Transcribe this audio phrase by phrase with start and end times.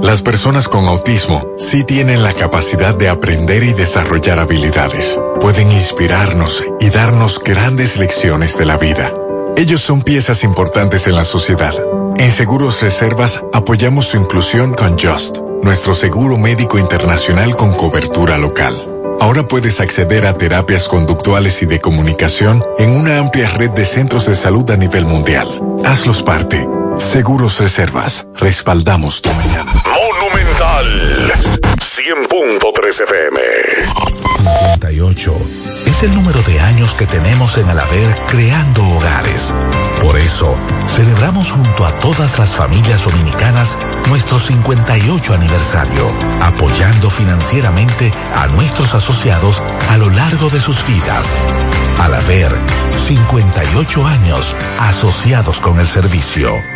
[0.00, 5.18] Las personas con autismo sí tienen la capacidad de aprender y desarrollar habilidades.
[5.40, 9.12] Pueden inspirarnos y darnos grandes lecciones de la vida.
[9.56, 11.74] Ellos son piezas importantes en la sociedad.
[12.16, 18.88] En Seguros Reservas apoyamos su inclusión con Just, nuestro seguro médico internacional con cobertura local.
[19.20, 24.26] Ahora puedes acceder a terapias conductuales y de comunicación en una amplia red de centros
[24.26, 25.48] de salud a nivel mundial.
[25.84, 26.66] Hazlos parte.
[26.98, 28.26] Seguros Reservas.
[28.34, 29.72] Respaldamos tu mañana.
[29.84, 31.32] Monumental
[31.78, 33.40] 100.3 FM.
[34.38, 35.36] 58
[35.86, 39.54] es el número de años que tenemos en Alaber creando hogares.
[40.00, 40.56] Por eso,
[40.88, 43.76] celebramos junto a todas las familias dominicanas
[44.08, 51.24] nuestro 58 aniversario, apoyando financieramente a nuestros asociados a lo largo de sus vidas.
[51.98, 52.52] Alaber,
[52.96, 56.52] 58 años asociados con el servicio.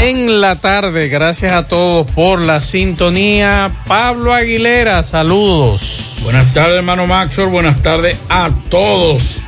[0.00, 1.08] En la tarde.
[1.08, 3.70] Gracias a todos por la sintonía.
[3.86, 6.16] Pablo Aguilera, saludos.
[6.22, 7.48] Buenas tardes, hermano Maxwell.
[7.48, 9.42] Buenas tardes a todos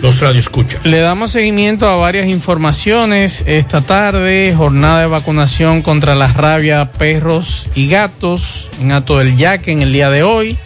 [0.00, 0.84] los radioescuchas.
[0.84, 4.54] Le damos seguimiento a varias informaciones esta tarde.
[4.56, 9.92] Jornada de vacunación contra la rabia, perros y gatos en Ato del Yaque en el
[9.92, 10.56] día de hoy.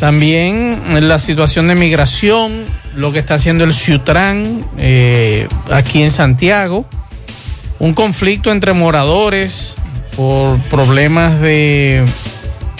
[0.00, 6.86] También la situación de migración, lo que está haciendo el Ciutran eh, aquí en Santiago
[7.78, 9.76] un conflicto entre moradores
[10.16, 12.04] por problemas de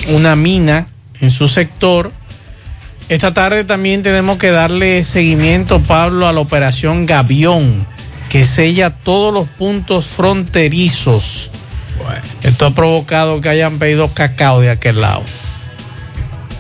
[0.09, 0.87] una mina
[1.21, 2.13] en su sector.
[3.09, 7.87] Esta tarde también tenemos que darle seguimiento, Pablo, a la operación Gavión,
[8.29, 11.51] que sella todos los puntos fronterizos.
[12.43, 15.23] Esto ha provocado que hayan pedido cacao de aquel lado.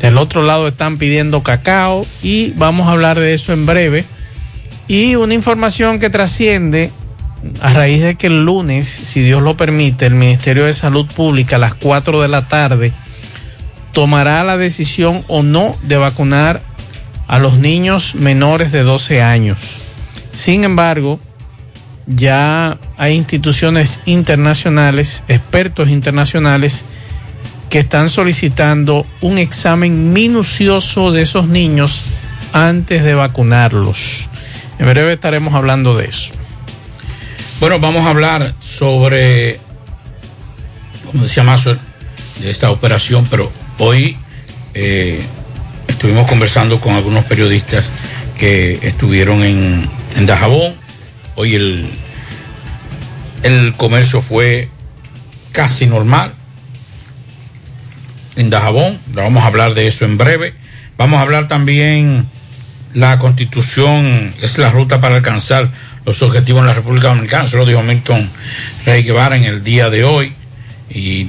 [0.00, 4.04] Del otro lado están pidiendo cacao y vamos a hablar de eso en breve.
[4.88, 6.90] Y una información que trasciende
[7.60, 11.56] a raíz de que el lunes, si Dios lo permite, el Ministerio de Salud Pública
[11.56, 12.92] a las 4 de la tarde
[13.92, 16.60] tomará la decisión o no de vacunar
[17.28, 19.78] a los niños menores de 12 años.
[20.32, 21.18] Sin embargo,
[22.06, 26.84] ya hay instituciones internacionales, expertos internacionales,
[27.70, 32.04] que están solicitando un examen minucioso de esos niños
[32.52, 34.28] antes de vacunarlos.
[34.78, 36.32] En breve estaremos hablando de eso.
[37.58, 39.58] Bueno, vamos a hablar sobre,
[41.06, 41.74] como decía Mazo,
[42.40, 44.18] de esta operación, pero hoy
[44.74, 45.22] eh,
[45.88, 47.90] estuvimos conversando con algunos periodistas
[48.38, 50.74] que estuvieron en, en Dajabón.
[51.34, 51.88] Hoy el,
[53.42, 54.68] el comercio fue
[55.52, 56.34] casi normal
[58.36, 58.98] en Dajabón.
[59.14, 60.52] Vamos a hablar de eso en breve.
[60.98, 62.26] Vamos a hablar también
[62.92, 65.70] la constitución es la ruta para alcanzar
[66.06, 67.44] los objetivos en la República Dominicana.
[67.44, 68.30] Eso lo dijo Milton
[68.86, 70.32] Rey Guevara en el día de hoy.
[70.88, 71.28] Y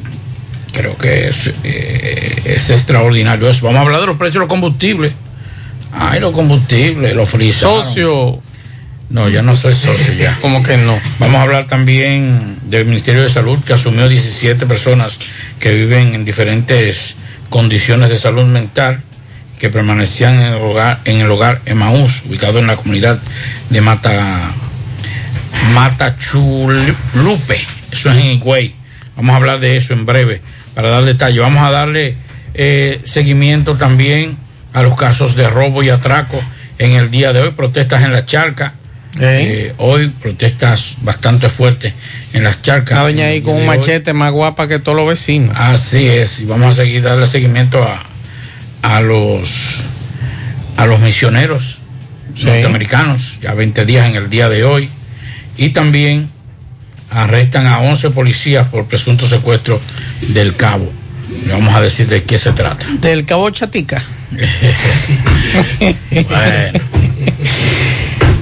[0.72, 3.66] creo que es, eh, es extraordinario eso.
[3.66, 5.14] Vamos a hablar de los precios de los combustibles.
[5.92, 7.84] Ay, los combustibles, los frisaron.
[7.84, 8.42] Socio.
[9.10, 10.38] No, ya no soy socio ya.
[10.42, 11.00] ¿Cómo que no?
[11.18, 15.18] Vamos a hablar también del Ministerio de Salud que asumió 17 personas
[15.60, 17.16] que viven en diferentes
[17.50, 19.02] condiciones de salud mental
[19.58, 23.20] que permanecían en el hogar, en el hogar Emaús, ubicado en la comunidad
[23.70, 24.54] de Mata
[25.74, 27.60] Matachulupe,
[27.92, 28.74] eso es en Higüey.
[29.16, 30.42] Vamos a hablar de eso en breve
[30.76, 31.40] para dar detalle.
[31.40, 32.16] Vamos a darle
[32.54, 34.38] eh, seguimiento también
[34.74, 36.40] a los casos de robo y atraco
[36.78, 38.74] en el día de hoy, protestas en la charca.
[39.20, 41.94] Eh, hoy protestas bastante fuertes
[42.34, 42.92] en las charcas.
[42.92, 45.56] Una doña ahí con un machete más guapa que todos los vecinos.
[45.58, 48.04] Así es, y vamos a seguir darle seguimiento a,
[48.84, 49.84] a los
[50.78, 51.80] a los misioneros
[52.36, 52.46] Sí.
[52.46, 54.92] norteamericanos, ya 20 días en el día de hoy,
[55.58, 56.30] y también
[57.10, 59.80] arrestan a 11 policías por presunto secuestro
[60.30, 60.92] del cabo.
[61.46, 62.86] Le vamos a decir de qué se trata.
[63.02, 64.02] Del Cabo Chatica.
[66.10, 66.80] Bueno.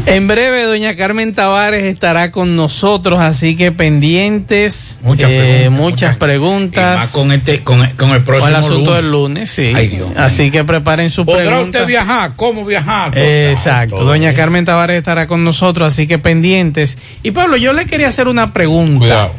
[0.07, 6.15] En breve, doña Carmen Tavares estará con nosotros, así que pendientes, Muchas eh, preguntas, muchas
[6.17, 6.95] preguntas.
[6.95, 8.95] Y más con este, con, con el próximo Con el asunto lunes.
[9.01, 9.71] del lunes, sí.
[9.75, 10.17] Ay, Dios mío.
[10.19, 11.79] Así que preparen su ¿Podrá pregunta.
[11.79, 12.33] usted viajar?
[12.35, 13.17] ¿Cómo viajar?
[13.17, 13.95] Exacto.
[13.95, 14.37] Todo Doña eso.
[14.37, 16.99] Carmen Tavares estará con nosotros, así que pendientes.
[17.23, 19.31] Y Pablo, yo le quería hacer una pregunta Cuidado,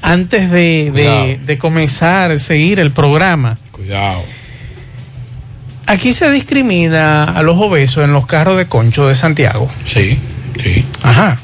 [0.00, 3.58] antes de, de comenzar, seguir el programa.
[3.72, 4.22] cuidado.
[5.86, 9.70] Aquí se discrimina a los obesos en los carros de concho de Santiago.
[9.86, 10.18] Sí,
[10.62, 10.84] sí.
[11.02, 11.38] Ajá.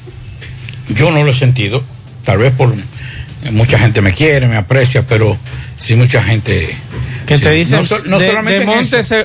[0.88, 1.82] Yo no lo he sentido,
[2.24, 2.74] tal vez por
[3.52, 5.36] mucha gente me quiere, me aprecia, pero
[5.76, 6.68] sí mucha gente
[7.26, 7.44] Que Sí.
[7.44, 8.66] te dicen, No so- no de, solamente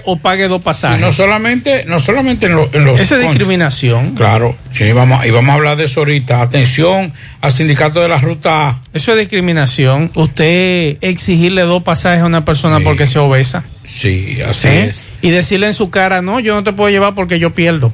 [0.06, 1.02] o pague dos Sí, pasajes.
[1.02, 4.12] no solamente, no solamente en, lo- en los Esa discriminación.
[4.14, 6.40] Claro, sí, vamos, y vamos a hablar de eso ahorita.
[6.44, 8.80] Atención al sindicato de la ruta.
[8.94, 10.12] Eso es discriminación.
[10.14, 13.64] Usted exigirle dos pasajes a una persona porque se obesa.
[13.86, 14.86] Sí, así ¿eh?
[14.86, 15.10] es.
[15.22, 17.92] Y decirle en su cara, no, yo no te puedo llevar porque yo pierdo.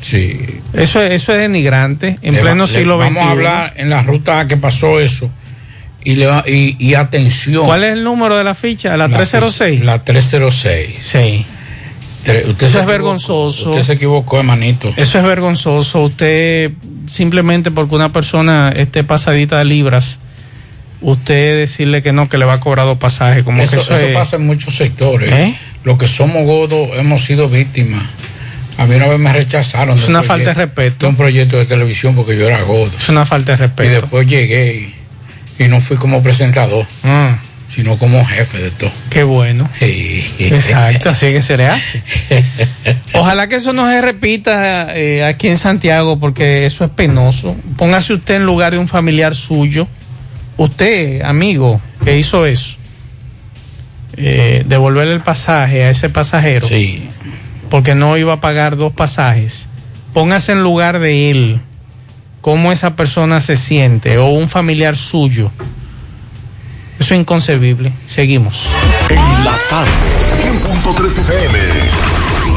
[0.00, 0.38] Sí.
[0.72, 3.04] Eso es, eso es denigrante en Le pleno va- siglo XXI.
[3.14, 5.30] Vamos a hablar en la ruta que pasó eso.
[6.04, 7.64] Y, le va- y, y atención.
[7.64, 8.90] ¿Cuál es el número de la ficha?
[8.96, 9.84] La, La 306.
[9.84, 10.94] La 306.
[11.02, 11.44] Sí.
[12.24, 12.86] Tre- usted Eso es equivocó.
[12.86, 13.70] vergonzoso.
[13.70, 14.92] Usted se equivocó, hermanito.
[14.96, 16.02] Eso es vergonzoso.
[16.04, 16.72] Usted,
[17.10, 20.20] simplemente porque una persona esté pasadita de libras,
[21.10, 23.44] usted decirle que no, que le va a cobrar dos pasajes.
[23.44, 25.32] Como Eso, que eso, eso es- pasa en muchos sectores.
[25.32, 25.54] ¿Eh?
[25.84, 28.02] Los que somos godos hemos sido víctimas.
[28.78, 29.96] A mí una vez me rechazaron.
[29.98, 31.06] Es una falta de respeto.
[31.06, 32.90] De un proyecto de televisión porque yo era godo.
[32.98, 34.00] es una falta de Y respeto.
[34.00, 34.92] después llegué
[35.58, 38.90] y, y no fui como presentador, Ah, sino como jefe de todo.
[39.08, 39.68] qué bueno.
[39.80, 42.02] Exacto, así que se le hace.
[43.14, 47.56] Ojalá que eso no se repita eh, aquí en Santiago, porque eso es penoso.
[47.76, 49.86] Póngase usted en lugar de un familiar suyo.
[50.56, 52.76] Usted, amigo, que hizo eso.
[54.16, 57.08] Eh, devolverle el pasaje a ese pasajero, Sí.
[57.68, 59.68] porque no iba a pagar dos pasajes.
[60.14, 61.60] Póngase en lugar de él,
[62.40, 65.50] cómo esa persona se siente, o un familiar suyo.
[66.98, 67.92] Eso es inconcebible.
[68.06, 68.66] Seguimos.
[69.10, 69.90] En la tarde,
[70.42, 71.58] 100.3 FM.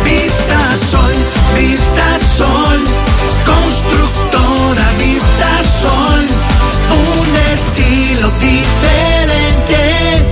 [0.04, 1.14] Vista Sol,
[1.56, 2.80] Vista Sol,
[3.46, 6.26] constructora Vista Sol,
[7.22, 10.24] un estilo diferente,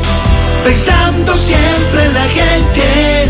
[0.64, 3.30] pensando siempre en la gente,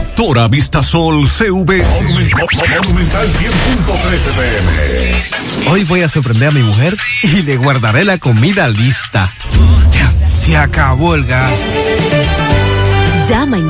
[0.31, 1.83] Constructora Vistasol CV.
[1.83, 5.69] Monumental 100.13 pm.
[5.69, 9.29] Hoy voy a sorprender a mi mujer y le guardaré la comida lista.
[9.91, 11.59] Ya, Se acabó el gas.
[13.29, 13.69] Llama en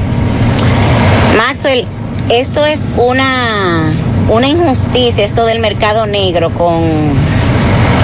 [1.37, 1.87] Maxwell,
[2.31, 3.93] esto es una,
[4.29, 6.83] una injusticia, esto del mercado negro con,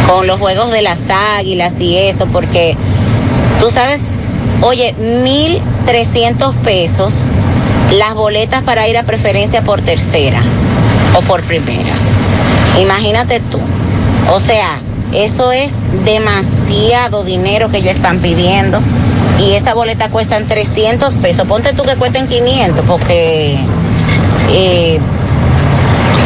[0.06, 2.76] con los juegos de las águilas y eso, porque
[3.60, 4.00] tú sabes,
[4.62, 7.30] oye, 1.300 pesos
[7.96, 10.42] las boletas para ir a preferencia por tercera
[11.16, 11.94] o por primera.
[12.80, 13.58] Imagínate tú.
[14.32, 14.80] O sea,
[15.12, 15.72] eso es
[16.04, 18.80] demasiado dinero que ellos están pidiendo.
[19.40, 21.46] Y esa boleta cuesta 300 pesos.
[21.46, 23.56] Ponte tú que cuesten 500 porque
[24.50, 24.98] eh,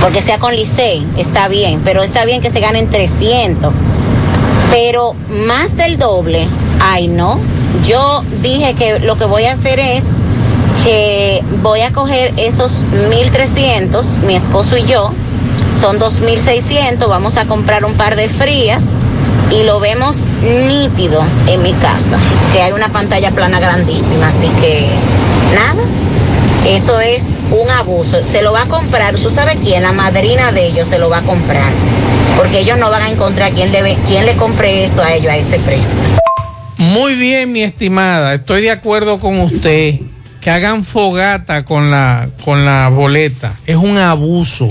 [0.01, 3.73] porque sea con Licey, está bien, pero está bien que se ganen 300.
[4.71, 6.47] Pero más del doble,
[6.81, 7.39] ay no.
[7.87, 10.07] Yo dije que lo que voy a hacer es
[10.85, 15.13] que voy a coger esos 1300, mi esposo y yo,
[15.79, 18.85] son 2600, vamos a comprar un par de frías
[19.51, 22.19] y lo vemos nítido en mi casa,
[22.53, 24.87] que hay una pantalla plana grandísima, así que
[25.55, 25.83] nada,
[26.67, 28.25] eso es un abuso.
[28.25, 29.83] Se lo va a comprar, ¿tú sabes quién?
[29.83, 31.73] La madrina de ellos se lo va a comprar,
[32.37, 35.37] porque ellos no van a encontrar quién le, quién le compre eso a ellos a
[35.37, 36.03] ese precio.
[36.77, 40.01] Muy bien, mi estimada, estoy de acuerdo con usted.
[40.41, 43.55] Que hagan fogata con la, con la boleta.
[43.65, 44.69] Es un abuso.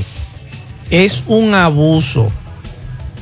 [0.90, 2.30] Es un abuso.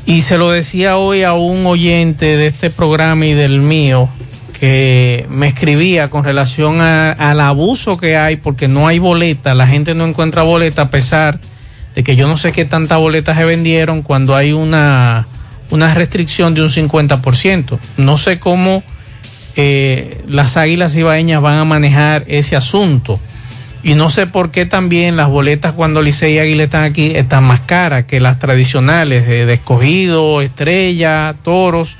[0.07, 4.09] Y se lo decía hoy a un oyente de este programa y del mío
[4.59, 9.67] que me escribía con relación a, al abuso que hay porque no hay boleta, la
[9.67, 11.39] gente no encuentra boleta a pesar
[11.95, 15.27] de que yo no sé qué tantas boletas se vendieron cuando hay una,
[15.69, 17.79] una restricción de un 50%.
[17.97, 18.83] No sé cómo
[19.55, 23.19] eh, las águilas ibaeñas van a manejar ese asunto.
[23.81, 27.45] Y no sé por qué también las boletas cuando Licey y Águila están aquí están
[27.45, 31.95] más caras que las tradicionales de, de escogido, estrella, toros,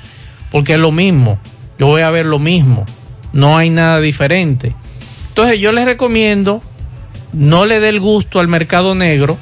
[0.50, 1.38] porque es lo mismo.
[1.80, 2.84] Yo voy a ver lo mismo.
[3.32, 4.74] No hay nada diferente.
[5.28, 6.60] Entonces yo les recomiendo,
[7.32, 9.38] no le dé el gusto al mercado negro,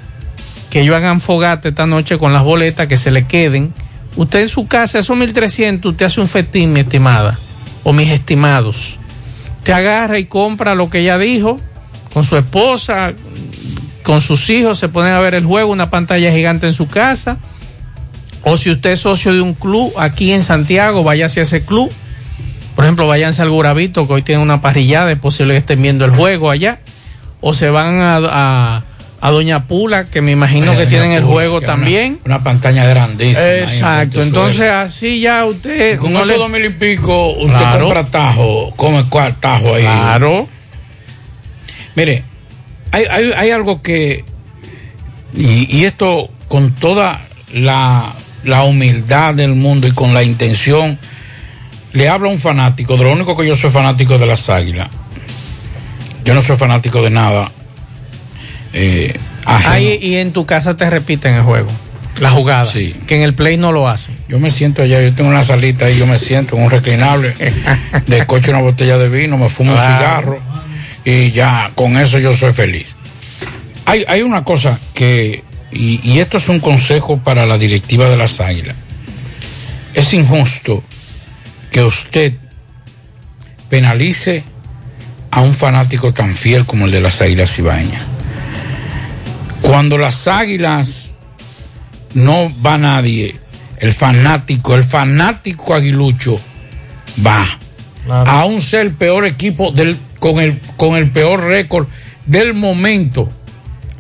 [0.71, 3.75] que ellos hagan fogate esta noche con las boletas, que se le queden.
[4.15, 7.37] Usted en su casa, esos 1300, usted hace un festín, mi estimada,
[7.83, 8.99] o mis estimados.
[9.65, 11.59] Te agarra y compra lo que ella dijo,
[12.15, 13.15] con su esposa,
[14.05, 17.37] con sus hijos, se ponen a ver el juego, una pantalla gigante en su casa.
[18.45, 21.91] O si usted es socio de un club aquí en Santiago, vaya hacia ese club.
[22.79, 26.05] Por ejemplo, váyanse al Gurabito, que hoy tiene una parrillada, es posible que estén viendo
[26.05, 26.79] el juego allá.
[27.41, 28.83] O se van a, a,
[29.21, 32.21] a Doña Pula, que me imagino que tienen el juego también.
[32.25, 33.45] Una, pantalla grandísima.
[33.45, 35.95] Exacto, entonces así ya usted...
[35.95, 37.81] Y con no esos le- dos mil y pico, usted Claro.
[37.87, 39.83] compra tajo, come cuál tajo ahí.
[39.83, 40.47] Claro.
[41.97, 42.23] Mire,
[42.93, 44.25] hay, hay, hay algo que,
[45.35, 48.13] y, y esto con toda la,
[48.45, 50.97] la humildad del mundo y con la intención,
[51.99, 54.89] le habla a un fanático, de lo único que yo soy fanático de las águilas.
[56.25, 57.51] Yo no soy fanático de nada.
[58.73, 59.13] eh.
[59.45, 61.69] Ahí y en tu casa te repiten el juego,
[62.21, 62.95] la jugada, Sí.
[63.07, 64.15] que en el play no lo hacen.
[64.29, 67.35] Yo me siento allá, yo tengo una salita ahí, yo me siento en un reclinable,
[68.07, 69.89] de coche una botella de vino, me fumo Claro.
[69.89, 70.41] un cigarro
[71.05, 72.95] y ya con eso yo soy feliz.
[73.87, 78.19] Hay, hay una cosa que, y, y esto es un consejo para la directiva de
[78.19, 78.77] las águilas,
[79.95, 80.85] es injusto
[81.79, 82.33] que usted
[83.69, 84.43] penalice
[85.31, 88.03] a un fanático tan fiel como el de las águilas ibaeñas.
[89.63, 91.13] Cuando las águilas
[92.15, 93.37] no va nadie,
[93.79, 96.41] el fanático, el fanático aguilucho
[97.25, 97.47] va.
[98.09, 101.87] Aún sea el peor equipo del, con, el, con el peor récord
[102.27, 103.31] del momento,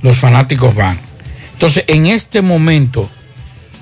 [0.02, 0.98] los fanáticos van.
[1.52, 3.08] Entonces, en este momento,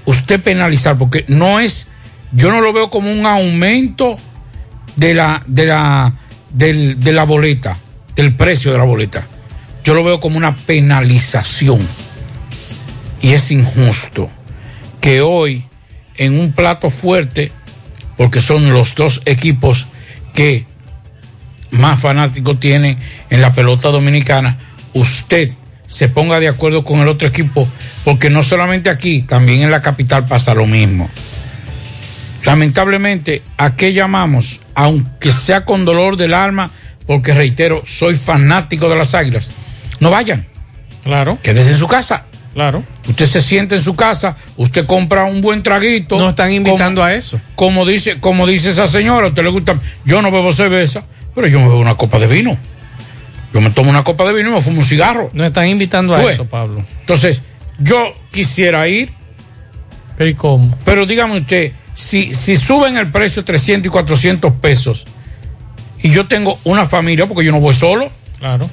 [0.05, 1.87] usted penalizar, porque no es,
[2.33, 4.17] yo no lo veo como un aumento
[4.97, 6.13] de la, de la,
[6.51, 7.77] del- de la boleta,
[8.15, 9.27] del precio de la boleta.
[9.85, 11.87] Yo lo veo como una penalización.
[13.21, 14.31] Y es injusto
[15.01, 15.65] que hoy,
[16.17, 17.53] en un plato fuerte,
[18.17, 19.87] porque son los dos equipos
[20.35, 20.65] que
[21.71, 22.99] más fanáticos tienen
[23.31, 24.59] en la pelota dominicana,
[24.95, 25.51] usted
[25.87, 27.69] se ponga de acuerdo con el otro equipo,
[28.05, 31.09] porque no solamente aquí, también en la capital pasa lo mismo.
[32.45, 34.61] Lamentablemente, ¿a qué llamamos?
[34.75, 36.71] Aunque sea con dolor del alma,
[37.07, 39.51] porque reitero, soy fanático de las águilas.
[40.01, 40.47] No vayan.
[41.05, 41.39] Claro.
[41.43, 42.25] Quédese en su casa.
[42.55, 42.83] Claro.
[43.07, 46.19] Usted se siente en su casa, usted compra un buen traguito.
[46.19, 47.39] No están invitando a eso.
[47.55, 49.79] Como dice, como dice esa señora, a usted le gusta.
[50.07, 52.57] Yo no bebo cerveza, pero yo me bebo una copa de vino.
[53.53, 55.29] Yo me tomo una copa de vino y me fumo un cigarro.
[55.35, 56.83] No están invitando a Pues, eso, Pablo.
[57.01, 57.43] Entonces,
[57.79, 59.13] yo quisiera ir.
[60.17, 60.77] ¿Pero y cómo?
[60.85, 65.05] Pero dígame usted, si, si suben el precio 300 y 400 pesos
[66.03, 68.69] y yo tengo una familia, porque yo no voy solo, Claro.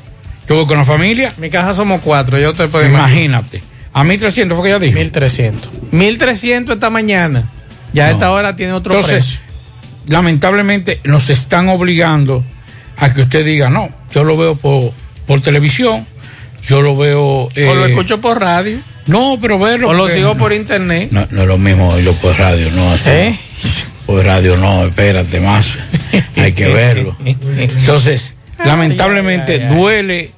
[0.47, 3.09] yo voy con una familia, Mi casa somos cuatro, yo te puedo imaginar.
[3.09, 3.63] imagínate.
[3.93, 4.97] A 1300 fue que ella dijo.
[4.99, 5.69] 1300.
[5.91, 7.49] 1300 esta mañana.
[7.93, 9.41] Ya a esta hora tiene otro Entonces, precio.
[10.07, 12.43] lamentablemente nos están obligando
[12.97, 14.91] a que usted diga, no, yo lo veo por,
[15.27, 16.05] por televisión,
[16.67, 17.21] yo lo veo...
[17.21, 18.77] o lo eh, escucho por radio.
[19.07, 19.89] No, pero verlo...
[19.89, 21.09] O lo porque- sigo por internet.
[21.11, 23.09] No, no es lo mismo oírlo por radio, no así.
[23.09, 23.39] ¿Eh?
[24.05, 25.77] Por radio no, espérate más.
[26.35, 27.15] Hay que verlo.
[27.25, 29.75] Entonces, Ay, lamentablemente ay, ay, ay.
[29.77, 30.31] duele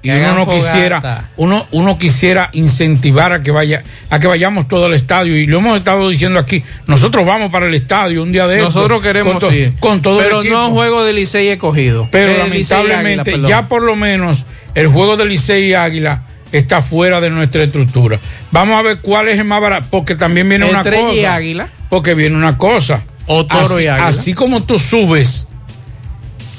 [0.00, 4.86] y uno no quisiera, uno, uno quisiera incentivar a que vaya, a que vayamos todo
[4.86, 8.46] al estadio, y lo hemos estado diciendo aquí, nosotros vamos para el estadio un día
[8.46, 9.72] de Nosotros queremos con ir.
[9.80, 12.08] con todo pero el no juego de Licey escogido.
[12.12, 16.22] Pero lamentablemente, Águila, ya por lo menos el juego de Licey y Águila
[16.52, 18.18] está fuera de nuestra estructura.
[18.50, 21.14] Vamos a ver cuál es el más barato, porque también viene una cosa.
[21.14, 21.68] y Águila.
[21.88, 23.02] Porque viene una cosa.
[23.26, 24.06] O Toro así, y Águila.
[24.06, 25.46] Así como tú subes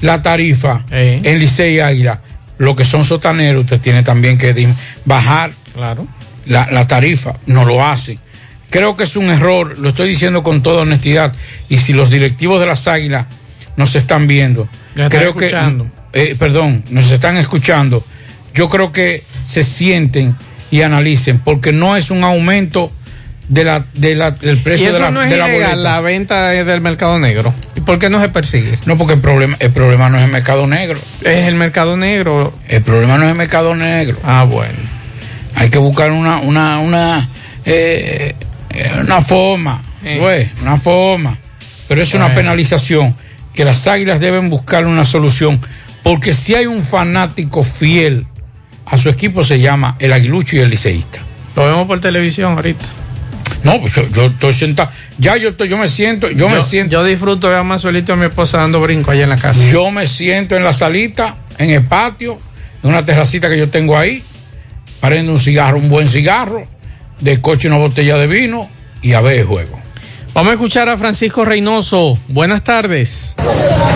[0.02, 2.22] la tarifa en Licey y Águila,
[2.58, 4.68] lo que son sotaneros, usted tiene también que
[5.06, 6.08] bajar claro.
[6.46, 7.36] la, la tarifa.
[7.46, 8.20] No lo hace.
[8.70, 11.34] Creo que es un error, lo estoy diciendo con toda honestidad.
[11.70, 13.26] Y si los directivos de las Águilas
[13.78, 15.52] nos están viendo, Nos creo que,
[16.14, 18.04] eh, perdón, nos están escuchando,
[18.54, 20.36] yo creo que se sienten
[20.72, 22.92] y analicen, porque no es un aumento
[23.48, 25.76] de la, de la, del Y precio eso de la, no es de la boleta.
[25.76, 27.52] la venta de- del mercado negro.
[27.76, 28.78] ¿Y por qué no se persigue?
[28.86, 31.00] No, porque el problema, el problema no es el mercado negro.
[31.22, 32.54] Es el mercado negro.
[32.68, 34.18] El problema no es el mercado negro.
[34.24, 34.78] Ah, bueno.
[35.56, 37.28] Hay que buscar una, una, una,
[37.66, 38.36] eh,
[38.70, 39.82] eh, una forma,
[40.20, 41.36] güey, una forma.
[41.88, 43.16] Pero es una penalización
[43.56, 45.60] que las águilas deben buscar una solución.
[46.04, 48.28] Porque si hay un fanático fiel
[48.90, 51.20] a su equipo se llama el aguilucho y el liceísta.
[51.56, 52.86] Lo vemos por televisión ahorita.
[53.64, 54.90] No, pues yo, yo estoy sentado.
[55.18, 56.94] Ya yo estoy, yo me siento, yo, me siento.
[56.94, 59.60] Yo disfruto ver a más solito a mi esposa dando brinco allá en la casa.
[59.72, 62.40] Yo me siento en la salita, en el patio,
[62.84, 64.24] en una terracita que yo tengo ahí,
[65.02, 66.66] prendo un cigarro, un buen cigarro,
[67.20, 68.70] de coche una botella de vino
[69.02, 69.79] y a ver el juego.
[70.34, 72.18] Vamos a escuchar a Francisco Reynoso.
[72.28, 73.36] Buenas tardes.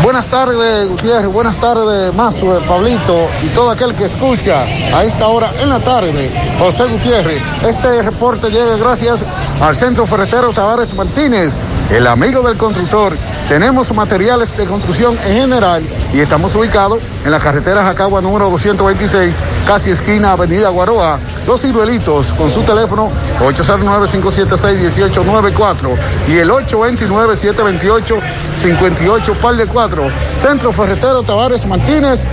[0.01, 1.31] Buenas tardes, Gutiérrez.
[1.31, 6.29] Buenas tardes, Mazo, Pablito y todo aquel que escucha a esta hora en la tarde.
[6.59, 7.41] José Gutiérrez.
[7.63, 9.23] Este reporte llega gracias
[9.61, 13.15] al Centro Ferretero Tavares Martínez, el amigo del constructor.
[13.47, 19.35] Tenemos materiales de construcción en general y estamos ubicados en la carretera Jacagua número 226,
[19.67, 21.19] casi esquina Avenida Guaroa.
[21.47, 25.95] Los ciruelitos con su teléfono 809-576-1894
[26.27, 30.03] y el 829-728-58 par de 4.
[30.39, 32.27] Centro Ferretero Tavares Martínez,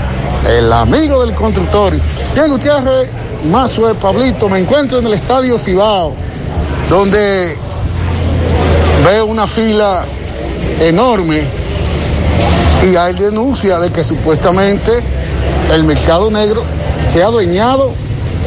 [0.47, 1.95] el amigo del constructor.
[2.35, 3.09] Bien, Gutiérrez,
[3.51, 6.15] Mazue, Pablito, me encuentro en el Estadio Cibao,
[6.89, 7.57] donde
[9.05, 10.05] veo una fila
[10.81, 11.45] enorme
[12.83, 15.03] y hay denuncia de que supuestamente
[15.73, 16.63] el mercado negro
[17.11, 17.93] se ha adueñado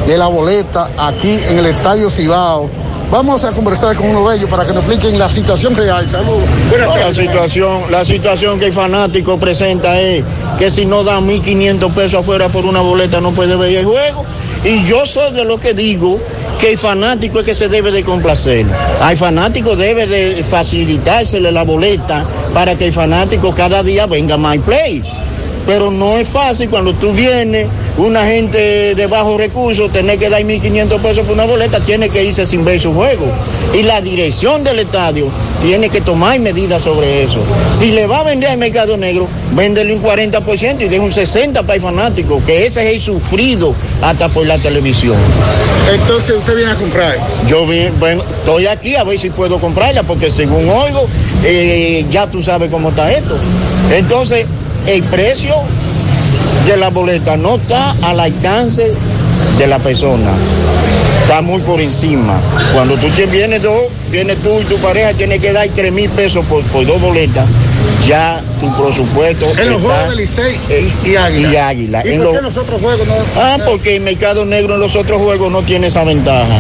[0.08, 2.70] de la boleta aquí en el Estadio Cibao.
[3.12, 6.10] Vamos a conversar con uno de ellos para que nos expliquen la situación real.
[6.10, 6.44] Saludos.
[6.80, 10.24] No, la situación, la situación que el fanático presenta es
[10.58, 14.26] que si no da 1.500 pesos afuera por una boleta no puede ver el juego.
[14.64, 16.20] Y yo soy de lo que digo
[16.60, 18.66] que el fanático es que se debe de complacer.
[19.02, 24.58] Al fanático debe de facilitársele la boleta para que el fanático cada día venga más
[24.60, 25.04] play.
[25.68, 30.42] Pero no es fácil cuando tú vienes, una gente de bajos recursos, tener que dar
[30.42, 33.26] 1.500 pesos por una boleta, tiene que irse sin ver su juego.
[33.74, 35.28] Y la dirección del estadio
[35.62, 37.40] tiene que tomar medidas sobre eso.
[37.80, 41.54] Si le va a vender al mercado negro, véndele un 40% y deja un 60%
[41.54, 45.18] para el fanático, que ese es el sufrido hasta por la televisión.
[45.94, 47.18] Entonces usted viene a comprar.
[47.48, 47.66] Yo
[48.00, 51.08] bueno, estoy aquí a ver si puedo comprarla, porque según oigo,
[51.44, 53.38] eh, ya tú sabes cómo está esto.
[53.96, 54.48] Entonces,
[54.88, 55.56] el precio
[56.66, 58.94] de la boleta no está al alcance
[59.58, 60.32] de la persona.
[61.22, 62.40] Está muy por encima.
[62.74, 66.46] Cuando tú vienes dos, vienes tú y tu pareja, tienes que dar tres mil pesos
[66.46, 67.46] por, por dos boletas.
[68.08, 69.46] Ya tu presupuesto.
[69.58, 70.60] En los está- juegos de Licey
[71.06, 71.50] y, y Águila.
[71.52, 72.02] y Águila.
[72.06, 73.14] ¿Y En por lo- qué los otros juegos no?
[73.38, 76.60] Ah, porque el mercado negro en los otros juegos no tiene esa ventaja.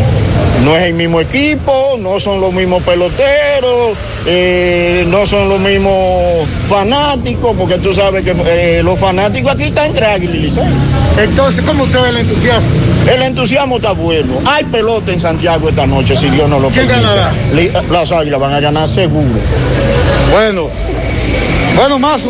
[0.63, 6.47] No es el mismo equipo, no son los mismos peloteros, eh, no son los mismos
[6.69, 10.63] fanáticos, porque tú sabes que eh, los fanáticos aquí están entre Águila y Licey.
[11.17, 12.69] Entonces, ¿cómo usted ve el entusiasmo?
[13.13, 14.35] El entusiasmo está bueno.
[14.45, 17.07] Hay pelota en Santiago esta noche, si Dios no lo ¿Quién permite.
[17.09, 17.33] ganará?
[17.91, 19.27] Las águilas van a ganar seguro.
[20.31, 20.69] Bueno,
[21.75, 22.23] bueno, más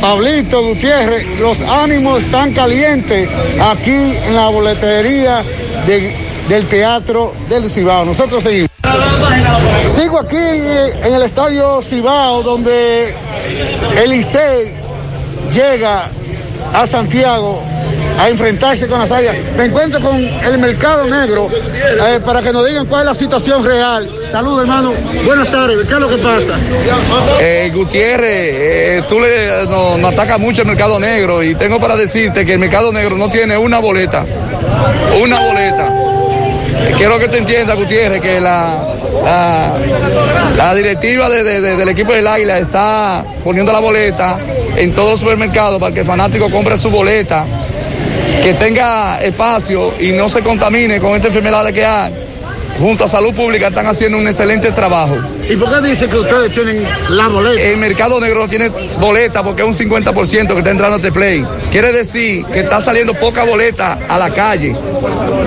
[0.00, 3.28] Pablito Gutiérrez, los ánimos están calientes
[3.60, 3.90] aquí
[4.24, 5.44] en la boletería
[5.86, 6.14] de-
[6.48, 8.04] del Teatro del Cibao.
[8.04, 8.70] Nosotros seguimos.
[9.94, 13.14] Sigo aquí en el Estadio Cibao, donde
[14.02, 14.76] el Licey
[15.52, 16.08] llega
[16.72, 17.62] a Santiago
[18.20, 19.10] a enfrentarse con las.
[19.56, 23.64] Me encuentro con el mercado negro eh, para que nos digan cuál es la situación
[23.64, 24.08] real.
[24.36, 24.92] Saludos, hermano.
[25.24, 25.78] Buenas tardes.
[25.88, 26.58] ¿Qué es lo que pasa?
[27.40, 32.44] Eh, Gutiérrez, eh, tú le, no, atacas mucho el mercado negro y tengo para decirte
[32.44, 34.26] que el mercado negro no tiene una boleta.
[35.22, 35.88] Una boleta.
[35.88, 38.76] Eh, Quiero que te entiendas, Gutiérrez, que la,
[40.54, 44.36] la, directiva de- de- de- del equipo del Águila está poniendo la boleta
[44.76, 47.46] en todo supermercado para que el fanático compre su boleta
[48.42, 52.12] que tenga espacio y no se contamine con estas enfermedades que hay,
[52.78, 55.16] junto a Salud Pública están haciendo un excelente trabajo.
[55.48, 57.62] ¿Y por qué dice que ustedes tienen la boleta?
[57.62, 61.12] El mercado negro no tiene boleta porque es un 50% que está entrando a este
[61.12, 61.44] play.
[61.70, 64.74] Quiere decir que está saliendo poca boleta a la calle,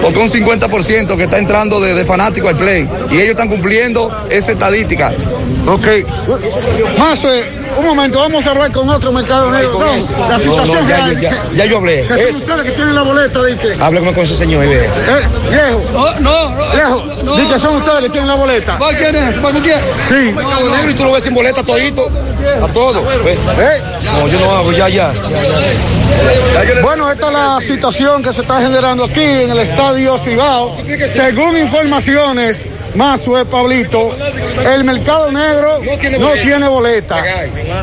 [0.01, 2.87] porque es un 50% que está entrando de, de fanático al play.
[3.11, 5.11] Y ellos están cumpliendo esa estadística.
[5.67, 5.87] Ok.
[6.97, 9.79] Más, eh, un momento, vamos a hablar con otro mercado negro.
[9.79, 10.11] No, ese.
[10.17, 12.03] la situación no, ya, ya, ya yo hablé.
[12.07, 13.73] Que son Es- ustedes que tienen la boleta, di que.
[13.81, 14.85] Háblame con ese señor y ve.
[14.85, 14.89] Eh,
[15.49, 16.13] viejo.
[16.19, 16.71] no, no.
[16.71, 17.49] Viejo, no.
[17.49, 18.77] que son ustedes que tienen la boleta.
[18.77, 19.33] ¿Para quién es?
[19.35, 19.77] ¿Para quién?
[20.07, 20.31] Sí.
[20.33, 22.09] Mercado negro y tú lo ves sin boleta todito.
[22.63, 22.99] A todo.
[23.25, 23.81] ¿Eh?
[24.05, 25.11] No, yo no hago, ya, ya.
[26.81, 30.75] Bueno, esta es la situación que se está generando aquí en el estadio Cibao.
[31.07, 34.15] Según informaciones, más Pablito,
[34.73, 35.79] el mercado negro
[36.19, 37.23] no tiene boleta.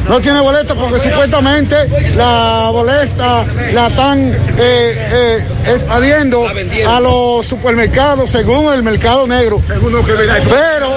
[0.08, 1.76] No tiene boleta porque supuestamente
[2.14, 6.46] la boleta la están eh, eh, expadiendo
[6.88, 9.60] a los supermercados según el mercado negro.
[9.66, 10.92] Pero,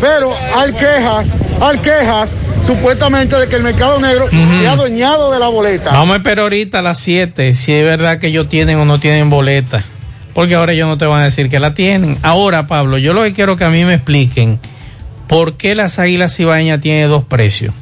[0.00, 5.38] pero hay quejas, hay quejas supuestamente de que el mercado negro se ha adueñado de
[5.38, 5.92] la boleta.
[5.92, 8.98] Vamos a esperar ahorita a las 7 si es verdad que ellos tienen o no
[8.98, 9.84] tienen boleta.
[10.38, 12.16] Porque ahora ellos no te van a decir que la tienen.
[12.22, 14.60] Ahora, Pablo, yo lo que quiero que a mí me expliquen
[15.26, 17.74] por qué las águilas cibaeñas tienen dos precios.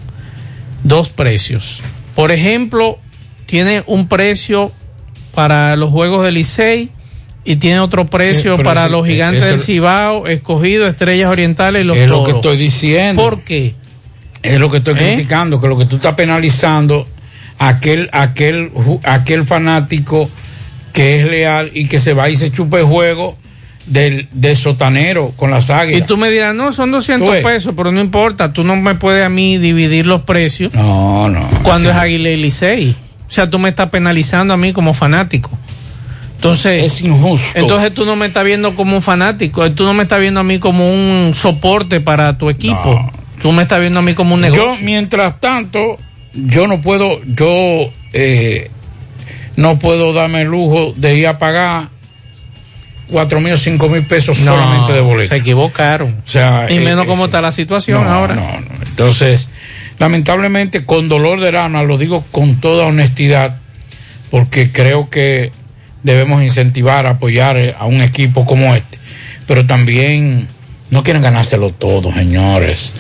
[0.83, 1.81] Dos precios.
[2.15, 2.99] Por ejemplo,
[3.45, 4.73] tiene un precio
[5.35, 6.89] para los juegos del Licey
[7.45, 11.83] y tiene otro precio Eh, para eso- los gigantes eso- del Cibao, escogido, estrellas orientales
[11.83, 13.21] y los es lo que estoy diciendo.
[13.23, 13.75] ¿Por qué?
[14.43, 15.13] Es lo que estoy ¿Eh?
[15.13, 17.07] criticando, que lo que tú estás penalizando
[17.59, 18.71] aquel, aquel,
[19.05, 20.31] aquel fanático
[20.97, 23.37] que es leal y que se va y se chupa el juego
[23.87, 26.07] del, del sotanero con las Y águilas.
[26.09, 27.45] tú me dirás, no, son 200 Tú ves.
[27.45, 31.47] pesos, pero no importa, tú no me puedes a mí dividir los precios No, no.
[31.63, 32.97] cuando es Águila y Licey.
[33.29, 35.51] O sea, tú me estás penalizando a mí como fanático.
[36.37, 37.47] Entonces, es injusto.
[37.59, 40.45] entonces tú no me estás viendo como un fanático, tú no me estás viendo a
[40.45, 43.11] mí como un soporte para tu equipo.
[43.43, 44.77] Tú me estás viendo a mí como un negocio.
[44.79, 45.99] Yo, mientras tanto,
[46.35, 48.71] yo no puedo, yo eh,
[49.57, 51.89] no puedo darme el lujo de ir a pagar
[53.09, 55.29] cuatro mil o cinco mil pesos No, solamente de boleto.
[55.29, 56.23] Se equivocaron.
[56.25, 58.35] O sea, y eh, menos eh, cómo está la situación no, ahora.
[58.35, 58.85] no, no.
[58.85, 59.49] Entonces,
[59.99, 63.57] lamentablemente, con dolor del alma, lo digo con toda honestidad,
[64.31, 65.53] porque creo que
[66.03, 68.99] debemos incentivar, apoyar eh, a un equipo como este.
[69.47, 70.49] Pero también
[70.91, 72.95] no quieren ganárselo todo, señores.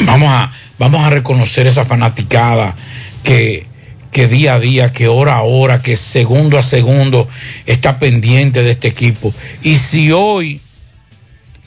[0.00, 2.74] Vamos a, vamos a reconocer esa fanaticada
[3.22, 3.66] que,
[4.14, 7.28] que día a día, que hora a hora, que segundo a segundo
[7.66, 9.34] está pendiente de este equipo.
[9.60, 10.60] Y si hoy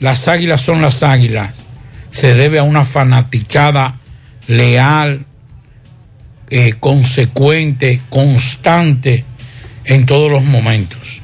[0.00, 1.56] las águilas son las águilas,
[2.10, 3.98] se debe a una fanaticada
[4.46, 5.26] leal,
[6.48, 9.26] eh, consecuente, constante
[9.84, 11.20] en todos los momentos.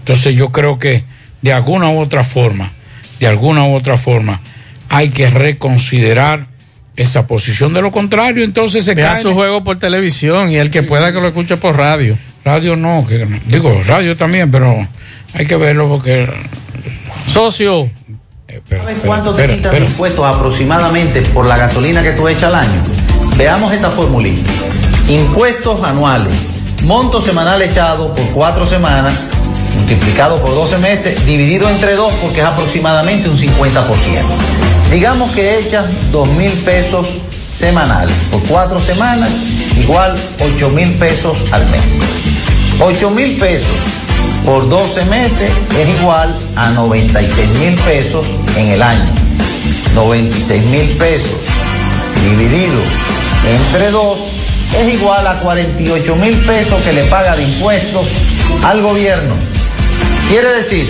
[0.00, 1.04] Entonces yo creo que
[1.40, 2.70] de alguna u otra forma,
[3.18, 4.42] de alguna u otra forma,
[4.90, 6.48] hay que reconsiderar
[6.96, 7.74] esa posición.
[7.74, 9.22] De lo contrario, entonces se cae.
[9.22, 12.16] su juego por televisión y el que pueda que lo escuche por radio.
[12.44, 14.86] Radio no, que, digo, radio también, pero
[15.32, 16.28] hay que verlo porque...
[17.26, 17.90] Socio.
[18.68, 22.82] ¿Sabes cuánto te quitan de impuestos aproximadamente por la gasolina que tú echas al año?
[23.36, 24.50] Veamos esta formulita.
[25.08, 26.34] Impuestos anuales.
[26.84, 29.18] Monto semanal echado por cuatro semanas,
[29.74, 34.73] multiplicado por 12 meses, dividido entre dos porque es aproximadamente un 50%.
[34.90, 37.18] Digamos que echas dos mil pesos
[37.50, 39.30] semanales por cuatro semanas,
[39.76, 41.82] igual 8 mil pesos al mes.
[42.80, 43.66] 8 mil pesos
[44.44, 49.04] por 12 meses es igual a 96 mil pesos en el año.
[49.94, 51.30] 96 mil pesos
[52.28, 52.82] dividido
[53.48, 54.18] entre 2
[54.80, 58.08] es igual a 48 mil pesos que le paga de impuestos
[58.62, 59.34] al gobierno.
[60.28, 60.86] Quiere decir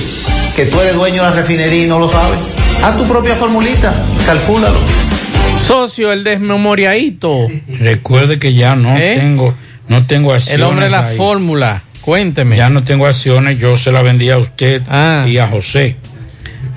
[0.57, 2.64] que tú eres dueño de la refinería y no lo sabes.
[2.83, 3.95] Haz tu propia formulita,
[4.27, 4.79] calcúlalo.
[5.59, 7.47] Socio, el desmemoriadito.
[7.79, 9.17] Recuerde que ya no ¿Eh?
[9.19, 9.55] tengo,
[9.89, 10.61] no tengo acciones.
[10.61, 11.17] El hombre de la ahí.
[11.17, 11.83] fórmula.
[12.03, 12.57] Cuénteme.
[12.57, 15.25] Ya no tengo acciones, yo se la vendí a usted Ah.
[15.27, 15.97] y a José.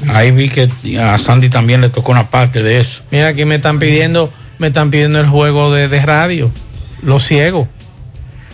[0.08, 0.70] Ahí vi que
[1.02, 3.02] a Sandy también le tocó una parte de eso.
[3.12, 6.50] Mira, aquí me están pidiendo, me están pidiendo el juego de, de radio.
[7.04, 7.68] Los ciegos.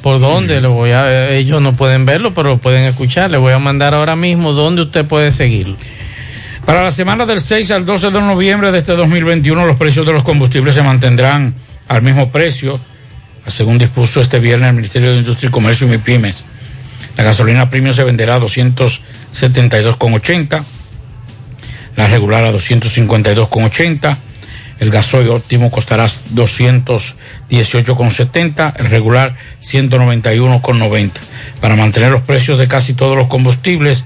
[0.01, 0.62] ¿Por dónde?
[0.62, 3.29] Lo voy a, ellos no pueden verlo, pero lo pueden escuchar.
[3.29, 5.75] Le voy a mandar ahora mismo dónde usted puede seguirlo.
[6.65, 10.13] Para la semana del 6 al 12 de noviembre de este 2021, los precios de
[10.13, 11.54] los combustibles se mantendrán
[11.89, 12.80] al mismo precio,
[13.47, 16.45] según dispuso este viernes el Ministerio de Industria y Comercio y MIPIMES.
[17.17, 20.63] La gasolina premium se venderá a 272,80,
[21.97, 24.15] la regular a 252,80,
[24.80, 31.12] El gasoil óptimo costará 218,70, el regular 191,90.
[31.60, 34.06] Para mantener los precios de casi todos los combustibles,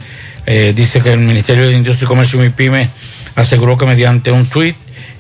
[0.50, 2.88] eh, dice que el Ministerio de Industria y Comercio y Pyme
[3.36, 4.78] aseguró que mediante un tuit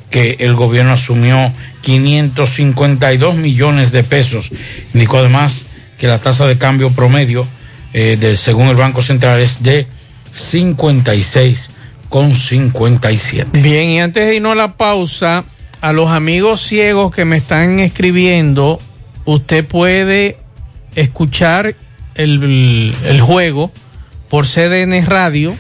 [0.09, 4.49] que el gobierno asumió 552 millones de pesos.
[4.93, 5.65] Indicó además
[5.97, 7.45] que la tasa de cambio promedio,
[7.91, 9.85] eh, de, según el Banco Central, es de
[10.31, 11.71] 56
[12.07, 13.59] con 57.
[13.59, 15.43] Bien, y antes de irnos a la pausa,
[15.81, 18.79] a los amigos ciegos que me están escribiendo,
[19.25, 20.37] usted puede
[20.95, 21.75] escuchar
[22.15, 23.73] el, el juego
[24.29, 25.55] por CDN Radio,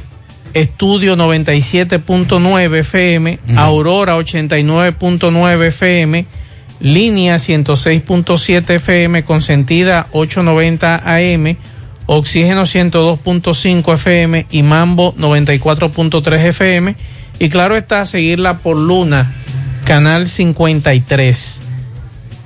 [0.53, 6.25] Estudio 97.9 FM, Aurora 89.9 FM,
[6.79, 11.57] Línea 106.7 FM, Consentida 890 AM,
[12.05, 16.95] Oxígeno 102.5 FM y Mambo 94.3 FM.
[17.39, 19.31] Y claro está, seguirla por Luna,
[19.85, 21.61] Canal 53.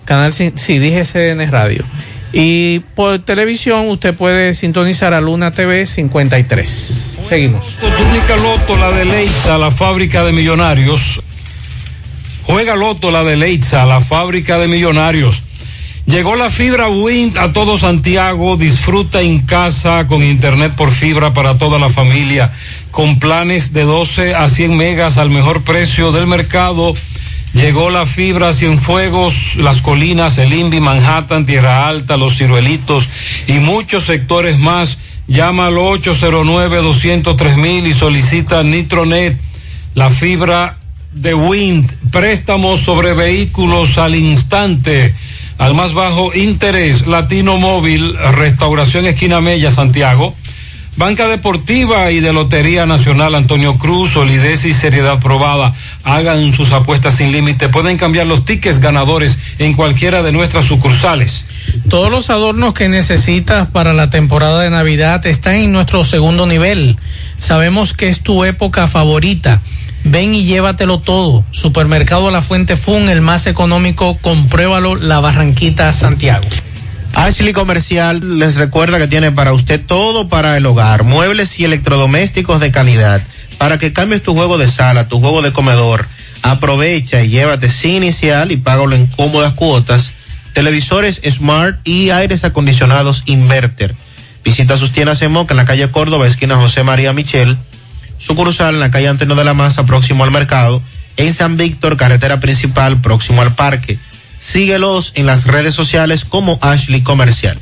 [0.05, 1.83] Canal, sí, dije CDN Radio.
[2.33, 7.17] Y por televisión usted puede sintonizar a Luna TV 53.
[7.27, 7.77] Seguimos.
[7.77, 11.21] Túnica Loto, la de Leitza, la fábrica de millonarios.
[12.43, 15.43] Juega Loto, la de Leitza, la fábrica de millonarios.
[16.05, 18.57] Llegó la fibra Wind a todo Santiago.
[18.57, 22.51] Disfruta en casa con internet por fibra para toda la familia.
[22.91, 26.93] Con planes de 12 a 100 megas al mejor precio del mercado.
[27.53, 33.09] Llegó la fibra Cienfuegos, Las Colinas, El Invi, Manhattan, Tierra Alta, Los Ciruelitos
[33.47, 34.97] y muchos sectores más.
[35.27, 39.37] Llama al 809-203 mil y solicita Nitronet,
[39.95, 40.77] la fibra
[41.11, 41.91] de Wind.
[42.11, 45.13] Préstamos sobre vehículos al instante
[45.61, 50.35] al más bajo interés, Latino Móvil, Restauración Esquina Mella, Santiago.
[50.97, 55.73] Banca Deportiva y de Lotería Nacional Antonio Cruz, solidez y seriedad probada.
[56.03, 57.69] Hagan sus apuestas sin límite.
[57.69, 61.45] Pueden cambiar los tickets ganadores en cualquiera de nuestras sucursales.
[61.89, 66.97] Todos los adornos que necesitas para la temporada de Navidad están en nuestro segundo nivel.
[67.37, 69.61] Sabemos que es tu época favorita.
[70.03, 71.45] Ven y llévatelo todo.
[71.51, 76.47] Supermercado La Fuente Fun, el más económico, compruébalo, La Barranquita, Santiago.
[77.13, 82.59] Ashley Comercial les recuerda que tiene para usted todo para el hogar, muebles y electrodomésticos
[82.59, 83.21] de calidad,
[83.57, 86.07] para que cambies tu juego de sala, tu juego de comedor.
[86.41, 90.11] Aprovecha y llévate sin inicial y págalo en cómodas cuotas.
[90.53, 93.95] Televisores Smart y aires acondicionados Inverter.
[94.43, 97.57] Visita sus tiendas en Moca en la calle Córdoba, esquina José María Michel
[98.21, 100.81] sucursal en la calle Antonio de la Maza, próximo al mercado,
[101.17, 103.97] en San Víctor, carretera principal, próximo al parque.
[104.41, 107.57] Síguelos en las redes sociales como Ashley Comercial.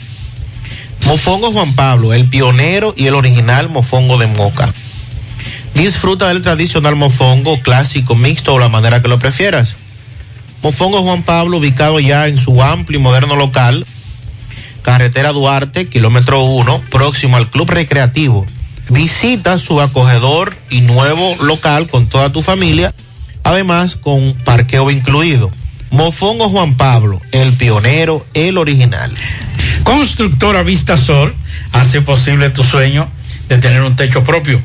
[1.05, 4.73] Mofongo Juan Pablo, el pionero y el original mofongo de Moca.
[5.75, 9.75] Disfruta del tradicional mofongo clásico, mixto o la manera que lo prefieras.
[10.63, 13.85] Mofongo Juan Pablo, ubicado ya en su amplio y moderno local,
[14.81, 18.47] carretera Duarte, kilómetro 1, próximo al Club Recreativo
[18.89, 22.95] Visita su acogedor y nuevo local con toda tu familia,
[23.43, 25.51] además con parqueo incluido.
[25.91, 29.11] Mofongo Juan Pablo, el pionero, el original.
[29.83, 31.33] Constructora Vista Sol
[31.71, 33.07] hace posible tu sueño
[33.47, 34.61] de tener un techo propio.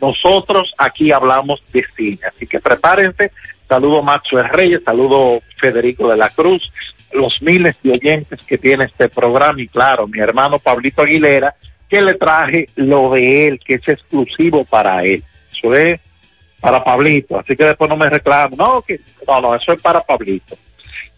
[0.00, 2.18] nosotros aquí hablamos de cine.
[2.34, 3.30] Así que prepárense.
[3.68, 6.70] Saludo Maxwell Reyes, saludo Federico de la Cruz,
[7.12, 11.54] los miles de oyentes que tiene este programa y claro, mi hermano Pablito Aguilera,
[11.88, 15.22] que le traje lo de él, que es exclusivo para él.
[15.50, 16.00] Eso es
[16.60, 18.56] para Pablito, así que después no me reclamo.
[18.56, 20.56] No, que, no, no, eso es para Pablito.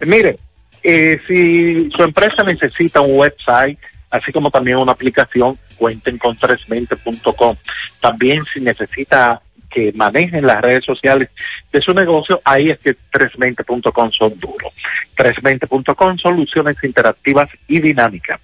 [0.00, 0.36] Eh, mire,
[0.82, 3.78] eh, si su empresa necesita un website,
[4.10, 7.56] así como también una aplicación, cuenten con 320.com.
[8.00, 9.40] También si necesita
[9.76, 11.28] que manejen las redes sociales
[11.70, 14.72] de su negocio, ahí es que 320.com son duros.
[15.18, 18.40] 320.com soluciones interactivas y dinámicas.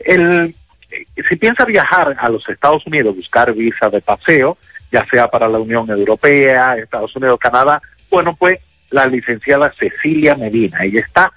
[0.00, 0.52] El,
[0.90, 4.58] eh, si piensa viajar a los Estados Unidos, buscar visa de paseo,
[4.90, 8.58] ya sea para la Unión Europea, Estados Unidos, Canadá, bueno, pues
[8.90, 11.32] la licenciada Cecilia Medina, ella está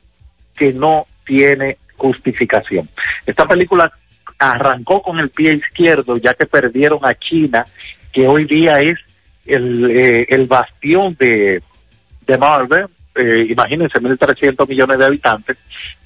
[0.56, 2.88] que no tiene justificación.
[3.26, 3.92] Esta película
[4.40, 7.66] arrancó con el pie izquierdo ya que perdieron a China,
[8.12, 8.98] que hoy día es
[9.46, 11.62] el, eh, el bastión de,
[12.26, 15.58] de Marvel, eh, imagínense, 1.300 millones de habitantes,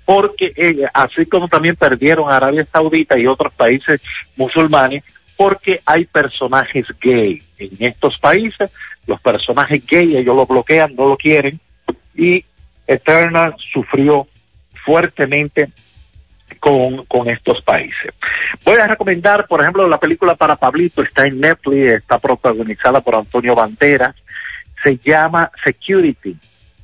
[0.06, 4.02] porque eh, así como también perdieron a Arabia Saudita y otros países
[4.36, 5.04] musulmanes,
[5.38, 7.42] porque hay personajes gay.
[7.58, 8.72] En estos países,
[9.08, 11.60] los personajes gay ellos lo bloquean, no lo quieren,
[12.16, 12.44] y
[12.86, 14.28] Eternal sufrió
[14.84, 15.70] fuertemente
[16.60, 18.14] con, con estos países.
[18.66, 23.16] Voy a recomendar, por ejemplo, la película para Pablito, está en Netflix, está protagonizada por
[23.16, 24.16] Antonio Banderas,
[24.84, 26.36] se llama Security.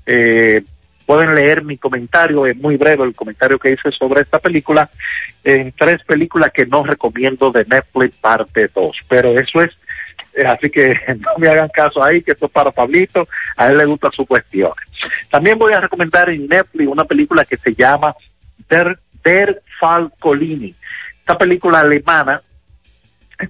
[0.05, 0.61] Eh,
[1.05, 4.89] pueden leer mi comentario, es muy breve el comentario que hice sobre esta película,
[5.43, 9.72] en tres películas que no recomiendo de Netflix parte 2, pero eso es,
[10.34, 13.78] eh, así que no me hagan caso ahí, que esto es para Pablito, a él
[13.78, 14.72] le gusta su cuestión.
[15.30, 18.16] También voy a recomendar en Netflix una película que se llama
[18.70, 20.73] Der, Der Fall Colini.
[21.19, 22.41] Esta película alemana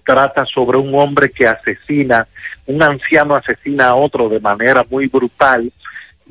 [0.03, 2.27] trata sobre un hombre que asesina,
[2.65, 5.71] un anciano asesina a otro de manera muy brutal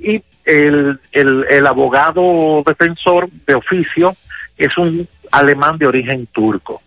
[0.00, 4.16] y el, el, el abogado defensor de oficio
[4.56, 6.82] es un alemán de origen turco.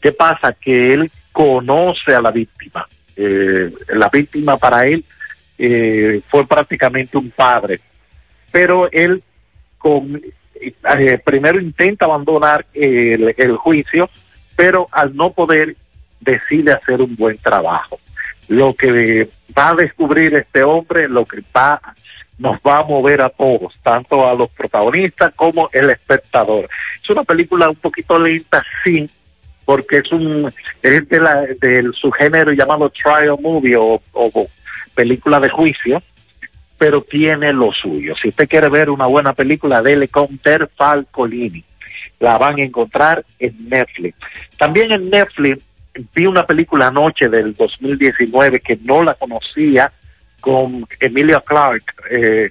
[0.00, 0.52] ¿Qué pasa?
[0.52, 2.86] Que él conoce a la víctima.
[3.16, 5.04] Eh, la víctima para él
[5.58, 7.80] eh, fue prácticamente un padre,
[8.50, 9.22] pero él
[9.76, 10.20] con,
[10.60, 14.08] eh, primero intenta abandonar el, el juicio,
[14.56, 15.76] pero al no poder
[16.20, 17.98] decide hacer un buen trabajo.
[18.48, 21.80] Lo que va a descubrir este hombre, lo que va
[22.38, 26.68] nos va a mover a todos, tanto a los protagonistas como el espectador.
[27.02, 29.10] Es una película un poquito lenta, sí,
[29.64, 30.50] porque es un
[30.82, 34.48] es de la del subgénero llamado trial movie o, o
[34.94, 36.02] película de juicio,
[36.78, 38.14] pero tiene lo suyo.
[38.20, 41.64] Si usted quiere ver una buena película, dele con Ter Falcolini.
[42.20, 44.16] La van a encontrar en Netflix.
[44.56, 45.62] También en Netflix
[46.14, 49.92] vi una película anoche del 2019 que no la conocía
[50.40, 52.48] con Emilia Clark, eh,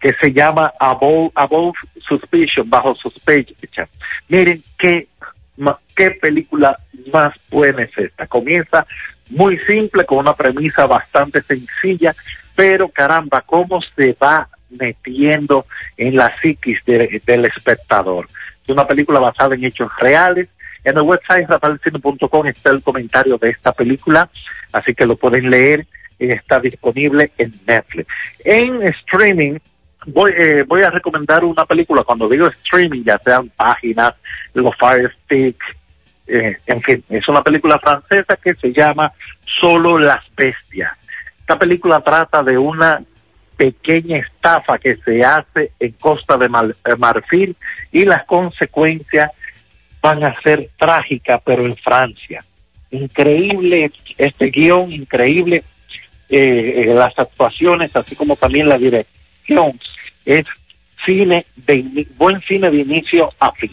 [0.00, 3.88] que se llama Above, Above Suspicion, bajo sospecha.
[4.28, 5.08] Miren qué,
[5.96, 6.78] qué película
[7.12, 8.26] más buena es esta.
[8.28, 8.86] Comienza
[9.30, 12.14] muy simple, con una premisa bastante sencilla,
[12.58, 15.64] pero caramba, cómo se va metiendo
[15.96, 18.26] en la psiquis de, del espectador.
[18.64, 20.48] Es una película basada en hechos reales,
[20.82, 24.28] En el website rafaelcine.com está el comentario de esta película,
[24.72, 25.86] así que lo pueden leer
[26.18, 28.08] está disponible en Netflix.
[28.44, 29.58] En streaming,
[30.06, 34.14] voy, eh, voy a recomendar una película, cuando digo streaming, ya sean páginas,
[34.52, 35.62] los Fire Stick,
[36.26, 39.12] eh, en fin, es una película francesa que se llama
[39.60, 40.98] Solo las Bestias.
[41.48, 43.02] Esta película trata de una
[43.56, 47.56] pequeña estafa que se hace en Costa de eh, Marfil
[47.90, 49.30] y las consecuencias
[50.02, 52.44] van a ser trágicas, pero en Francia.
[52.90, 55.64] Increíble este guion, increíble
[56.28, 59.80] eh, eh, las actuaciones, así como también la dirección.
[60.26, 60.44] Es
[61.06, 63.72] cine de buen cine de inicio a fin.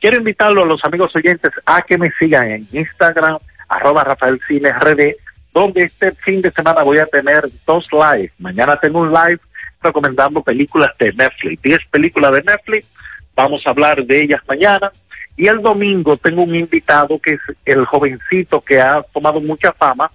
[0.00, 4.72] Quiero invitarlo a los amigos oyentes a que me sigan en Instagram, arroba Rafael Cine
[4.72, 5.14] RD,
[5.52, 8.32] donde este fin de semana voy a tener dos live.
[8.38, 9.40] Mañana tengo un live
[9.82, 12.86] recomendando películas de Netflix, 10 películas de Netflix,
[13.34, 14.92] vamos a hablar de ellas mañana.
[15.36, 20.10] Y el domingo tengo un invitado que es el jovencito que ha tomado mucha fama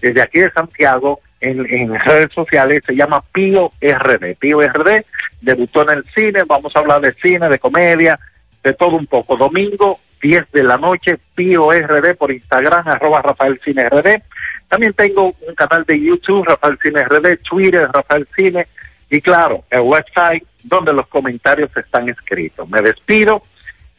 [0.00, 4.36] desde aquí de Santiago en, en redes sociales, se llama Pío RD.
[4.38, 5.04] Pío RD
[5.40, 8.18] debutó en el cine, vamos a hablar de cine, de comedia,
[8.62, 9.36] de todo un poco.
[9.36, 14.22] Domingo, 10 de la noche, Pío RD por Instagram, arroba Rafael Cine RD.
[14.68, 18.68] También tengo un canal de YouTube, Rafael Cine RD, Twitter, Rafael Cine,
[19.10, 22.68] y claro, el website donde los comentarios están escritos.
[22.68, 23.42] Me despido,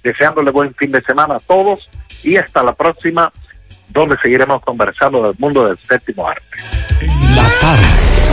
[0.04, 1.90] deseándole buen fin de semana a todos
[2.24, 3.32] y hasta la próxima,
[3.90, 6.46] donde seguiremos conversando del mundo del séptimo arte.
[7.36, 7.88] La tarde.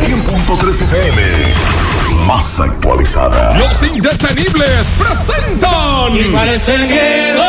[0.06, 1.85] 100.3 FM.
[2.26, 3.56] Más actualizada.
[3.56, 6.16] Los indetenibles presentan.
[6.16, 7.44] ¿Y cuál es el miedo?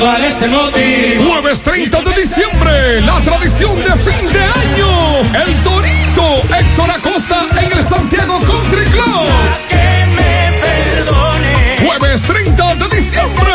[0.00, 1.30] ¿Cuál es el motivo?
[1.32, 5.20] Jueves 30 de diciembre, la tradición de fin de año.
[5.34, 9.28] El Torito Héctor Acosta en el Santiago Country Club.
[9.68, 11.86] Que me perdone.
[11.86, 13.52] Jueves 30 de diciembre.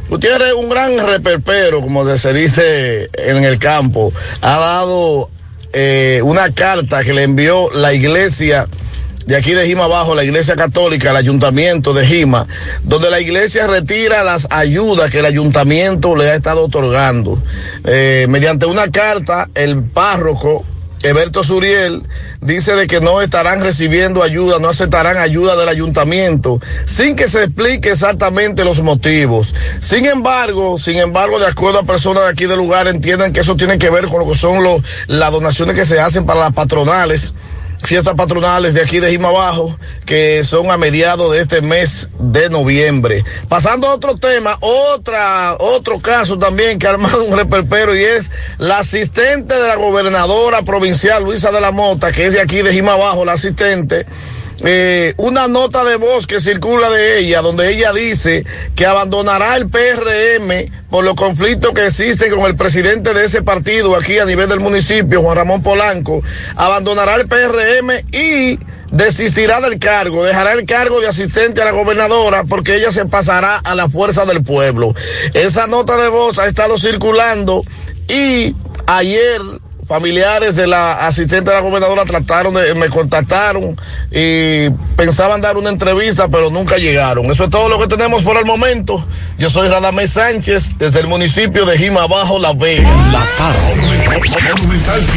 [0.10, 5.30] Gutiérrez, un gran reperpero, como se dice en el campo, ha dado
[5.72, 8.68] eh, una carta que le envió la iglesia
[9.28, 12.48] de aquí de Jima Abajo, la iglesia católica, el ayuntamiento de Jima,
[12.82, 17.40] donde la iglesia retira las ayudas que el ayuntamiento le ha estado otorgando.
[17.86, 20.66] Eh, mediante una carta, el párroco
[21.04, 22.04] Eberto Suriel
[22.42, 27.46] dice de que no estarán recibiendo ayuda, no aceptarán ayuda del ayuntamiento, sin que se
[27.46, 29.54] explique exactamente los motivos.
[29.80, 33.56] Sin embargo, sin embargo, de acuerdo a personas de aquí del lugar, entienden que eso
[33.56, 36.54] tiene que ver con lo que son los, las donaciones que se hacen para las
[36.54, 37.34] patronales
[37.82, 42.50] fiestas patronales de aquí de Jima Abajo, que son a mediados de este mes de
[42.50, 43.24] noviembre.
[43.48, 48.30] Pasando a otro tema, otra, otro caso también que ha armado un reperpero y es
[48.58, 52.74] la asistente de la gobernadora provincial, Luisa de la Mota, que es de aquí de
[52.74, 54.06] Jima Abajo, la asistente.
[54.64, 58.46] Eh, una nota de voz que circula de ella, donde ella dice
[58.76, 63.96] que abandonará el PRM por los conflictos que existen con el presidente de ese partido
[63.96, 66.22] aquí a nivel del municipio, Juan Ramón Polanco,
[66.56, 68.60] abandonará el PRM y
[68.92, 73.58] desistirá del cargo, dejará el cargo de asistente a la gobernadora porque ella se pasará
[73.58, 74.94] a la fuerza del pueblo.
[75.34, 77.64] Esa nota de voz ha estado circulando
[78.08, 78.56] y
[78.88, 79.42] ayer
[79.90, 83.76] familiares de la asistente de la gobernadora trataron de, me contactaron
[84.12, 87.26] y pensaban dar una entrevista, pero nunca llegaron.
[87.26, 89.04] Eso es todo lo que tenemos por el momento.
[89.40, 92.88] Yo soy Radamés Sánchez, desde el municipio de Jima Bajo, La Vega.
[93.12, 93.80] La tarde.
[94.54, 95.14] Monumental 100.13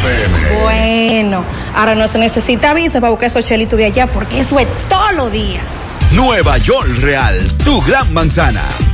[0.00, 0.60] pm.
[0.62, 4.68] Bueno, ahora no se necesita visa para buscar esos chelitos de allá porque eso es
[4.88, 5.64] todos los días.
[6.12, 8.62] Nueva York Real, tu gran manzana.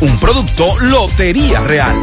[0.00, 1.94] Un producto Lotería Real.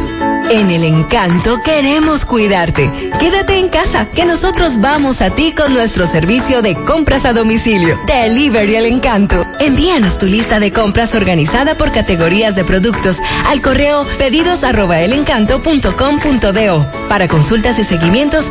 [0.50, 2.90] En el encanto queremos cuidarte.
[3.18, 8.00] Quédate en casa, que nosotros vamos a ti con nuestro servicio de compras a domicilio.
[8.06, 9.44] Delivery el encanto.
[9.58, 14.96] Envíanos tu lista de compras organizada por categorías de productos al correo pedidos arroba.
[17.08, 18.50] Para consultas y seguimientos,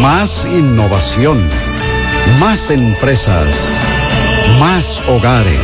[0.00, 1.42] Más innovación.
[2.38, 3.54] Más empresas.
[4.58, 5.60] Más hogares.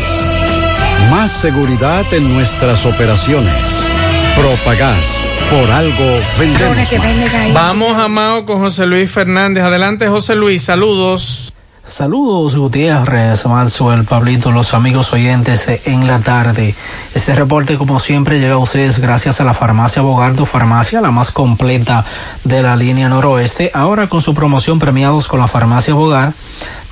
[1.11, 3.55] Más seguridad en nuestras operaciones.
[4.35, 5.21] Propagás.
[5.51, 7.55] Por algo vendemos más.
[7.55, 9.63] Vamos, Amado, con José Luis Fernández.
[9.63, 10.63] Adelante, José Luis.
[10.63, 11.53] Saludos.
[11.85, 16.77] Saludos Gutiérrez, Maxwell, Pablito, los amigos oyentes de En la Tarde.
[17.13, 21.33] Este reporte, como siempre, llega a ustedes gracias a la farmacia Bogardo, farmacia la más
[21.33, 22.05] completa
[22.45, 23.73] de la línea noroeste.
[23.75, 26.33] Ahora con su promoción premiados con la farmacia Bogar,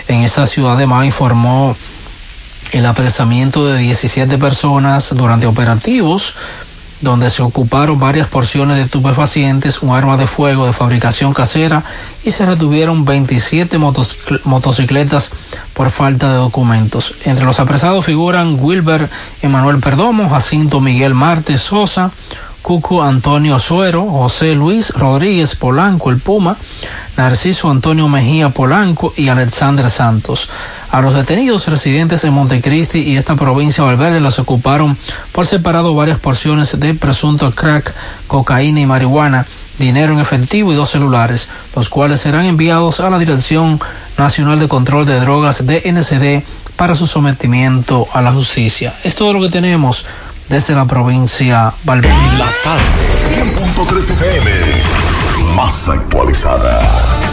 [0.08, 1.76] en esta ciudad de Mao informó
[2.74, 6.36] el apresamiento de 17 personas durante operativos
[7.04, 11.84] donde se ocuparon varias porciones de estupefacientes, un arma de fuego de fabricación casera
[12.24, 15.32] y se retuvieron 27 motocicl motocicletas
[15.74, 17.16] por falta de documentos.
[17.26, 19.10] Entre los apresados figuran Wilber
[19.42, 22.12] Emanuel Perdomo, Jacinto Miguel Martes Sosa,
[22.64, 26.56] Cucu Antonio Suero, José Luis Rodríguez Polanco, el Puma,
[27.18, 30.50] Narciso Antonio Mejía Polanco y Alexander Santos.
[30.90, 34.98] A los detenidos residentes en Montecristi y esta provincia de Valverde los ocuparon
[35.34, 37.94] por separado varias porciones de presunto crack,
[38.28, 39.46] cocaína y marihuana,
[39.78, 43.78] dinero en efectivo y dos celulares, los cuales serán enviados a la Dirección
[44.18, 46.44] Nacional de Control de Drogas DNCD
[46.78, 48.94] para su sometimiento a la justicia.
[49.04, 50.06] Es todo lo que tenemos
[50.54, 52.14] desde la provincia Valverde.
[52.38, 52.84] La tarde,
[53.88, 54.52] 100.3 FM,
[55.56, 57.33] más actualizada.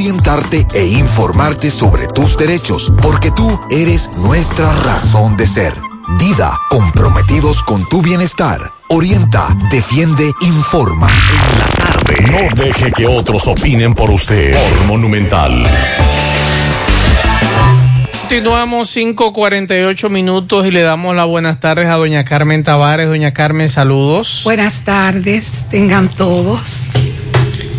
[0.73, 5.73] e informarte sobre tus derechos, porque tú eres nuestra razón de ser.
[6.17, 8.59] Dida, comprometidos con tu bienestar.
[8.89, 11.07] Orienta, defiende, informa.
[11.07, 12.31] En la tarde.
[12.31, 14.53] No deje que otros opinen por usted.
[14.53, 15.63] Por Monumental.
[18.23, 23.07] Continuamos 5.48 minutos y le damos las buenas tardes a doña Carmen Tavares.
[23.07, 24.41] Doña Carmen, saludos.
[24.45, 26.89] Buenas tardes, tengan todos.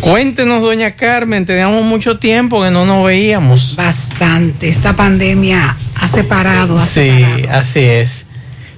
[0.03, 3.77] Cuéntenos, doña Carmen, teníamos mucho tiempo que no nos veíamos.
[3.77, 6.77] Bastante, esta pandemia ha separado.
[6.77, 7.59] Ha sí, separado.
[7.59, 8.25] así es.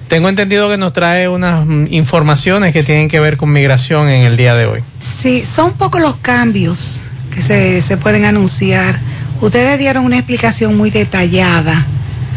[0.06, 4.22] Tengo entendido que nos trae unas mm, informaciones que tienen que ver con migración en
[4.22, 4.80] el día de hoy.
[5.00, 7.02] Sí, son pocos los cambios
[7.34, 8.96] que se, se pueden anunciar.
[9.40, 11.84] Ustedes dieron una explicación muy detallada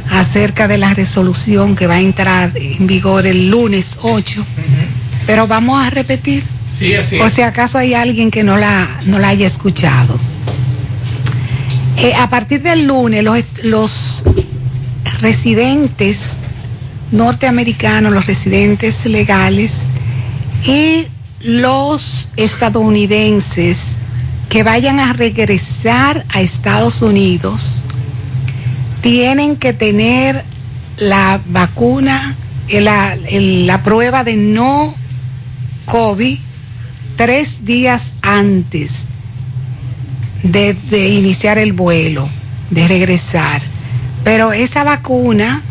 [0.10, 4.44] acerca de la resolución que va a entrar en vigor el lunes 8,
[5.28, 6.44] pero vamos a repetir.
[6.80, 10.18] Sí, así Por si acaso hay alguien que no la, no la haya escuchado.
[11.98, 14.24] Eh, a partir del lunes, los, los
[15.20, 16.22] residentes
[17.12, 19.74] norteamericanos, los residentes legales
[20.66, 21.08] y
[21.42, 23.98] los estadounidenses
[24.48, 27.84] que vayan a regresar a Estados Unidos
[29.02, 30.46] tienen que tener
[30.96, 32.38] la vacuna,
[32.70, 34.96] eh, la, la prueba de no
[35.86, 36.40] COVID
[37.20, 39.07] tres días antes
[40.41, 42.30] de, iniciar el vuelo,
[42.70, 43.61] de regresar.
[44.24, 45.61] Pero esa vacuna,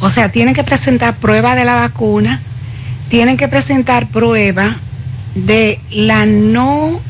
[0.00, 2.42] o sea, tienen que presentar prueba de la vacuna,
[3.08, 4.76] tienen que presentar prueba
[5.34, 7.00] de la no,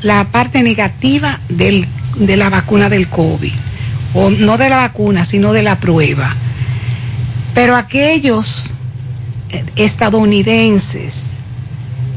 [0.00, 3.52] la parte negativa del, de la vacuna del COVID.
[4.14, 6.34] O no de la vacuna, sino de la prueba.
[7.52, 8.72] Pero aquellos
[9.50, 11.36] eh, estadounidenses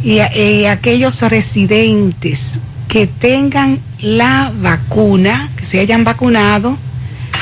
[0.03, 0.19] y,
[0.65, 6.77] aquellos residentes que tengan la vacuna, que se hayan vacunado,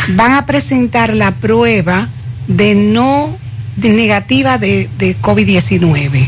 [0.09, 2.09] van a presentar la prueba
[2.47, 3.35] de no
[3.77, 6.27] negativa de, de COVID-19.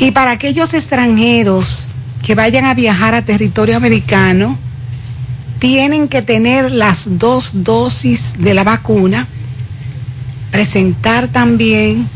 [0.00, 1.92] Y para aquellos extranjeros
[2.24, 4.58] que vayan a viajar a territorio americano,
[5.58, 9.26] tienen que tener las dos dosis de la vacuna,
[10.50, 12.08] presentar también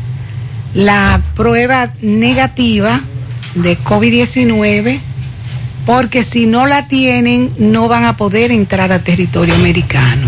[0.73, 3.01] la prueba negativa
[3.55, 4.99] de COVID-19,
[5.85, 10.27] porque si no la tienen, no van a poder entrar a territorio americano.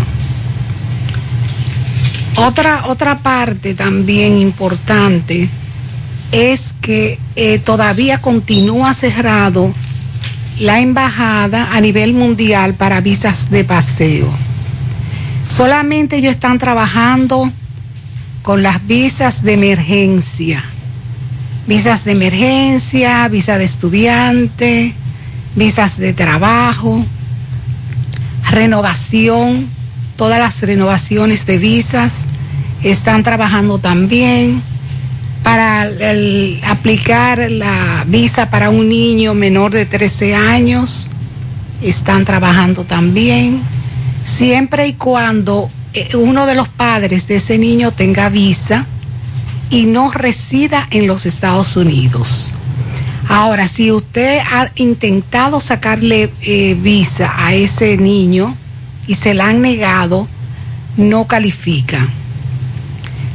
[2.36, 5.48] Otra, otra parte también importante
[6.32, 9.72] es que eh, todavía continúa cerrado
[10.58, 14.30] la embajada a nivel mundial para visas de paseo.
[15.46, 17.50] Solamente ellos están trabajando
[18.42, 20.64] con las visas de emergencia.
[21.66, 24.94] Visas de emergencia, visa de estudiante,
[25.56, 27.04] visas de trabajo,
[28.50, 29.68] renovación,
[30.14, 32.12] todas las renovaciones de visas
[32.84, 34.62] están trabajando también
[35.42, 35.90] para
[36.66, 41.08] aplicar la visa para un niño menor de 13 años,
[41.82, 43.60] están trabajando también,
[44.24, 48.86] siempre y cuando eh, uno de los padres de ese niño tenga visa
[49.70, 52.52] y no resida en los Estados Unidos.
[53.28, 58.56] Ahora, si usted ha intentado sacarle eh, visa a ese niño
[59.06, 60.28] y se la han negado,
[60.96, 62.08] no califica.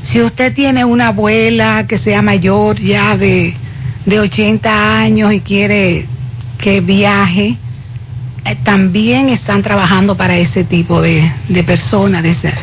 [0.04, 3.54] Si usted tiene una abuela que sea mayor ya de,
[4.06, 6.08] de 80 años y quiere
[6.58, 7.58] que viaje,
[8.46, 12.54] eh, también están trabajando para ese tipo de, de personas, de esa,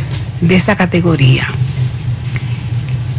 [0.40, 1.46] de esa categoría.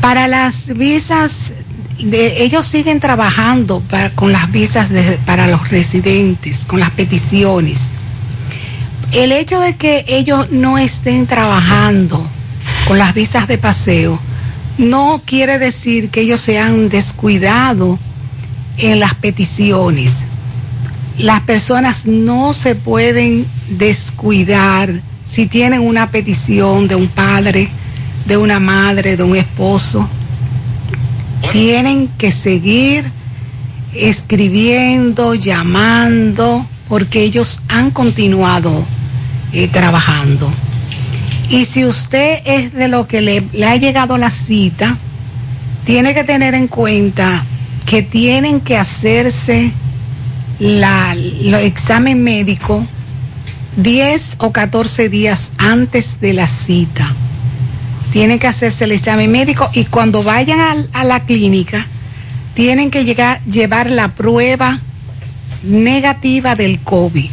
[0.02, 1.54] Para las visas,
[2.00, 3.84] ellos siguen trabajando
[4.16, 4.90] con las visas
[5.26, 7.80] para los residentes, con las peticiones.
[9.12, 12.26] El hecho de que ellos no estén trabajando
[12.88, 14.20] con las visas de paseo
[14.78, 18.00] no quiere decir que ellos se han descuidado
[18.78, 20.12] en las peticiones.
[21.18, 24.94] Las personas no se pueden descuidar
[25.26, 27.70] si tienen una petición de un padre,
[28.30, 30.08] de una madre, de un esposo.
[31.52, 33.12] Tienen que seguir
[33.94, 38.86] escribiendo, llamando, porque ellos han continuado
[39.52, 40.50] eh, trabajando.
[41.50, 44.96] Y si usted es de lo que le, le ha llegado la cita,
[45.84, 47.44] tiene que tener en cuenta
[47.88, 49.72] que tienen que hacerse
[50.60, 52.84] la, el examen médico
[53.78, 57.16] 10 o 14 días antes de la cita.
[58.12, 61.86] Tienen que hacerse el examen médico y cuando vayan a, la clínica,
[62.56, 64.80] tienen que llegar, llevar la prueba
[65.64, 67.30] negativa del COVID.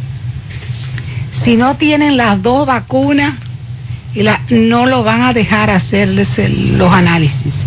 [1.31, 3.33] Si no tienen las dos vacunas,
[4.13, 7.65] y la- no lo van a dejar hacerles los análisis.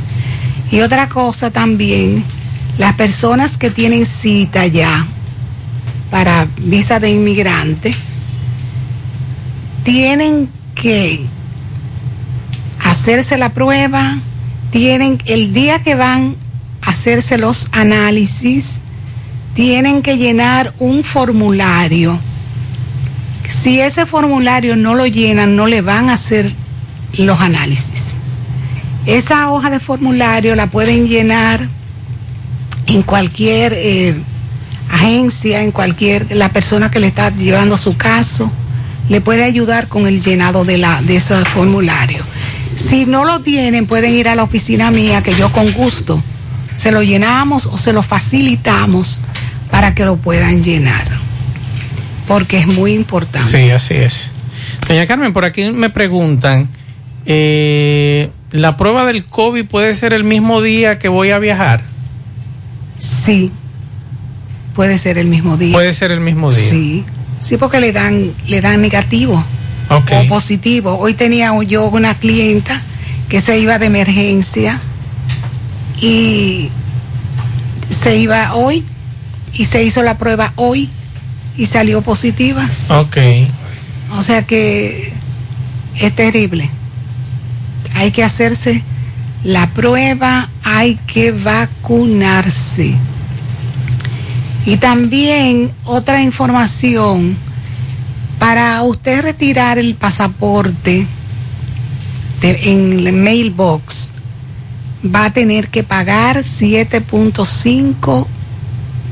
[0.73, 2.25] Y otra cosa también,
[2.79, 5.07] las personas que tienen cita ya
[6.11, 7.95] para visa de inmigrante,
[9.85, 11.25] tienen que
[13.01, 14.18] hacerse la prueba,
[14.70, 16.36] tienen el día que van
[16.82, 18.82] a hacerse los análisis,
[19.55, 22.18] tienen que llenar un formulario.
[23.48, 26.53] Si ese formulario no lo llenan, no le van a hacer
[27.14, 28.16] los análisis.
[29.07, 31.66] Esa hoja de formulario la pueden llenar
[32.86, 34.14] en cualquier eh,
[34.90, 38.53] agencia, en cualquier, la persona que le está llevando su caso,
[39.09, 42.30] le puede ayudar con el llenado de, la, de ese formulario.
[42.81, 46.22] Si no lo tienen, pueden ir a la oficina mía, que yo con gusto
[46.74, 49.20] se lo llenamos o se lo facilitamos
[49.70, 51.07] para que lo puedan llenar,
[52.26, 53.51] porque es muy importante.
[53.51, 54.31] Sí, así es.
[54.89, 56.68] Doña Carmen, por aquí me preguntan,
[57.26, 61.83] eh, ¿la prueba del COVID puede ser el mismo día que voy a viajar?
[62.97, 63.53] Sí,
[64.74, 65.72] puede ser el mismo día.
[65.72, 66.70] Puede ser el mismo día.
[66.70, 67.05] Sí,
[67.41, 69.45] sí, porque le dan, le dan negativo
[69.91, 70.11] Ok.
[70.12, 70.99] o positivo.
[70.99, 72.80] Hoy tenía yo una clienta
[73.28, 74.80] que se iba de emergencia
[76.01, 76.70] y
[78.03, 78.84] se iba hoy
[79.53, 80.88] y se hizo la prueba hoy
[81.57, 82.66] y salió positiva.
[82.88, 83.18] Ok.
[84.16, 85.12] O sea que
[85.99, 86.70] es terrible.
[87.95, 88.82] Hay que hacerse
[89.45, 92.95] la prueba, hay que vacunarse.
[94.66, 97.36] Y también otra información,
[98.41, 101.07] para usted retirar el pasaporte
[102.41, 104.11] de- en el mailbox,
[105.05, 108.26] va a tener que pagar 7.5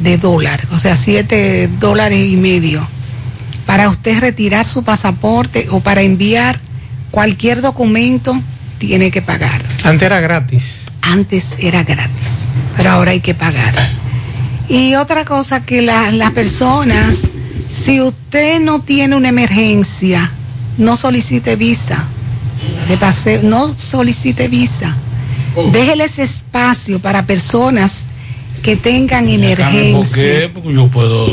[0.00, 2.86] de dólar, o sea, 7 dólares y medio
[3.66, 6.58] para usted retirar su pasaporte o para enviar
[7.10, 8.34] cualquier documento,
[8.78, 9.60] tiene que pagar.
[9.84, 10.80] Antes era gratis.
[11.02, 12.28] Antes era gratis,
[12.76, 13.74] pero ahora hay que pagar.
[14.70, 17.27] Y otra cosa que la- las personas,
[17.72, 20.32] si usted no tiene una emergencia,
[20.76, 22.06] no solicite visa
[22.88, 24.96] de paseo, no solicite visa.
[25.72, 28.04] Déjeles espacio para personas
[28.62, 30.14] que tengan ¿Por emergencia.
[30.14, 30.50] qué?
[30.52, 31.26] Porque yo puedo.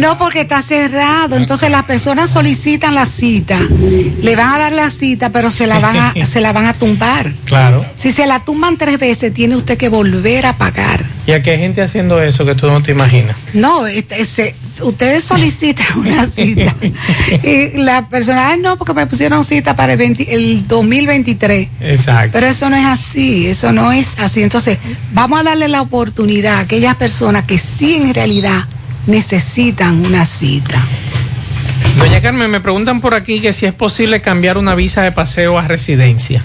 [0.00, 1.36] No, porque está cerrado.
[1.36, 3.58] Entonces las personas solicitan la cita,
[4.22, 6.74] le van a dar la cita, pero se la van a, se la van a
[6.74, 7.32] tumbar.
[7.44, 7.84] Claro.
[7.94, 11.04] Si se la tumban tres veces, tiene usted que volver a pagar.
[11.26, 13.36] Y aquí hay gente haciendo eso que tú no te imaginas.
[13.52, 16.74] No, este, se- ustedes solicitan una cita
[17.42, 21.68] y la persona, "Ay, no, porque me pusieron cita para el, 20 el 2023.
[21.80, 22.30] Exacto.
[22.32, 24.42] Pero eso no es así, eso no es así.
[24.42, 24.78] Entonces,
[25.12, 28.64] vamos a darle la oportunidad a aquellas personas que sí en realidad
[29.08, 30.80] necesitan una cita.
[31.98, 35.58] Doña Carmen, me preguntan por aquí que si es posible cambiar una visa de paseo
[35.58, 36.42] a residencia.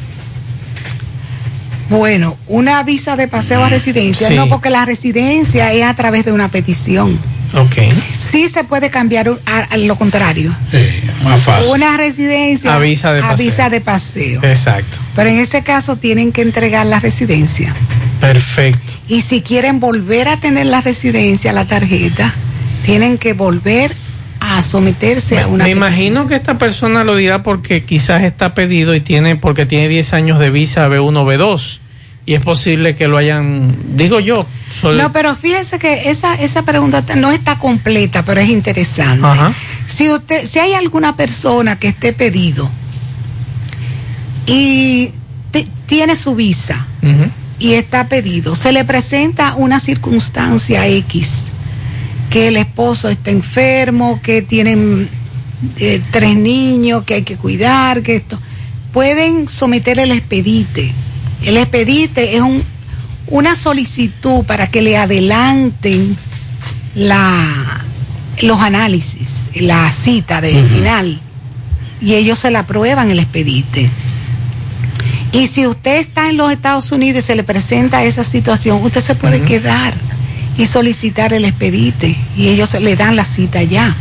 [1.90, 4.36] Bueno, una visa de paseo a residencia, Sí.
[4.36, 7.20] no porque la residencia es a través de una petición.
[7.56, 7.76] Ok.
[8.20, 10.56] Sí se puede cambiar a, a lo contrario.
[11.24, 11.70] más fácil.
[11.72, 13.46] Una residencia A visa de a paseo.
[13.46, 14.44] visa de paseo.
[14.44, 14.98] Exacto.
[15.16, 17.76] Pero en ese caso tienen que entregar la residencia.
[18.20, 18.94] Perfecto.
[19.08, 22.34] Y si quieren volver a tener la residencia, la tarjeta,
[22.84, 23.92] tienen que volver
[24.40, 28.94] a someterse a una Me imagino que esta persona lo dirá porque quizás está pedido
[28.94, 31.80] y tiene porque tiene 10 años de visa B1, B2
[32.26, 34.46] y es posible que lo hayan, digo yo,
[34.98, 39.26] No, pero fíjese que esa, esa pregunta no está completa, pero es interesante.
[39.26, 39.54] Ajá.
[39.88, 42.70] Si usted, si hay alguna persona que esté pedido
[44.46, 45.12] y
[45.52, 46.86] te- tiene su visa
[47.60, 51.30] y está pedido, se le presenta una circunstancia X,
[52.34, 55.08] que el esposo está enfermo, que tienen
[55.78, 58.40] eh, tres niños, que hay que cuidar, que esto,
[58.92, 60.92] pueden someter el expedite.
[61.44, 62.64] El expedite es un,
[63.28, 66.18] una solicitud para que le adelanten
[66.96, 67.86] la,
[68.42, 71.20] los análisis, la cita del final,
[72.02, 73.92] y ellos se la aprueban el expedite.
[75.34, 79.02] Y si usted está en los Estados Unidos y se le presenta esa situación, usted
[79.02, 79.94] se puede quedar
[80.58, 83.96] y solicitar el expedite y ellos se le dan la cita ya.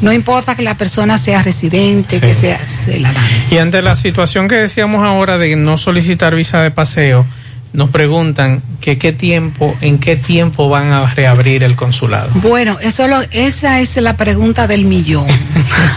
[0.00, 3.24] No importa que la persona sea residente, que sea, se la dan.
[3.50, 7.24] Y ante la situación que decíamos ahora de no solicitar visa de paseo,
[7.72, 12.28] nos preguntan que qué tiempo, en qué tiempo van a reabrir el consulado.
[12.34, 15.26] Bueno, eso lo, esa es la pregunta del millón.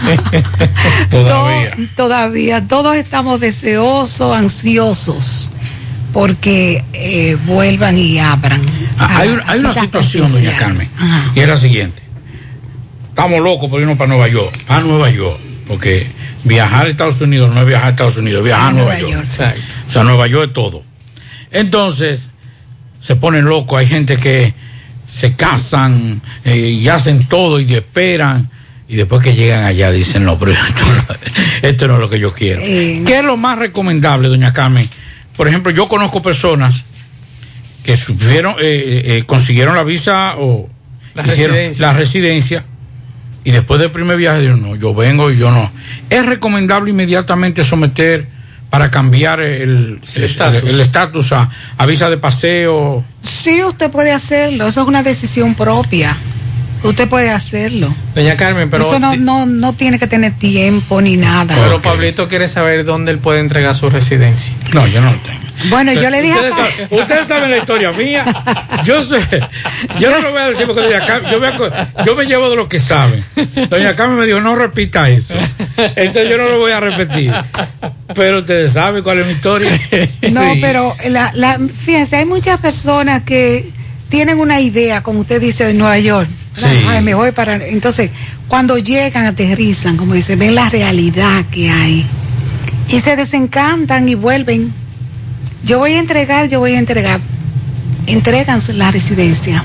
[1.10, 1.70] Todavía.
[1.72, 2.66] To- todavía.
[2.66, 5.50] Todos estamos deseosos, ansiosos,
[6.16, 8.62] porque eh, vuelvan y abran.
[8.98, 10.56] Ah, hay, un- hay una situación, doña.
[10.56, 10.88] Carmen,
[11.34, 12.00] y es la siguiente.
[13.10, 16.06] Estamos locos por irnos para Nueva York, a Nueva York, porque
[16.44, 19.26] viajar a Estados Unidos no es viajar a Estados Unidos, es viajar a Nueva, York.
[19.26, 20.82] O sea, Nueva York es todo.
[21.50, 22.30] Entonces,
[23.06, 24.54] se ponen locos, hay gente que
[25.06, 28.48] se casan eh, y hacen todo y esperan.
[28.88, 31.14] Y después que llegan allá dicen, no, pero esto, no-
[31.68, 32.62] esto no es lo que yo quiero.
[32.64, 33.02] Eh.
[33.06, 34.88] ¿Qué es lo más recomendable, doña Carmen?
[35.36, 36.84] Por ejemplo, yo conozco personas
[37.84, 40.68] que supieron, eh, eh, eh, consiguieron la visa o
[41.14, 41.86] La hicieron residencia.
[41.86, 42.64] la residencia
[43.44, 45.70] y después del primer viaje dijeron, no, yo vengo y yo no.
[46.10, 48.26] Es recomendable inmediatamente someter
[48.70, 50.62] para cambiar el el estatus.
[50.68, 53.04] el estatus a, a visa de paseo.
[53.22, 54.66] Sí, usted puede hacerlo.
[54.66, 56.16] Eso es una decisión propia.
[56.88, 57.94] Usted puede hacerlo.
[58.14, 61.54] Doña Carmen, pero, Eso no, no, no tiene que tener tiempo ni nada.
[61.54, 64.54] pero Pablito quiere saber dónde él puede entregar su residencia.
[64.72, 65.40] No, yo no lo tengo.
[65.70, 68.24] Bueno, yo le dije a Ustedes, Pa- saben, ustedes saben la historia mía.
[68.84, 69.18] Yo sé,
[69.98, 72.56] yo no lo voy a decir porque doña Carmen, yo me, yo me llevo de
[72.56, 73.24] lo que saben.
[73.70, 75.34] Doña Carmen me dijo, no repita eso.
[75.76, 77.32] Entonces yo no lo voy a repetir.
[78.14, 79.70] Pero ustedes saben cuál es mi historia.
[80.30, 80.58] No, Sí.
[80.60, 83.70] pero la, la, fíjense, hay muchas personas que
[84.08, 86.28] tienen una idea, como usted dice, de Nueva York.
[86.54, 86.70] ¿verdad?
[86.70, 86.84] Sí.
[86.88, 87.56] Ay, me voy para.
[87.56, 88.10] Entonces,
[88.48, 92.06] cuando llegan, aterrizan, como dice, ven la realidad que hay.
[92.88, 94.72] Y se desencantan y vuelven.
[95.64, 97.20] Yo voy a entregar, yo voy a entregar.
[98.06, 99.64] Entregan la residencia.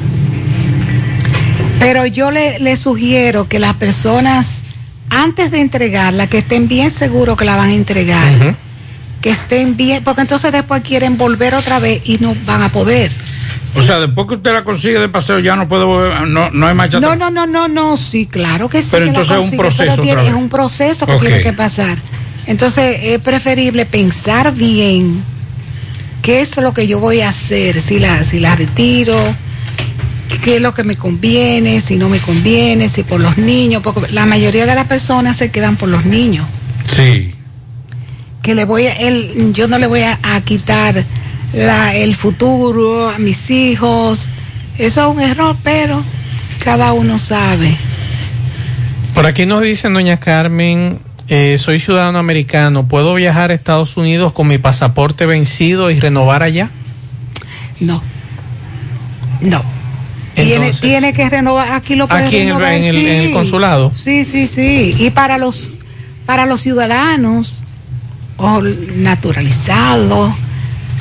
[1.79, 4.61] Pero yo le, le sugiero que las personas,
[5.09, 8.55] antes de entregarla, que estén bien seguros que la van a entregar
[9.21, 13.11] que estén bien, porque entonces después quieren volver otra vez y no van a poder.
[13.75, 16.67] O sea, después que usted la consigue de paseo ya no puede volver, no, no
[16.67, 18.89] hay marcha No, no, no, no, no, sí, claro que sí.
[18.91, 21.97] Pero que entonces es un proceso tiene- es un proceso que tiene que pasar.
[22.47, 25.23] Entonces es preferible pensar bien
[26.21, 29.15] qué es lo que yo voy a hacer, si la, si la retiro,
[30.43, 34.11] qué es lo que me conviene, si no me conviene, si por los niños, porque
[34.11, 36.45] la mayoría de las personas se quedan por los niños.
[36.93, 37.33] Sí.
[38.41, 41.05] que le voy a, él, yo no le voy a, a quitar
[41.53, 44.29] la, el futuro a mis hijos.
[44.77, 46.03] Eso es un error, pero
[46.63, 47.75] cada uno sabe.
[49.13, 54.31] Por aquí nos dice doña Carmen, eh, soy ciudadano americano, ¿puedo viajar a Estados Unidos
[54.33, 56.69] con mi pasaporte vencido y renovar allá?
[57.79, 58.01] No.
[59.41, 59.61] No.
[60.33, 63.07] Tiene, Entonces- tiene que renovar, aquí lo puede Aquí renovar, en el- sí.
[63.07, 63.91] en el consulado.
[63.93, 64.95] Sí, sí, sí.
[64.97, 65.73] Y para los,
[66.25, 67.65] para los ciudadanos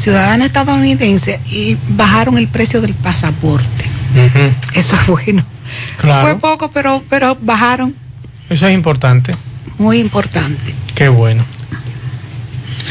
[0.01, 3.85] ciudadanos estadounidenses, y bajaron el precio del pasaporte.
[4.75, 5.45] Eso es bueno.
[5.99, 6.29] Claro.
[6.29, 7.95] Fue poco, pero, pero bajaron.
[8.49, 9.33] Eso es importante.
[9.79, 10.75] Muy importante.
[10.95, 11.45] Qué bueno.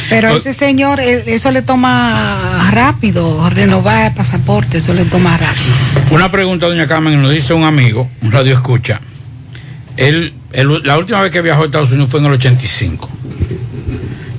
[0.10, 5.66] Pero ese señor, él- eso le toma rápido, renovar el pasaporte, eso le toma rápido.
[6.12, 9.01] Una pregunta, doña Carmen, nos dice un amigo, un radio escucha.
[9.97, 13.10] Él, él- la última vez que viajó a Estados Unidos fue en el 85,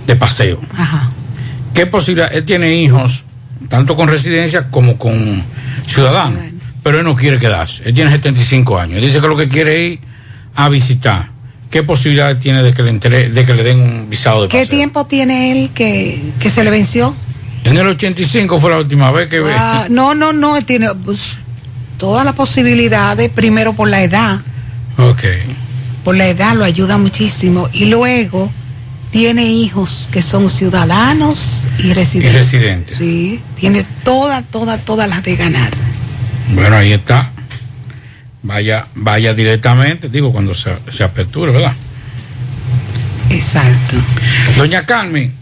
[0.07, 0.61] de paseo.
[0.77, 1.09] Ajá.
[1.75, 2.33] ¿Qué posibilidad?
[2.33, 3.25] Él tiene hijos,
[3.69, 5.43] tanto con residencia como con
[5.87, 6.41] ciudadanos,
[6.83, 7.83] pero él no quiere quedarse.
[7.87, 9.01] Él tiene 75 años.
[9.03, 10.01] Dice que lo que quiere es ir
[10.55, 11.29] a visitar.
[11.71, 14.59] ¿Qué posibilidad tiene de que le, entre- de que le den un visado de ¿Qué
[14.59, 14.77] paseo?
[14.77, 17.15] tiempo tiene él que, que se le venció?
[17.65, 19.41] En el 85 fue la última vez que...
[19.57, 21.37] Ah, no, no, no, él tiene pues,
[21.99, 24.41] todas las posibilidades, primero por la edad,
[24.99, 25.23] Ok.
[26.03, 28.51] por la edad lo ayuda muchísimo, y luego
[29.11, 32.35] tiene hijos que son ciudadanos y residentes.
[32.35, 32.97] residentes.
[32.97, 35.71] Sí, tiene todas, todas, todas las de ganar.
[36.55, 37.31] Bueno, ahí está.
[38.43, 41.75] Vaya, vaya directamente, digo, cuando se, se aperture, ¿verdad?
[43.29, 43.97] Exacto.
[44.57, 45.33] Doña Carmen,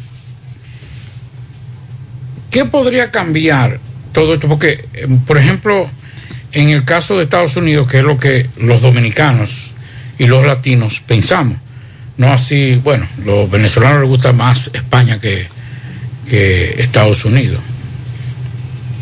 [2.50, 3.78] ¿qué podría cambiar
[4.12, 4.48] todo esto?
[4.48, 5.88] Porque, eh, por ejemplo,
[6.52, 9.72] en el caso de Estados Unidos, que es lo que los dominicanos
[10.18, 11.58] y los latinos pensamos,
[12.18, 15.46] no así, bueno, los venezolanos les gusta más España que,
[16.28, 17.60] que Estados Unidos.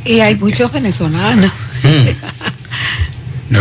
[0.04, 1.50] Y hay muchos venezolanos.
[1.82, 3.56] Mm.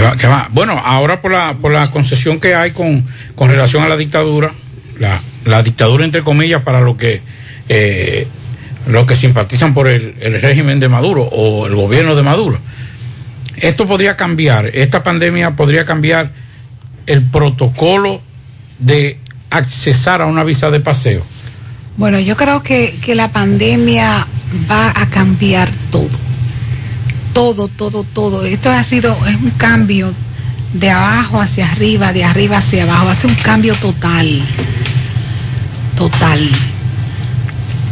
[0.51, 4.51] Bueno, ahora por la, por la concesión que hay con, con relación a la dictadura,
[4.99, 7.21] la, la dictadura entre comillas para lo que
[7.69, 8.27] eh,
[8.87, 12.59] los que simpatizan por el, el régimen de Maduro o el gobierno de Maduro.
[13.57, 16.31] Esto podría cambiar, esta pandemia podría cambiar
[17.07, 18.21] el protocolo
[18.79, 19.19] de
[19.57, 21.23] accesar a una visa de paseo.
[21.97, 24.27] Bueno, yo creo que, que la pandemia
[24.69, 26.09] va a cambiar todo.
[27.33, 28.45] Todo, todo, todo.
[28.45, 30.13] Esto ha sido, es un cambio
[30.73, 33.09] de abajo hacia arriba, de arriba hacia abajo.
[33.09, 34.41] Hace un cambio total.
[35.97, 36.49] Total.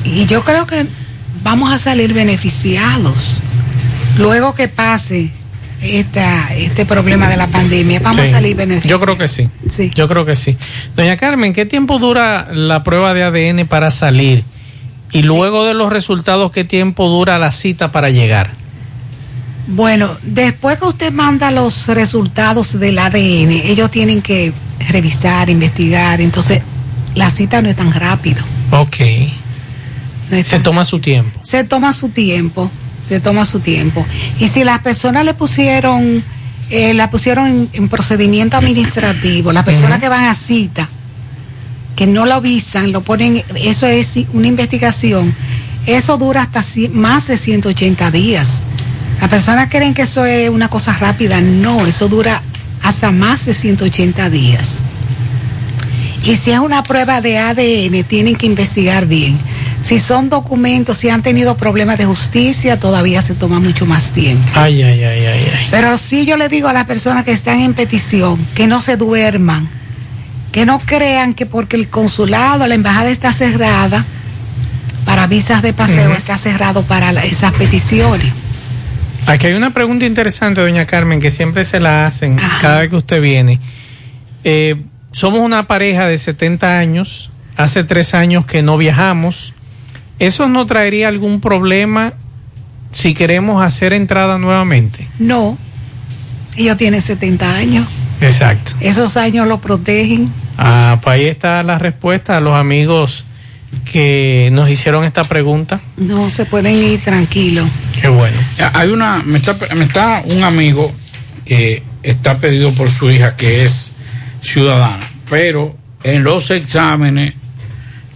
[0.04, 0.86] Y yo creo que
[1.44, 3.40] vamos a salir beneficiados.
[4.18, 5.32] Luego que pase
[5.84, 8.28] esta, este problema de la pandemia, vamos Sí.
[8.28, 9.00] a salir beneficiados.
[9.00, 9.50] Yo creo que sí.
[9.68, 9.92] Sí.
[9.96, 10.58] Yo creo que sí.
[10.96, 14.44] Doña Carmen, ¿qué tiempo dura la prueba de ADN para salir?
[15.12, 18.52] Y luego de los resultados, ¿qué tiempo dura la cita para llegar?
[19.68, 24.52] Bueno, después que usted manda los resultados del ADN, ellos tienen que
[24.90, 26.62] revisar, investigar, entonces
[27.16, 28.42] la cita no es tan rápido.
[28.72, 28.98] Ok.
[30.44, 31.40] Se toma su tiempo.
[31.44, 32.70] Se toma su tiempo,
[33.04, 34.06] se toma su tiempo.
[34.40, 36.24] Y si las personas le pusieron,
[36.70, 40.90] eh, la pusieron en, en procedimiento administrativo, las personas que van a cita,
[41.96, 45.36] que no lo avisan, lo ponen, eso es una investigación,
[45.86, 48.64] eso dura hasta más de 180 días.
[49.22, 52.42] Las personas creen que eso es una cosa rápida, no, eso dura
[52.82, 54.78] hasta más de 180 días.
[56.26, 59.38] Y si es una prueba de ADN, tienen que investigar bien.
[59.84, 64.44] Si son documentos, si han tenido problemas de justicia, todavía se toma mucho más tiempo.
[64.56, 65.68] Ay, ay, ay, ay, ay.
[65.72, 68.96] Pero sí yo le digo a las personas que están en petición que no se
[68.96, 69.68] duerman,
[70.54, 74.06] que no crean que porque el consulado, la embajada está cerrada
[75.06, 78.32] para visas de paseo, está cerrado para la- esas peticiones.
[79.26, 82.96] Aquí hay una pregunta interesante, doña Carmen, que siempre se la hacen cada vez que
[82.96, 83.60] usted viene.
[84.46, 84.76] Eh,
[85.12, 89.54] somos una pareja de 70 años, hace tres años que no viajamos.
[90.20, 92.14] ¿Eso no traería algún problema
[92.92, 95.08] si queremos hacer entrada nuevamente?
[95.20, 95.58] No,
[96.56, 97.88] ellos tienen 70 años,
[98.22, 98.74] Exacto.
[98.80, 100.32] esos años lo protegen.
[100.58, 103.26] Ah, pues ahí está la respuesta a los amigos
[103.92, 105.82] que nos hicieron esta pregunta.
[105.98, 107.68] No se pueden ir tranquilos.
[108.00, 108.38] Qué bueno.
[108.74, 110.94] Hay una, me está, me está un amigo
[111.44, 113.92] que está pedido por su hija que es
[114.42, 117.34] ciudadana, pero en los exámenes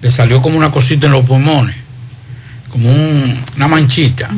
[0.01, 1.75] le salió como una cosita en los pulmones,
[2.77, 4.29] como un- una manchita.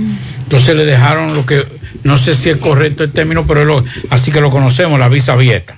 [0.43, 1.65] Entonces le dejaron lo que,
[2.03, 5.33] no sé si es correcto el término, pero lo- así que lo conocemos, la visa
[5.33, 5.77] abierta.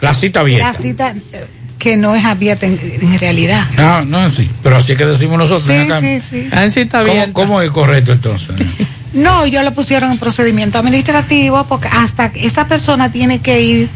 [0.00, 0.72] La cita La abierta.
[0.74, 1.46] cita eh,
[1.78, 3.66] que no es abierta en, en realidad.
[3.76, 5.64] No, no es así, pero así es que decimos nosotros.
[5.66, 6.00] Sí, acá.
[6.00, 6.48] sí, sí.
[6.92, 8.50] ¿Cómo, cómo es correcto entonces?
[9.12, 13.88] No, yo lo pusieron en procedimiento administrativo porque hasta esa persona tiene que ir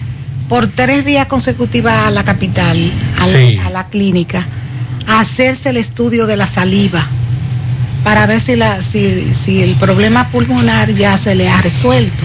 [0.48, 4.44] por tres días consecutivos a la capital, a, la- a la clínica,
[5.06, 7.06] a hacerse el estudio de la saliva
[8.04, 12.24] para ver si, la, si, si el problema pulmonar ya se le ha resuelto.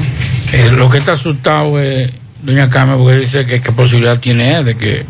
[0.52, 2.12] Eh, lo que está asustado es
[2.44, 5.06] doña Carmen porque dice que qué posibilidad tiene él de que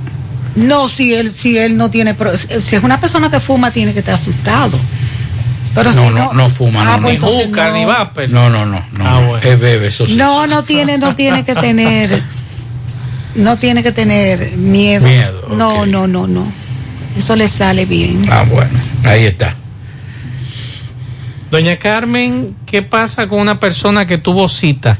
[0.56, 2.16] No, si él, si él no tiene,
[2.60, 4.78] si es una persona que fuma tiene que estar asustado.
[5.76, 7.28] Pero no, si no, no, no fuma, Ah, no, pues no.
[7.30, 7.50] entonces
[8.28, 8.28] no.
[8.28, 9.38] No, no, no, no.
[9.38, 10.16] Es bebe, eso sí.
[10.16, 12.22] No, no tiene, no tiene que tener,
[13.36, 15.06] no tiene que tener miedo.
[15.08, 16.52] Miedo, No, no, no, no.
[17.18, 18.26] Eso le sale bien.
[18.32, 18.72] Ah, bueno,
[19.04, 19.56] ahí está.
[21.52, 24.98] Doña Carmen, ¿qué pasa con una persona que tuvo cita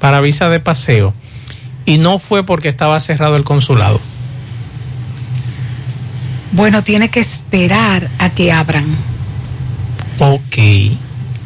[0.00, 1.14] para visa de paseo
[1.86, 4.00] y no fue porque estaba cerrado el consulado?
[6.52, 8.84] Bueno, tiene que esperar a que abran.
[10.18, 10.58] Ok.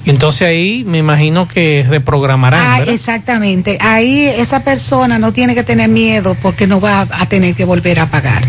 [0.06, 2.66] Entonces ahí me imagino que reprogramarán.
[2.66, 2.94] Ah, ¿verdad?
[2.94, 3.76] exactamente.
[3.80, 8.00] Ahí esa persona no tiene que tener miedo porque no va a tener que volver
[8.00, 8.42] a pagar.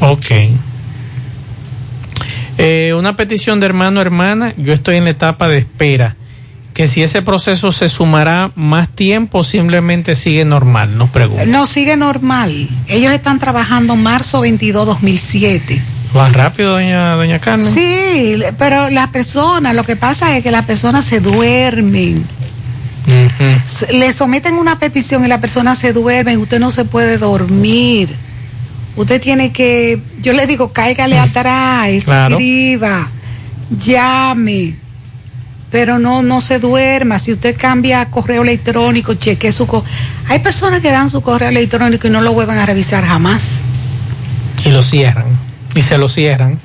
[0.00, 0.26] Ok.
[2.58, 6.16] Eh, una petición de hermano hermana, yo estoy en la etapa de espera.
[6.72, 11.46] Que si ese proceso se sumará más tiempo, simplemente sigue normal, nos pregunta.
[11.46, 12.68] No sigue normal.
[12.88, 15.80] Ellos están trabajando marzo 22 2007.
[16.16, 17.72] ¿Va rápido, doña, doña Carmen?
[17.72, 22.24] Sí, pero las personas, lo que pasa es que las personas se duermen.
[23.92, 28.14] Le someten una petición y la persona se duerme usted no se puede dormir.
[28.96, 32.36] Usted tiene que, yo le digo, cáigale atrás, Claro.
[32.36, 33.10] escriba,
[33.76, 34.76] llame,
[35.70, 37.18] pero no, no se duerma.
[37.18, 39.88] Si usted cambia correo electrónico, cheque su correo.
[40.28, 43.42] Hay personas que dan su correo electrónico y no lo vuelven a revisar jamás.
[44.64, 45.26] Y lo cierran.
[45.74, 46.58] Y se lo cierran.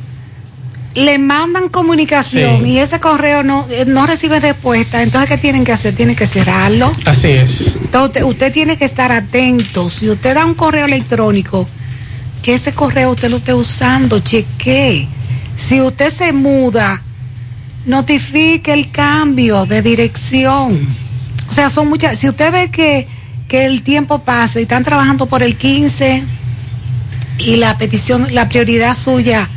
[0.95, 2.69] le mandan comunicación Sí.
[2.71, 5.95] y ese correo no, eh, no recibe respuesta, entonces ¿qué tienen que hacer?
[5.95, 6.91] Tienen que cerrarlo.
[7.05, 7.75] Así es.
[7.81, 9.87] Entonces usted tiene que estar atento.
[9.87, 11.69] Si usted da un correo electrónico,
[12.49, 15.07] que ese correo usted lo esté usando, chequee.
[15.55, 16.99] Si usted se muda,
[17.85, 20.79] notifique el cambio de dirección.
[21.47, 22.17] O sea, son muchas.
[22.17, 23.07] Si usted ve que,
[23.47, 26.23] que el tiempo pasa y están trabajando por el 15
[27.37, 29.47] y la petición, la prioridad suya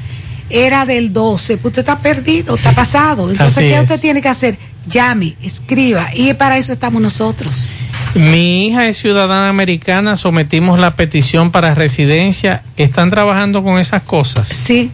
[0.51, 3.31] era del 12, pues usted está perdido, está pasado.
[3.31, 3.83] Entonces, Así ¿qué es.
[3.85, 4.59] usted tiene que hacer?
[4.87, 6.11] Llame, escriba.
[6.15, 7.71] Y para eso estamos nosotros.
[8.15, 12.63] Mi hija es ciudadana americana, sometimos la petición para residencia.
[12.77, 14.49] ¿Están trabajando con esas cosas?
[14.49, 14.91] Sí,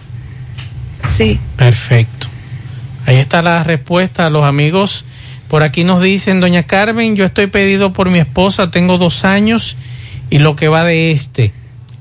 [1.08, 1.40] sí.
[1.56, 2.28] Perfecto.
[3.06, 5.04] Ahí está la respuesta a los amigos.
[5.48, 9.76] Por aquí nos dicen, doña Carmen, yo estoy pedido por mi esposa, tengo dos años
[10.30, 11.52] y lo que va de este.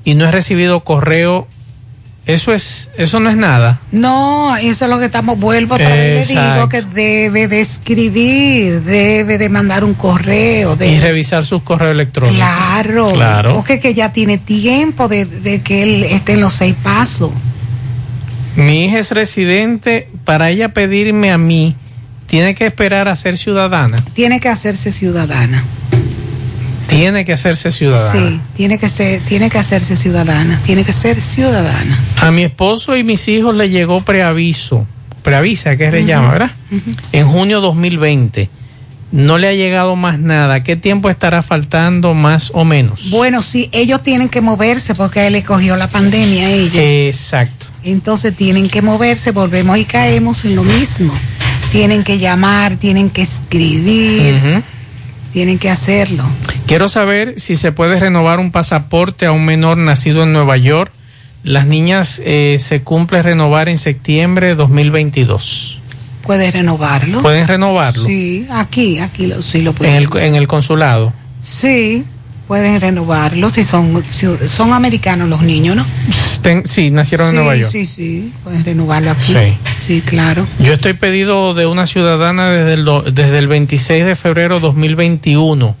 [0.04, 1.48] Y no he recibido correo.
[2.28, 3.80] Eso es, eso no es nada.
[3.90, 8.82] No, eso es lo que estamos, vuelvo otra vez, le digo que debe de escribir,
[8.82, 10.76] debe de mandar un correo.
[10.78, 12.36] Y revisar sus correos electrónicos.
[12.36, 13.54] Claro, Claro.
[13.54, 17.30] porque que ya tiene tiempo de, de que él esté en los seis pasos.
[18.56, 21.76] Mi hija es residente, para ella pedirme a mí,
[22.26, 23.96] tiene que esperar a ser ciudadana.
[24.12, 25.64] Tiene que hacerse ciudadana.
[26.88, 28.30] Tiene que hacerse ciudadana.
[28.30, 31.98] Sí, tiene que ser, tiene que hacerse ciudadana, tiene que ser ciudadana.
[32.20, 34.86] A mi esposo y mis hijos le llegó preaviso,
[35.22, 36.06] preavisa, que se Ujú.
[36.08, 36.50] llama, ¿verdad?
[37.12, 38.48] En junio 2020.
[39.10, 40.62] No le ha llegado más nada.
[40.62, 43.08] ¿Qué tiempo estará faltando más o menos?
[43.08, 46.74] Bueno, sí, ellos tienen que moverse porque él le cogió la pandemia a ellos.
[46.76, 47.66] Exacto.
[47.84, 51.14] Entonces tienen que moverse, volvemos y caemos en lo mismo.
[51.72, 54.62] Tienen que llamar, tienen que escribir.
[55.32, 56.24] Tienen que hacerlo.
[56.66, 60.92] Quiero saber si se puede renovar un pasaporte a un menor nacido en Nueva York.
[61.44, 65.80] Las niñas eh, se cumple renovar en septiembre de 2022.
[66.22, 67.22] ¿Puede renovarlo?
[67.22, 68.04] ¿Pueden renovarlo?
[68.04, 69.94] Sí, aquí, aquí lo, sí lo En pueden.
[69.94, 71.12] el, en el consulado.
[71.40, 72.04] Sí,
[72.48, 75.86] pueden renovarlo si son, si son americanos los niños, ¿no?
[76.42, 77.70] Ten- sí, nacieron sí, en Nueva York.
[77.70, 79.32] Sí, sí, pueden renovarlo aquí.
[79.34, 79.56] Sí.
[79.78, 80.46] Sí, claro.
[80.58, 85.76] Yo estoy pedido de una ciudadana desde el, do- desde el 26 de febrero 2021.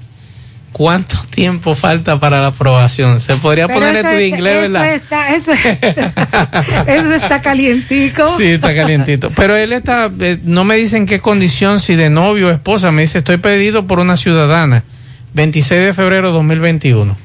[0.70, 3.18] ¿Cuánto tiempo falta para la aprobación?
[3.20, 4.94] Se podría Pero poner eso, esto de es- inglés, eso ¿verdad?
[4.94, 5.52] está, eso,
[6.86, 8.22] eso está calientico.
[8.36, 9.30] Sí, está calientito.
[9.34, 12.92] Pero él está, eh, no me dicen qué condición, si de novio o esposa.
[12.92, 14.84] Me dice, estoy pedido por una ciudadana.
[15.34, 17.16] 26 de febrero 2021.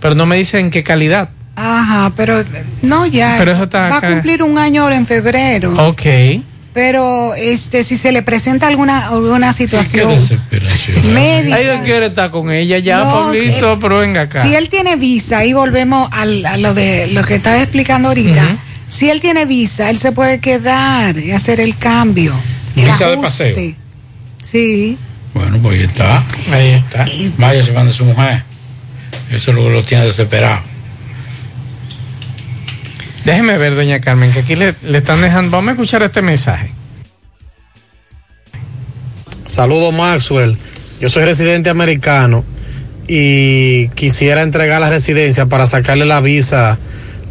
[0.00, 1.30] Pero no me dicen qué calidad.
[1.54, 2.42] Ajá, pero
[2.82, 3.34] no ya.
[3.38, 4.06] Pero eso está va acá.
[4.08, 5.74] a cumplir un año ahora en febrero.
[5.88, 6.02] Ok.
[6.72, 10.08] Pero este si se le presenta alguna alguna situación
[11.12, 11.56] médica.
[11.56, 14.42] Ay, yo quiero estar con ella ya, No, Pablito, eh, pero venga acá.
[14.42, 18.56] Si él tiene visa, y volvemos al- a lo de lo que estaba explicando ahorita.
[18.88, 22.34] Si él tiene visa, él se puede quedar y hacer el cambio.
[22.76, 23.56] el Visa de paseo.
[24.42, 24.96] Sí.
[25.34, 26.24] Bueno, pues ahí está.
[26.50, 27.06] Ahí está.
[27.38, 28.42] Vaya, se manda su mujer.
[29.30, 30.60] Eso es lo que lo tiene desesperado.
[33.24, 35.50] Déjeme ver, doña Carmen, que aquí le, le están dejando.
[35.52, 36.72] Vamos a escuchar este mensaje.
[39.46, 40.56] Saludos Maxwell,
[40.98, 42.42] yo soy residente americano
[43.06, 46.78] y quisiera entregar la residencia para sacarle la visa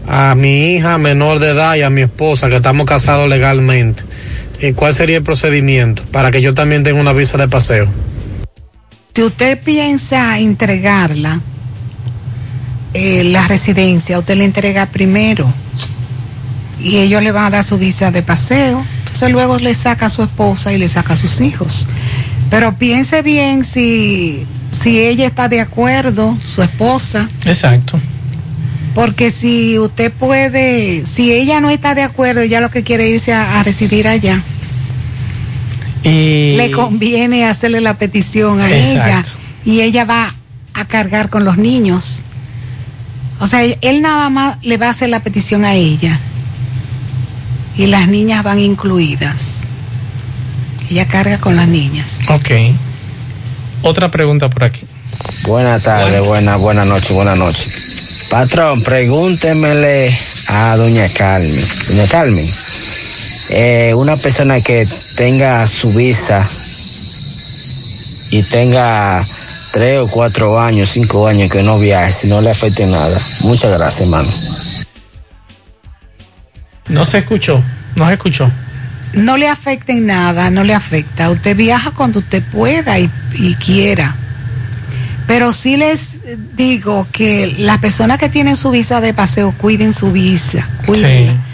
[0.07, 4.03] a mi hija menor de edad y a mi esposa que estamos casados legalmente.
[4.61, 7.87] ¿Y cuál sería el procedimiento para que yo también tenga una visa de paseo?
[9.13, 11.41] Si usted piensa entregarla,
[12.93, 15.51] eh, la residencia, usted le entrega primero
[16.79, 18.83] y ellos le van a dar su visa de paseo.
[18.99, 21.87] Entonces luego le saca a su esposa y le saca a sus hijos.
[22.49, 27.99] Pero piense bien si, si ella está de acuerdo, su esposa, Exacto.
[28.93, 33.15] porque si usted puede, si ella no está de acuerdo, ella lo que quiere es
[33.15, 34.41] irse a, a residir allá,
[36.03, 39.23] Y le conviene hacerle la petición a ella
[39.65, 40.33] y ella va
[40.73, 42.23] a cargar con los niños.
[43.39, 46.19] O sea, él nada más le va a hacer la petición a ella
[47.77, 49.61] y las niñas van incluidas.
[50.89, 52.19] Ella carga con las niñas.
[52.27, 52.51] Ok.
[53.81, 54.85] Otra pregunta por aquí.
[55.47, 58.27] Buenas tardes, buenas, buenas noches, buenas noches.
[58.29, 60.17] Patrón, pregúntemele
[60.47, 61.65] a doña Carmen.
[61.87, 62.47] Doña Carmen,
[63.51, 64.87] eh, una persona que
[65.17, 66.47] tenga su visa
[68.29, 69.27] y tenga
[69.71, 73.19] tres o cuatro años, cinco años que no viaje, si no le afecte nada.
[73.41, 74.31] Muchas gracias, hermano.
[76.87, 77.61] No se escuchó,
[77.95, 78.49] no se escuchó.
[79.13, 81.29] No le afecta en nada, no le afecta.
[81.29, 84.15] Usted viaja cuando usted pueda y, y quiera.
[85.27, 90.13] Pero sí les digo que las personas que tienen su visa de paseo, cuiden su
[90.13, 90.65] visa.
[90.85, 91.50] Cuídenla.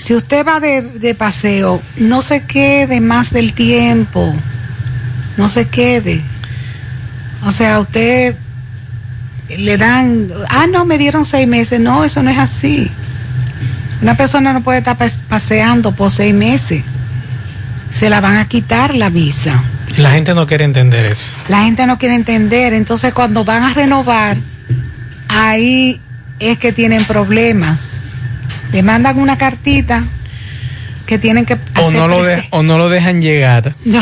[0.00, 4.34] Si usted va de, de paseo, no se quede más del tiempo.
[5.36, 6.22] No se quede.
[7.44, 8.34] O sea, usted
[9.58, 11.80] le dan, ah, no, me dieron seis meses.
[11.80, 12.90] No, eso no es así.
[14.00, 16.82] Una persona no puede estar pas- paseando por seis meses.
[17.90, 19.62] Se la van a quitar la visa.
[19.98, 21.26] La gente no quiere entender eso.
[21.48, 22.72] La gente no quiere entender.
[22.72, 24.38] Entonces, cuando van a renovar,
[25.28, 26.00] ahí
[26.38, 28.00] es que tienen problemas.
[28.72, 30.04] Le mandan una cartita
[31.06, 33.74] que tienen que O hacer no, lo de- o no lo dejan llegar.
[33.84, 34.00] No.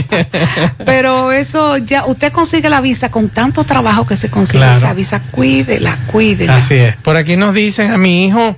[0.84, 4.78] Pero eso ya, usted consigue la visa con tanto trabajo que se consigue Claro.
[4.78, 5.20] esa visa.
[5.30, 6.56] Cuídela, cuídela.
[6.56, 6.96] Así es.
[6.96, 8.56] Por aquí nos dicen, a mi hijo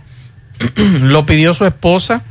[1.00, 2.22] lo pidió su esposa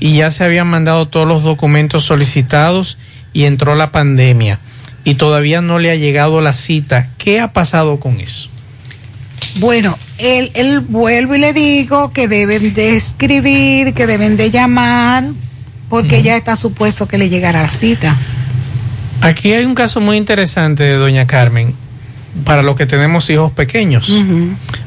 [0.00, 2.98] y ya se habían mandado todos los documentos solicitados
[3.32, 4.58] y entró la pandemia
[5.02, 7.08] y todavía no le ha llegado la cita.
[7.18, 8.48] ¿Qué ha pasado con eso?
[9.56, 15.24] Bueno, él, él vuelvo y le digo que deben de escribir, que deben de llamar,
[15.88, 18.16] porque ya está supuesto que le llegará la cita.
[19.20, 21.74] Aquí hay un caso muy interesante de doña Carmen
[22.44, 24.10] para los que tenemos hijos pequeños.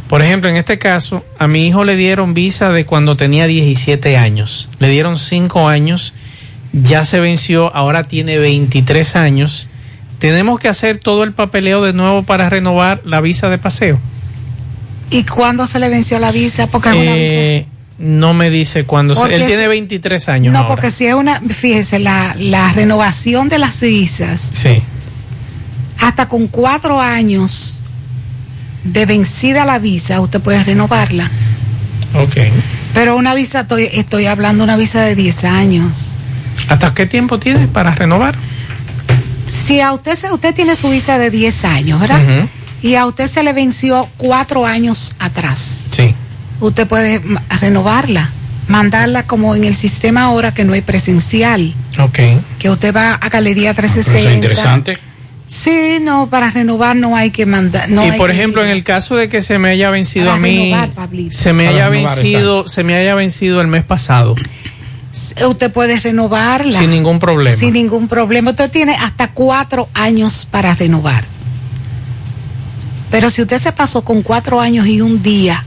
[0.10, 4.18] Por ejemplo, en este caso, a mi hijo le dieron visa de cuando tenía 17
[4.18, 4.70] años.
[4.80, 6.14] Le dieron 5 años,
[6.74, 9.68] ya se venció, ahora tiene 23 años.
[10.20, 14.00] Tenemos que hacer todo el papeleo de nuevo para renovar la visa de paseo.
[15.10, 16.68] ¿Y cuándo se le venció la visa?
[16.68, 17.14] Porque una visa.
[17.16, 17.66] Eh,
[18.00, 19.16] no me dice cuándo.
[19.16, 20.54] se- Él tiene 23 años.
[20.54, 20.70] No, ahora.
[20.70, 24.82] porque si es una, fíjese, la, la renovación de las visas, Sí.
[26.00, 27.82] hasta con cuatro años
[28.84, 31.30] de vencida la visa, usted puede renovarla.
[32.14, 32.38] Ok.
[32.94, 36.16] Pero una visa, estoy, estoy hablando de una visa de 10 años.
[36.70, 38.36] ¿Hasta qué tiempo tiene para renovar?
[39.48, 42.22] Si a usted, usted tiene su visa de 10 años, ¿verdad?
[42.22, 42.50] Ujú.
[42.82, 45.86] Y a usted se le venció cuatro años atrás.
[45.92, 46.14] Sí.
[46.60, 47.22] Usted puede
[47.60, 48.30] renovarla,
[48.68, 52.20] mandarla como en el sistema ahora que no es presencial, Ok.
[52.60, 54.20] que usted va a Galería 360.
[54.20, 54.98] Eso es interesante.
[55.48, 57.90] Sí, no, para renovar no hay que mandar.
[57.90, 60.26] No y hay por que- ejemplo, en el caso de que se me haya vencido
[60.26, 61.36] Para a mí, renovar, Pablito.
[61.38, 64.36] se me Para haya renovar, vencido, se me haya vencido el mes pasado,
[65.48, 66.78] usted puede renovarla.
[66.80, 67.56] sin ningún problema.
[67.56, 68.52] Sin ningún problema.
[68.52, 71.24] Usted tiene hasta cuatro años para renovar.
[73.12, 75.64] Pero si usted se pasó con cuatro años y un día,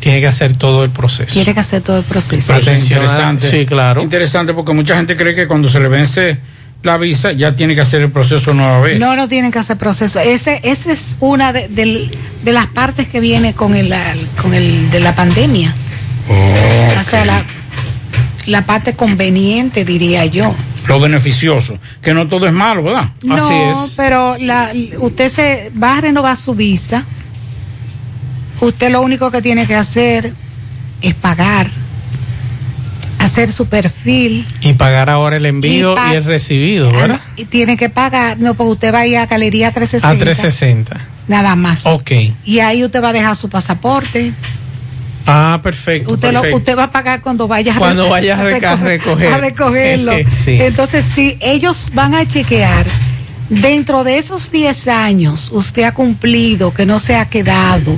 [0.00, 1.32] Tiene que hacer todo el proceso.
[1.32, 2.52] tiene que hacer todo el proceso.
[2.54, 3.50] A- interesante.
[3.50, 4.02] sí, claro.
[4.02, 6.40] Interesante porque mucha gente cree que cuando se le vence
[6.82, 8.98] la visa ya tiene que hacer el proceso nueva vez.
[8.98, 10.18] No, no tienen que hacer proceso.
[10.18, 12.10] Ese, ese es una de,
[12.44, 13.94] las partes que viene con el,
[14.40, 15.72] con el de la pandemia.
[16.98, 17.42] O sea, la,
[18.46, 20.54] la parte conveniente, diría yo.
[20.88, 23.10] Lo beneficioso, que no todo es malo, ¿verdad?
[23.22, 27.04] No, pero la, usted se va a renovar su visa.
[28.60, 30.32] Usted lo único que tiene que hacer
[31.00, 31.68] es pagar,
[33.18, 37.20] hacer su perfil Y pagar ahora el envío Y el recibido, ¿verdad?
[37.36, 38.38] y tiene que pagar.
[38.38, 40.08] No, porque usted va a ir a Galería 360.
[40.08, 41.00] A 360.
[41.28, 41.86] Nada más.
[41.86, 42.10] Ok.
[42.44, 44.32] Y ahí usted va a dejar su pasaporte.
[45.26, 46.12] Ah, perfecto.
[46.12, 46.56] Usted, lo- perfecto.
[46.58, 49.32] usted va a pagar cuando vaya Cuando vaya a reca- recoger.
[49.32, 50.12] a recogerlo.
[50.30, 50.58] Sí.
[50.60, 52.86] Entonces, si ellos van a chequear,
[53.48, 57.96] dentro de esos 10 años, usted ha cumplido, que no se ha quedado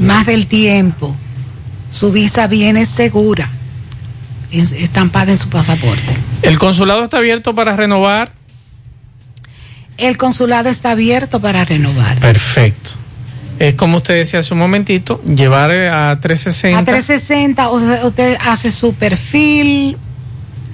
[0.00, 1.14] más del tiempo,
[1.90, 3.48] su visa viene segura,
[4.50, 6.02] es- estampada en su pasaporte.
[6.42, 8.32] El consulado está abierto para renovar.
[9.96, 12.18] El consulado está abierto para renovar.
[12.18, 12.90] Perfecto.
[13.58, 16.78] Es como usted decía hace un momentito, llevar eh, a 360.
[16.78, 19.96] A 360, o sea, usted hace su perfil,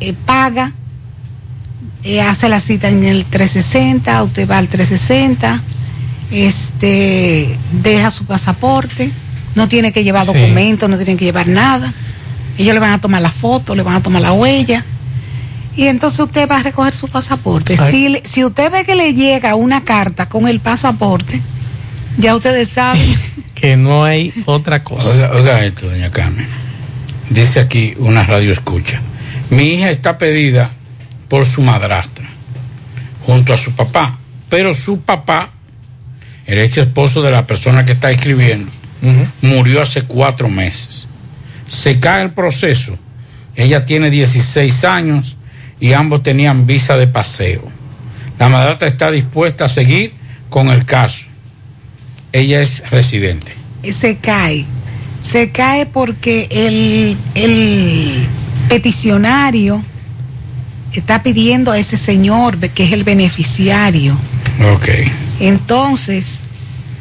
[0.00, 0.72] eh, paga,
[2.04, 5.62] eh, hace la cita en el 360, usted va al 360,
[6.30, 9.10] este, deja su pasaporte,
[9.54, 10.28] no tiene que llevar Sí.
[10.32, 11.92] documentos, no tiene que llevar nada.
[12.56, 14.84] Ellos le van a tomar la foto, le van a tomar la huella.
[15.76, 17.76] Y entonces usted va a recoger su pasaporte.
[18.24, 21.40] Si usted ve que le llega una carta con el pasaporte,
[22.18, 23.02] ya ustedes saben.
[23.54, 25.06] Que no hay otra cosa.
[25.10, 26.46] Oiga, oiga esto, doña Carmen.
[27.28, 29.02] Dice aquí una radio escucha.
[29.50, 30.70] Mi hija está pedida
[31.28, 32.26] por su madrastra,
[33.26, 34.18] junto a su papá,
[34.48, 35.50] pero su papá,
[36.46, 38.70] el ex esposo de la persona que está escribiendo,
[39.42, 41.06] murió hace cuatro meses.
[41.68, 42.98] Se cae el proceso.
[43.56, 45.36] Ella tiene 16 años
[45.78, 47.62] y ambos tenían visa de paseo.
[48.38, 50.14] La madrastra está dispuesta a seguir
[50.48, 51.26] con el caso.
[52.32, 53.52] Ella es residente.
[53.90, 54.64] se cae.
[55.20, 58.26] Se cae porque el, el
[58.68, 59.82] peticionario
[60.92, 64.16] está pidiendo a ese señor que es el beneficiario.
[64.74, 64.88] Ok.
[65.40, 66.40] Entonces,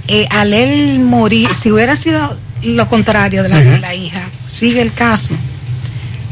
[0.08, 4.82] eh, al él morir, si hubiera sido lo contrario de la, de la hija, sigue
[4.82, 5.36] el caso.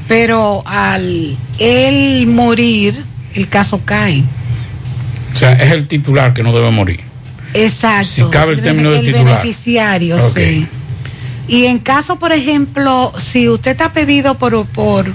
[0.08, 3.04] Pero al él morir,
[3.34, 4.24] el caso cae.
[5.34, 7.02] O sea, es el titular que no debe morir.
[7.54, 8.08] Exacto.
[8.10, 8.90] Si cabe el término
[9.26, 10.68] beneficiario, sí.
[11.48, 15.06] Y en caso, por ejemplo, si usted está pedido por, por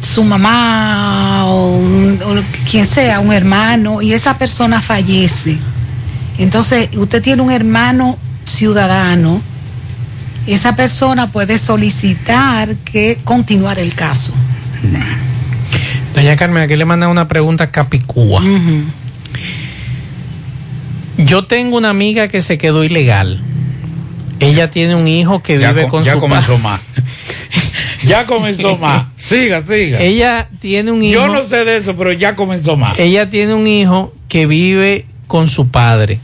[0.00, 5.58] su mamá o, un- o quien sea, un hermano, y esa persona fallece,
[6.38, 9.42] entonces usted tiene un hermano ciudadano,
[10.46, 14.32] esa persona puede solicitar que continuar el caso.
[16.14, 18.40] Doña Carmen, aquí le mandan una pregunta a Capicúa.
[21.18, 23.40] Yo tengo una amiga que se quedó ilegal.
[24.40, 26.80] Ella tiene un hijo que Ya vive co- con ya su comenzó más.
[28.04, 29.06] ya comenzó más.
[29.16, 30.00] Siga, siga.
[30.00, 31.14] Ella tiene un hijo.
[31.20, 32.98] Yo no sé de eso, pero ya comenzó más.
[32.98, 36.20] Ella tiene un hijo que vive con su padre.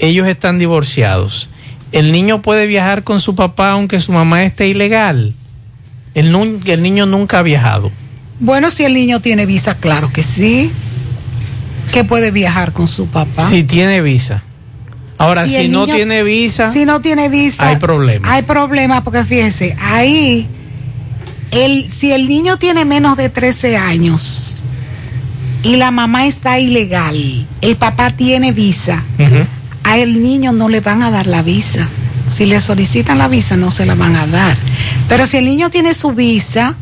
[0.00, 1.48] Ellos están divorciados.
[1.92, 5.34] El niño puede viajar con su papá aunque su mamá esté ilegal.
[6.14, 6.32] El
[6.82, 7.92] niño nunca ha viajado.
[8.40, 10.70] Bueno, si el niño tiene visa, claro que sí,
[11.92, 13.48] que puede viajar con su papá.
[13.48, 14.42] Si tiene visa.
[15.18, 17.68] Ahora, si, no niño- tiene visa, Si no tiene visa.
[17.68, 18.32] hay problema.
[18.32, 20.46] Hay problema porque fíjese, ahí,
[21.50, 24.54] el, si el niño tiene menos de 13 años
[25.64, 29.02] y la mamá está ilegal, el papá tiene visa,
[29.82, 31.88] a el niño no le van a dar la visa.
[32.30, 34.56] Si le solicitan la visa, no se la van a dar.
[35.08, 36.74] Pero si el niño tiene su visa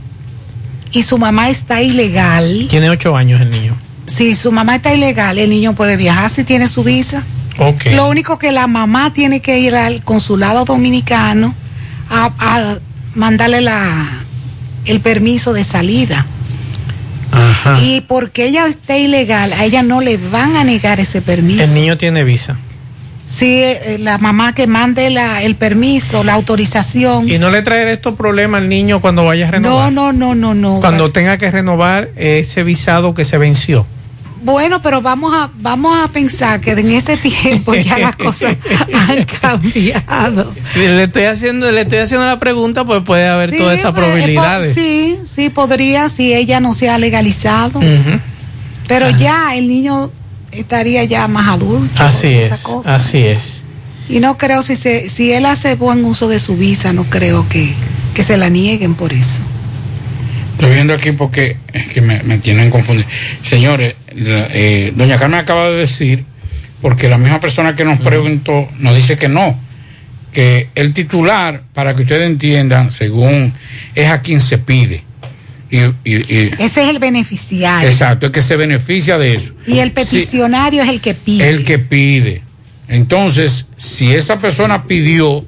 [0.93, 3.77] y su mamá está ilegal, tiene ocho años el niño.
[4.07, 7.23] Si su mamá está ilegal, el niño puede viajar si tiene su visa.
[7.95, 11.55] Lo único que la mamá tiene que ir al consulado dominicano
[12.11, 12.79] a, a
[13.15, 14.07] mandarle la,
[14.85, 16.27] el permiso de salida.
[17.33, 17.79] Ajá.
[17.83, 21.63] Y porque ella esté ilegal, a ella no le van a negar ese permiso.
[21.63, 22.57] El niño tiene visa.
[23.27, 27.29] Sí, eh, la mamá que mande la, el permiso, la autorización.
[27.29, 29.93] Y no le traerá estos problemas al niño cuando vaya a No, renovar.
[29.93, 30.79] no, no, no, no.
[30.81, 33.85] Cuando tenga que renovar ese visado que se venció.
[34.47, 38.57] Bueno, pero vamos a vamos a pensar que en ese tiempo ya las cosas
[38.95, 40.55] han cambiado.
[40.73, 43.91] Sí, Le estoy haciendo, le estoy haciendo la pregunta, pues puede haber Sí, todas esas
[43.91, 44.77] pues, probabilidades.
[44.77, 47.81] eh, po- Sí, sí, podría si ella no se ha legalizado.
[48.87, 50.13] Pero ya el niño
[50.53, 52.01] estaría ya más adulto.
[52.01, 52.95] Así es, cosa.
[52.95, 53.63] así es.
[54.09, 57.49] Y no creo si se, si él hace buen uso de su visa, no creo
[57.49, 57.75] que,
[58.15, 59.41] que se la nieguen por eso.
[60.53, 63.07] Estoy viendo aquí porque es que me, me tienen confundido.
[63.43, 66.25] Señores, eh, doña Carmen acaba de decir,
[66.83, 69.59] porque la misma persona que nos preguntó nos dice que no,
[70.33, 73.53] que el titular, para que ustedes entiendan, según
[73.95, 75.03] es a quien se pide.
[75.71, 77.89] Y, y- y- Ese es el beneficiario.
[77.89, 79.53] exacto, es que se beneficia de eso.
[79.67, 81.49] Y el peticionario es el que pide.
[81.49, 82.43] El que pide.
[82.89, 85.45] Entonces, si esa persona pidió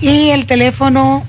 [0.00, 1.22] y el teléfono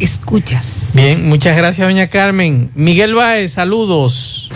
[0.00, 0.90] escuchas.
[0.94, 2.70] Bien, muchas gracias, doña Carmen.
[2.74, 4.50] Miguel Baez, saludos.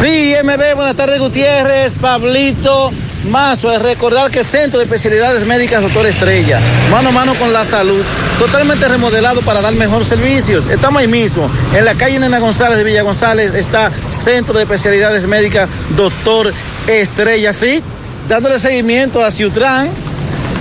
[0.00, 2.92] Sí, MB, buenas tardes Gutiérrez, Pablito,
[3.28, 7.64] Mazo, es recordar que Centro de Especialidades Médicas Doctor Estrella, mano a mano con la
[7.64, 8.00] salud,
[8.38, 10.66] totalmente remodelado para dar mejor servicios.
[10.70, 15.26] Estamos ahí mismo, en la calle Nena González de Villa González está Centro de Especialidades
[15.26, 16.52] Médicas Doctor
[16.86, 17.82] Estrella, sí,
[18.28, 19.88] dándole seguimiento a Ciutrán,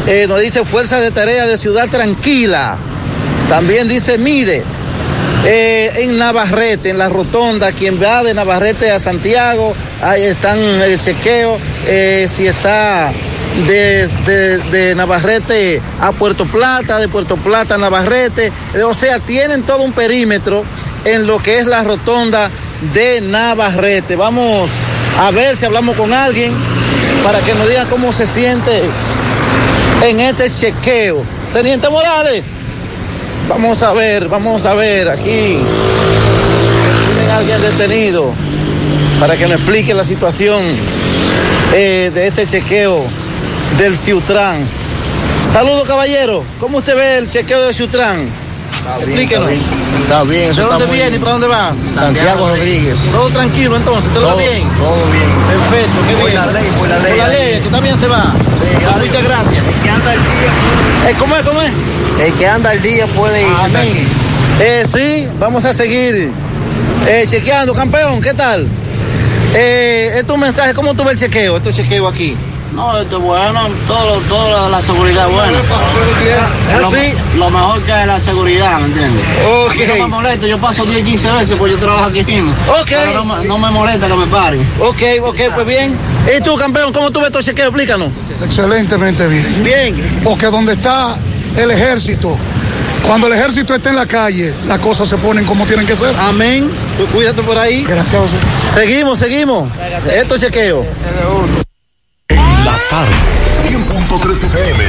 [0.08, 2.76] eh, nos dice Fuerza de Tarea de Ciudad Tranquila,
[3.50, 4.64] también dice Mide,
[5.46, 11.00] eh, en Navarrete, en la rotonda, quien va de Navarrete a Santiago, ahí están el
[11.00, 11.58] chequeo,
[11.88, 13.14] eh, si está
[13.66, 19.84] de, Navarrete a Puerto Plata, de Puerto Plata a Navarrete, eh, o sea, tienen todo
[19.84, 20.64] un perímetro
[21.06, 22.50] en lo que es la rotonda
[22.94, 24.18] de Navarrete.
[24.18, 24.70] Vamos
[25.20, 26.52] a ver si hablamos con alguien
[27.24, 28.82] para que nos diga cómo se siente
[30.04, 31.24] en este chequeo.
[31.54, 32.44] Teniente Morales.
[33.50, 35.58] Vamos a ver, vamos a ver, aquí
[37.16, 38.32] tienen a alguien detenido
[39.20, 40.64] para que nos explique la situación
[41.74, 43.04] eh, de este chequeo
[43.78, 44.60] del Ciutrán.
[45.52, 48.28] Saludos caballero, ¿cómo usted ve el chequeo del Ciutrán?
[49.00, 49.50] Explíquenos.
[49.50, 51.72] Está bien, ¿De dónde muy viene y para dónde va?
[51.96, 52.96] Santiago Rodríguez.
[53.12, 54.68] Todo tranquilo entonces, ¿te lo Todo- bien?
[54.76, 55.30] todo bien.
[55.48, 56.36] Perfecto, qué Por bien.
[56.46, 57.10] la ley, por la ley.
[57.12, 58.34] Por la ley, que también se va.
[59.00, 59.64] Muchas gracias.
[59.84, 61.10] día.
[61.10, 61.74] Eh, ¿Cómo es, cómo es?
[62.22, 63.72] El que anda al día puede irse Amén.
[63.72, 64.10] tranquilo.
[64.60, 66.32] Eh, sí, vamos a seguir
[67.08, 67.74] eh, chequeando.
[67.74, 68.68] Campeón, ¿qué tal?
[69.54, 71.58] Eh, es un mensaje, ¿cómo tú ves el chequeo?
[71.58, 72.36] Este chequeo aquí.
[72.74, 75.58] No, esto es bueno, todo, todo la seguridad es buena.
[76.82, 77.14] Lo, ¿Sí?
[77.38, 79.24] lo mejor que es la seguridad, ¿me entiendes?
[79.48, 79.72] Ok.
[79.72, 82.52] A mí no me molesta, yo paso 10, 15 veces porque yo trabajo aquí mismo.
[82.82, 82.88] Ok.
[82.90, 84.68] Pero no, me- no me molesta que me paren.
[84.80, 85.96] Ok, ok, pues bien.
[86.38, 87.68] ¿Y tú, campeón, cómo tú ves tu chequeo?
[87.68, 88.10] Explícanos.
[88.44, 89.64] Excelentemente bien.
[89.64, 90.20] Bien.
[90.24, 91.16] Porque donde está
[91.58, 92.38] el ejército,
[93.06, 96.16] cuando el ejército está en la calle, las cosas se ponen como tienen que ser.
[96.18, 96.70] Amén.
[96.98, 97.84] Tú cuídate por ahí.
[97.84, 98.32] Gracias.
[98.74, 99.70] Seguimos, seguimos.
[100.14, 100.86] Esto es chequeo.
[102.30, 103.16] En la tarde,
[103.70, 104.84] 100.3 FM.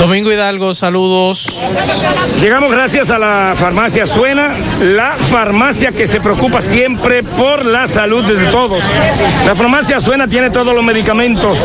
[0.00, 1.46] Domingo Hidalgo, saludos.
[2.40, 8.24] Llegamos gracias a la farmacia Suena, la farmacia que se preocupa siempre por la salud
[8.24, 8.82] de todos.
[9.44, 11.58] La farmacia Suena tiene todos los medicamentos.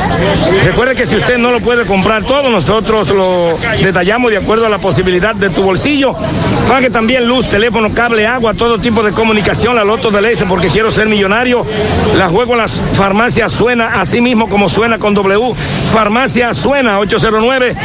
[0.66, 4.70] Recuerde que si usted no lo puede comprar todo, nosotros lo detallamos de acuerdo a
[4.70, 6.14] la posibilidad de tu bolsillo.
[6.68, 10.68] Pague también luz, teléfono, cable, agua, todo tipo de comunicación, la loto de leyes porque
[10.68, 11.66] quiero ser millonario.
[12.18, 15.54] La juego en las farmacias Suena, así mismo como suena con W.
[15.94, 17.76] Farmacia Suena, 809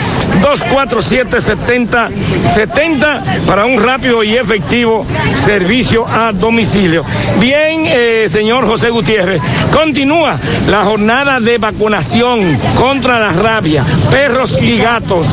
[0.40, 7.04] 247 7070 para un rápido y efectivo servicio a domicilio.
[7.38, 9.40] Bien, eh, señor José Gutiérrez,
[9.72, 10.38] continúa
[10.68, 15.26] la jornada de vacunación contra la rabia, perros y gatos.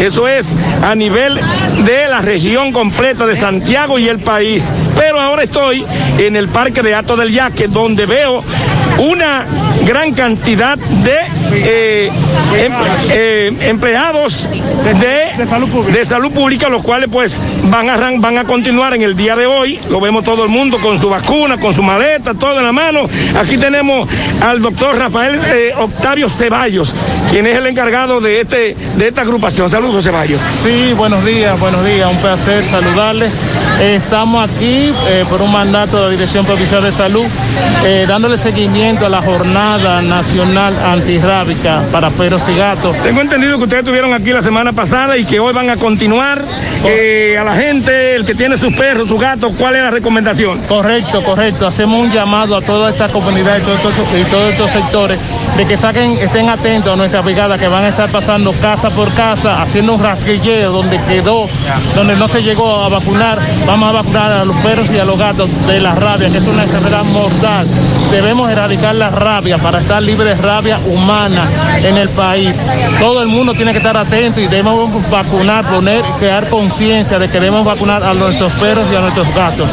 [0.00, 1.40] Eso es a nivel
[1.84, 4.72] de la región completa de Santiago y el país.
[4.96, 5.84] Pero ahora estoy
[6.18, 8.42] en el Parque de Ato del Yaque, donde veo
[8.98, 9.46] una
[9.88, 11.16] gran cantidad de
[11.50, 12.10] eh,
[12.58, 12.72] em-
[13.10, 14.46] eh, empleados
[15.00, 15.46] de,
[16.04, 17.40] salud pública, los cuales pues
[17.70, 19.80] van a, van a continuar en el día de hoy.
[19.88, 23.08] Lo vemos todo el mundo con su vacuna, con su maleta, todo en la mano.
[23.40, 24.06] Aquí tenemos
[24.42, 26.94] al doctor Rafael eh, Octavio Ceballos,
[27.30, 29.70] quien es el encargado de, este, de esta agrupación.
[29.70, 30.40] Saludos, Ceballos.
[30.64, 33.32] Sí, buenos días, buenos días, un placer saludarles.
[33.80, 34.92] Estamos aquí
[35.30, 37.26] por un mandato de la Dirección Provincial de Salud,
[38.06, 42.96] dándole seguimiento a la Jornada Nacional Antirrábica para Perros y Gatos.
[43.00, 46.44] Tengo entendido que ustedes estuvieron aquí la semana pasada y que hoy van a continuar.
[46.84, 50.60] Eh, a la gente, el que tiene sus perros, sus gatos, ¿cuál es la recomendación?
[50.62, 51.66] Correcto, correcto.
[51.66, 55.18] Hacemos un llamado a toda esta comunidad y todos estos, y todos estos sectores
[55.56, 59.12] de que saquen, estén atentos a nuestra brigada que van a estar pasando casa por
[59.14, 61.46] casa, haciendo un rastrilleo donde quedó,
[61.94, 63.38] donde no se llegó a vacunar.
[63.66, 66.46] Vamos a vacunar a los perros y a los gatos de la rabia, que es
[66.46, 67.66] una enfermedad mortal.
[68.10, 71.46] Debemos erradicar la rabia para estar libre de rabia humana
[71.84, 72.58] en el país.
[72.98, 77.34] Todo el mundo tiene que estar atento y debemos vacunar, poner, crear conciencia de que
[77.34, 79.68] debemos vacunar a nuestros perros y a nuestros gatos.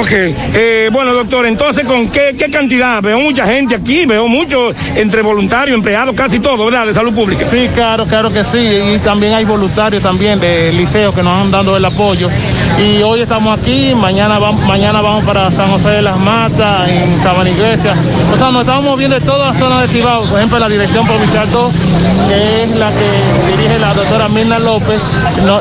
[0.00, 3.02] Ok, eh, bueno doctor, entonces ¿con qué, qué cantidad?
[3.02, 6.86] Veo mucha gente aquí, veo mucho entre voluntarios, empleados, casi todo, ¿verdad?
[6.86, 7.44] De salud pública.
[7.46, 8.56] Sí, claro, claro que sí.
[8.58, 12.30] Y también hay voluntarios también de liceo que nos han dado el apoyo.
[12.78, 17.18] Y hoy estamos aquí, mañana vamos, mañana vamos para San José de las Matas, en
[17.18, 17.94] Sabana Iglesia.
[18.32, 21.06] O sea, nos estamos moviendo de toda la zona de Cibao, por ejemplo, la Dirección
[21.06, 21.74] Provincial 2,
[22.28, 25.00] que es la que dirige la doctora Mirna López,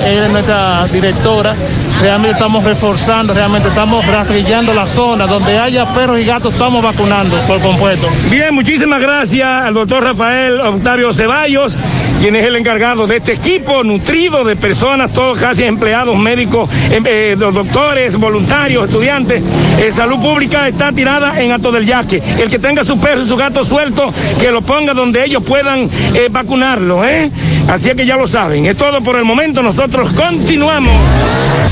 [0.06, 1.56] es nuestra directora.
[2.02, 5.26] Realmente estamos reforzando, realmente estamos rastrillando la zona.
[5.26, 8.08] Donde haya perros y gatos, estamos vacunando por completo.
[8.30, 11.78] Bien, muchísimas gracias al doctor Rafael Octavio Ceballos,
[12.26, 17.04] quien es el encargado de este equipo nutrido de personas, todos casi empleados, médicos, em-
[17.06, 19.44] eh, los doctores, voluntarios, estudiantes.
[19.80, 22.24] Eh, salud pública está tirada en Ato del Yaque.
[22.40, 25.88] El que tenga su perro y su gato suelto, que lo ponga donde ellos puedan
[26.16, 27.06] eh, vacunarlo.
[27.06, 27.30] ¿eh?
[27.68, 28.66] Así es que ya lo saben.
[28.66, 29.62] Es todo por el momento.
[29.62, 30.96] Nosotros continuamos.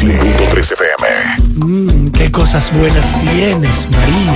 [0.02, 1.66] 100.3 FM.
[1.66, 4.34] Mmm, qué cosas buenas tienes, María.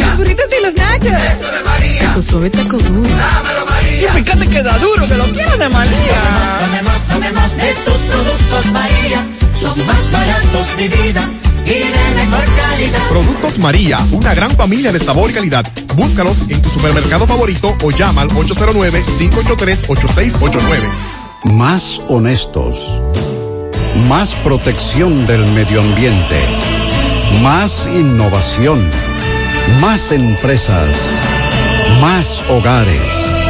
[0.00, 1.06] Los burritos y los nachos.
[1.06, 2.00] Eso de María.
[2.08, 3.08] Taco suave, taco duro.
[3.08, 3.59] Dámelo,
[4.00, 4.18] María.
[4.18, 6.22] Y fíjate que da duro, que lo quiero de María.
[6.60, 9.26] Tomemos, tomemos de tus productos, María.
[9.60, 11.28] Son más baratos, mi vida.
[11.64, 13.08] Y de mejor calidad.
[13.10, 15.66] Productos María, una gran familia de sabor y calidad.
[15.94, 20.88] Búscalos en tu supermercado favorito o llama al 809-583-8689.
[21.44, 23.02] Más honestos.
[24.08, 26.40] Más protección del medio ambiente.
[27.42, 28.80] Más innovación.
[29.80, 30.96] Más empresas.
[32.00, 33.49] Más hogares.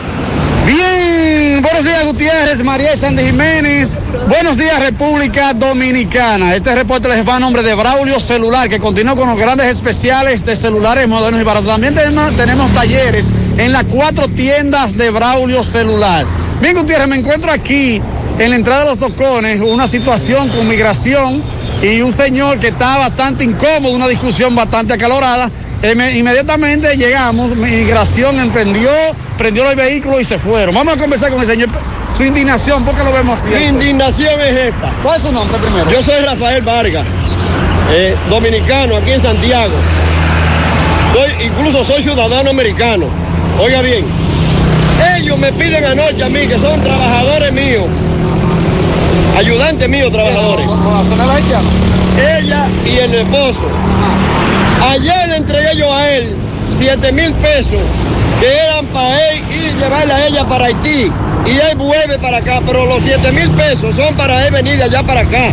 [0.65, 3.95] Bien, buenos días Gutiérrez, María Sandy Jiménez.
[4.27, 6.55] Buenos días República Dominicana.
[6.55, 10.45] Este reporte les va a nombre de Braulio Celular, que continúa con los grandes especiales
[10.45, 11.67] de celulares modernos y baratos.
[11.67, 16.25] También tenemos, tenemos talleres en las cuatro tiendas de Braulio Celular.
[16.61, 17.99] Bien, Gutiérrez, me encuentro aquí
[18.37, 21.41] en la entrada de los tocones, una situación con migración
[21.81, 25.49] y un señor que está bastante incómodo, una discusión bastante acalorada.
[25.83, 28.89] Eh, me- inmediatamente llegamos, migración emprendió,
[29.37, 30.75] prendió el vehículo y se fueron.
[30.75, 31.69] Vamos a conversar con el señor.
[32.15, 33.49] Su indignación, ¿por qué lo vemos así?
[33.49, 34.91] Mi indignación es esta.
[35.01, 35.89] ¿Cuál es su nombre primero?
[35.91, 37.05] Yo soy Rafael Vargas,
[37.93, 39.73] eh, dominicano aquí en Santiago.
[41.13, 43.07] Soy, incluso soy ciudadano americano.
[43.59, 44.05] Oiga bien,
[45.17, 47.85] ellos me piden anoche a mí, que son trabajadores míos,
[49.37, 50.65] ayudantes míos, trabajadores.
[52.39, 53.63] Ella y el esposo.
[54.89, 56.29] Ayer le entregué yo a él
[56.77, 57.79] 7 mil pesos
[58.39, 61.11] que eran para él y llevarla a ella para Haití.
[61.45, 64.83] Y él vuelve para acá, pero los 7 mil pesos son para él venir de
[64.83, 65.51] allá para acá.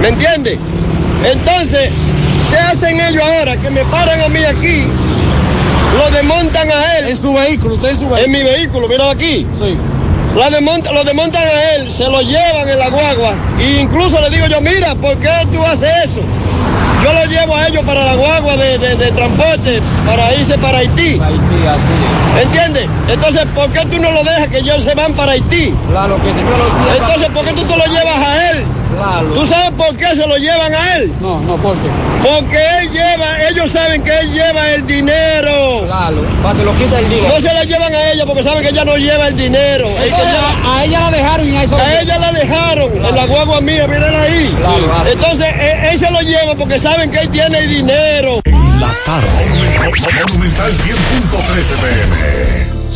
[0.00, 0.58] ¿Me entiende?
[1.30, 1.90] Entonces,
[2.50, 3.56] ¿qué hacen ellos ahora?
[3.56, 4.84] Que me paran a mí aquí,
[5.98, 7.08] lo desmontan a él.
[7.08, 8.24] En su vehículo, usted en su vehículo.
[8.24, 9.46] En mi vehículo, mira aquí.
[9.58, 9.76] Sí.
[10.36, 13.34] La desmonta- lo desmontan a él, se lo llevan en la guagua.
[13.60, 16.20] E incluso le digo yo, mira, ¿por qué tú haces eso?
[17.04, 20.78] Yo lo llevo a ellos para la guagua de, de- de transporte, para irse para
[20.78, 21.18] Haití.
[21.20, 22.86] Haití, así ¿Entiendes?
[23.08, 25.74] Entonces, ¿por qué tú no lo dejas que ellos se van para Haití?
[25.90, 28.64] Claro, que si se lo lleva- Entonces, ¿por qué tú te lo llevas a él?
[28.96, 29.26] Claro.
[29.34, 31.12] ¿Tú sabes por qué se lo llevan a él?
[31.20, 31.88] No, no, ¿por qué?
[32.22, 35.84] Porque él lleva, ellos saben que él lleva el dinero.
[35.86, 37.28] Claro, para que lo quite el dinero.
[37.34, 39.86] No se la llevan a ella porque saben que ella no lleva el dinero.
[39.88, 43.14] El lleva- a, a ella la dejaron y a eso a ella la dejaron en
[43.16, 44.54] la guagua mía, miren ahí.
[44.58, 45.10] Claro.
[45.12, 48.40] Entonces, él, él se lo lleva porque saben que él tiene el dinero.
[48.80, 49.28] La tarde.
[50.26, 50.82] Monumental 100.13
[51.82, 52.77] pm.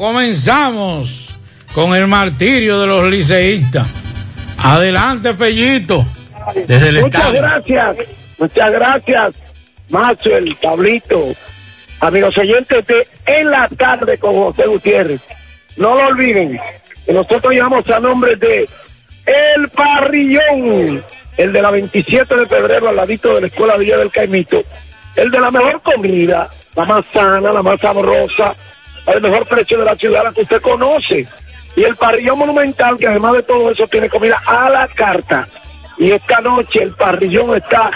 [0.00, 1.38] Comenzamos
[1.74, 3.86] con el martirio de los liceístas.
[4.56, 6.06] Adelante, Fellito.
[6.66, 7.42] Desde el Muchas estadio.
[7.42, 7.96] gracias,
[8.38, 9.34] muchas gracias,
[9.90, 11.34] Maxwell, Pablito,
[12.00, 15.20] amigos oyentes de En la Tarde con José Gutiérrez.
[15.76, 16.58] No lo olviden,
[17.04, 18.66] que nosotros llamamos a nombre de
[19.26, 21.04] El Parrillón,
[21.36, 24.62] el de la 27 de febrero al ladito de la Escuela Villa del Caimito,
[25.14, 28.56] el de la mejor comida, la más sana, la más sabrosa,
[29.06, 31.26] al mejor precio de la ciudad, la que usted conoce.
[31.76, 35.46] Y el Parrillón Monumental, que además de todo eso tiene comida a la carta.
[35.98, 37.90] Y esta noche el parrillón está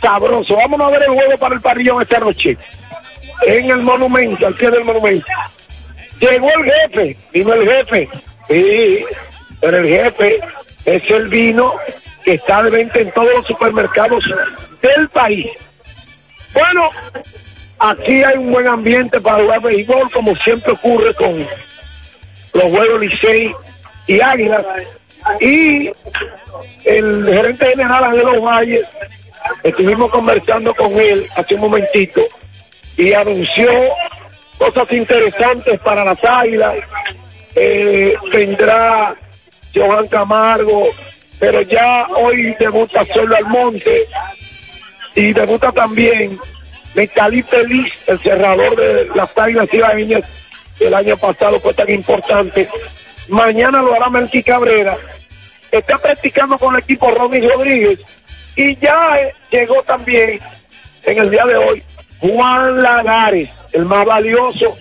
[0.00, 0.54] sabroso.
[0.54, 2.56] Vamos a ver el juego para el parrillón esta noche.
[3.46, 5.26] En el monumento, al pie del monumento.
[6.20, 8.08] Llegó el jefe, vino el jefe.
[8.46, 9.04] Sí,
[9.60, 10.40] pero el jefe
[10.84, 11.74] es el vino
[12.24, 14.24] que está de venta en todos los supermercados
[14.80, 15.48] del país.
[16.54, 16.90] Bueno,
[17.78, 21.46] aquí hay un buen ambiente para jugar béisbol, como siempre ocurre con
[22.54, 23.52] los juegos Licey
[24.06, 24.64] y Águilas.
[25.40, 25.90] Y
[26.84, 28.86] el gerente general de los Valles,
[29.62, 32.22] estuvimos conversando con él hace un momentito
[32.96, 33.70] y anunció
[34.58, 36.76] cosas interesantes para las águilas.
[37.54, 39.14] Eh, vendrá
[39.74, 40.88] Johan Camargo,
[41.38, 44.06] pero ya hoy debuta Solo Almonte
[45.14, 46.38] y debuta también
[46.94, 50.24] Metalí Feliz, el cerrador de las águilas ibaeñas
[50.80, 52.68] el año pasado fue tan importante.
[53.28, 54.96] Mañana lo hará Melqui Cabrera.
[55.70, 58.00] Está practicando con el equipo Ronnie Rodríguez.
[58.56, 60.40] Y ya eh, llegó también
[61.04, 61.82] en el día de hoy
[62.20, 64.76] Juan Lagares, el más valioso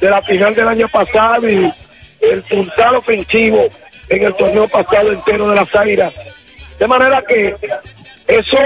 [0.00, 1.72] de la final del año pasado y
[2.20, 3.68] el puntal ofensivo
[4.08, 6.12] en el torneo pasado entero de las Águilas.
[6.78, 7.54] De manera que
[8.26, 8.58] eso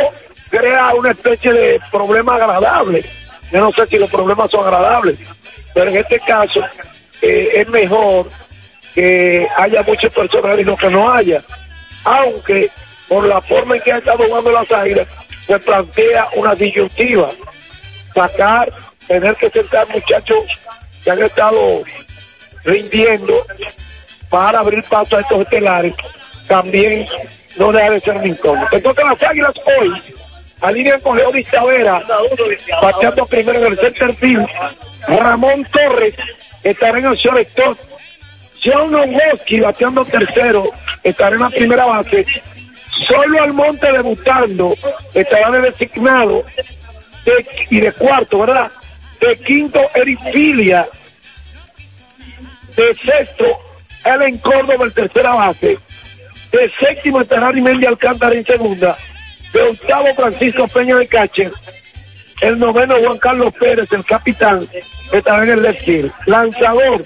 [0.56, 3.04] crea una especie de problema agradable.
[3.50, 5.18] Yo no sé si los problemas son agradables,
[5.74, 6.60] pero en este caso
[7.20, 8.30] eh, es mejor
[8.94, 11.42] que haya muchas personas y no que no haya.
[12.04, 12.70] Aunque
[13.08, 15.08] por la forma en que ha estado jugando las águilas,
[15.46, 17.30] se plantea una disyuntiva.
[18.14, 18.72] Sacar,
[19.08, 20.44] tener que sentar muchachos
[21.02, 21.82] que han estado
[22.62, 23.44] rindiendo
[24.30, 25.94] para abrir paso a estos estelares,
[26.48, 27.06] también
[27.56, 28.66] no deja de ser un incómodo.
[28.72, 30.02] Entonces las águilas hoy
[30.60, 32.02] alinean con Leodis Tavera,
[32.82, 34.46] bateando primero en el center field,
[35.08, 36.14] Ramón Torres
[36.62, 37.78] estará en el shortstop.
[38.64, 40.70] John Owoski bateando tercero,
[41.02, 42.24] estará en la primera base.
[43.06, 44.74] Solo Almonte debutando,
[45.12, 46.44] estará de designado
[47.26, 48.70] de- y de cuarto, ¿verdad?
[49.20, 50.86] De quinto, Erifilia.
[52.76, 53.44] De sexto,
[54.04, 55.78] Ellen Córdoba en tercera base.
[56.50, 58.96] De séptimo estará Rimendi Alcántara en segunda.
[59.54, 61.52] De octavo, Francisco Peña de Cacher.
[62.40, 64.68] El noveno, Juan Carlos Pérez, el capitán,
[65.12, 66.12] estará en el left.
[66.26, 67.04] Lanzador,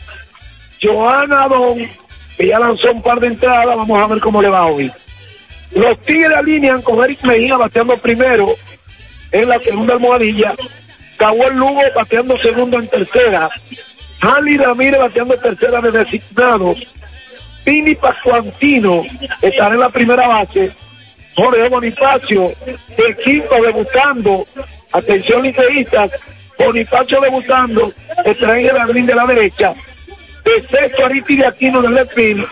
[0.82, 1.86] Joana Don,
[2.38, 4.90] que ya lanzó un par de entradas, vamos a ver cómo le va hoy.
[5.72, 8.54] Los Tigres alinean con Eric Mejía bateando primero
[9.30, 10.54] en la segunda almohadilla.
[11.18, 13.50] Cahuel Lugo bateando segundo en tercera.
[14.20, 16.78] Jali Ramírez bateando tercera de designados.
[17.62, 19.02] Pini Pascuantino
[19.42, 20.72] estará en la primera base.
[21.38, 22.52] Jorge Bonifacio,
[22.96, 24.44] de quinto debutando.
[24.92, 26.10] Atención liceístas.
[26.58, 27.92] Bonifacio debutando.
[28.24, 29.72] El jardín de la derecha.
[30.44, 32.44] De sexto, Ariti Aquino en el left field.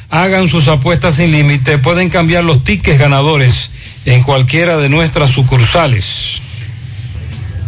[0.09, 3.71] Hagan sus apuestas sin límite, pueden cambiar los tickets ganadores
[4.03, 6.41] en cualquiera de nuestras sucursales.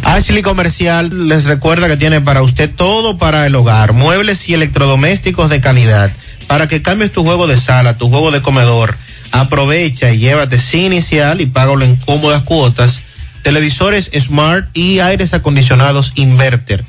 [0.02, 5.48] Ashley Comercial les recuerda que tiene para usted todo para el hogar, muebles y electrodomésticos
[5.48, 6.12] de calidad,
[6.46, 8.94] para que cambies tu juego de sala, tu juego de comedor.
[9.30, 13.00] Aprovecha y llévate sin inicial y págalo en cómodas cuotas.
[13.44, 16.82] Televisores Smart y aires acondicionados Inverter.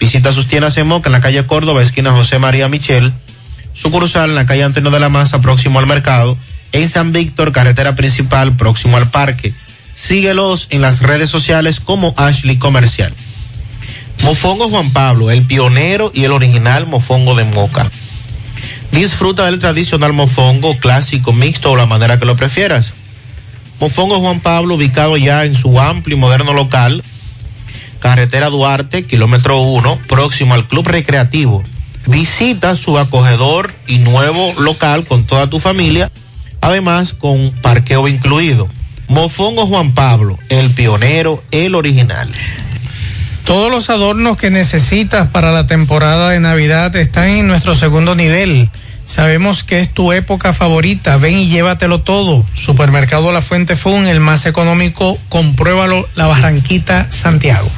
[0.00, 3.12] Visita sus tiendas en Moca en la calle Córdoba, esquina José María Michel.
[3.74, 6.36] Sucursal en la calle Antonio de la Maza, próximo al mercado.
[6.72, 9.54] En San Víctor, carretera principal, próximo al parque.
[9.94, 13.14] Síguelos en las redes sociales como Ashley Comercial.
[14.24, 17.88] Mofongo Juan Pablo, el pionero y el original mofongo de Moca.
[18.90, 22.94] Disfruta del tradicional mofongo clásico, mixto o la manera que lo prefieras.
[23.80, 27.02] Mofongo Juan Pablo, ubicado ya en su amplio y moderno local,
[27.98, 31.64] carretera Duarte, kilómetro 1, próximo al Club Recreativo.
[32.06, 36.12] Visita su acogedor y nuevo local con toda tu familia,
[36.60, 38.68] además con parqueo incluido.
[39.08, 42.30] Mofongo Juan Pablo, el pionero, el original.
[43.46, 48.68] Todos los adornos que necesitas para la temporada de Navidad están en nuestro segundo nivel.
[49.10, 51.16] Sabemos que es tu época favorita.
[51.16, 52.46] Ven y llévatelo todo.
[52.54, 55.18] Supermercado La Fuente Fun, el más económico.
[55.28, 57.68] Compruébalo, La Barranquita, Santiago.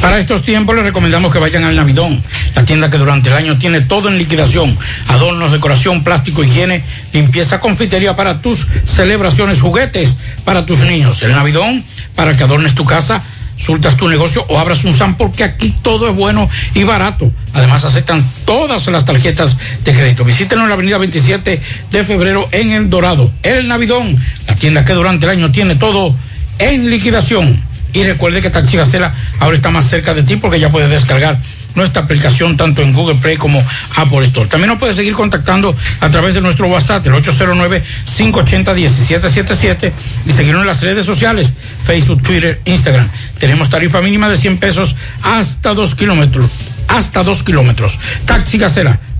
[0.00, 2.20] Para estos tiempos les recomendamos que vayan al Navidón,
[2.56, 4.76] la tienda que durante el año tiene todo en liquidación,
[5.06, 6.82] adornos, decoración, plástico, higiene,
[7.12, 11.22] limpieza, confitería para tus celebraciones, juguetes para tus niños.
[11.22, 11.84] El Navidón,
[12.16, 13.22] para que adornes tu casa,
[13.62, 17.30] surtas tu negocio o abras un SAM porque aquí todo es bueno y barato.
[17.52, 20.24] Además aceptan todas las tarjetas de crédito.
[20.24, 21.60] Visítenos en la avenida 27
[21.90, 23.30] de febrero en El Dorado.
[23.42, 24.16] El Navidón,
[24.48, 26.14] la tienda que durante el año tiene todo
[26.58, 27.62] en liquidación.
[27.92, 31.38] Y recuerde que Taxi Gacela ahora está más cerca de ti porque ya puedes descargar
[31.74, 33.60] nuestra aplicación tanto en Google Play como
[33.96, 34.48] Apple Store.
[34.48, 39.92] También nos puede seguir contactando a través de nuestro WhatsApp, el 809-580-1777
[40.26, 41.52] y seguirnos en las redes sociales,
[41.84, 43.08] Facebook, Twitter, Instagram.
[43.38, 46.50] Tenemos tarifa mínima de 100 pesos hasta 2 kilómetros.
[46.88, 47.98] Hasta 2 kilómetros.
[48.26, 48.98] Taxi Gacela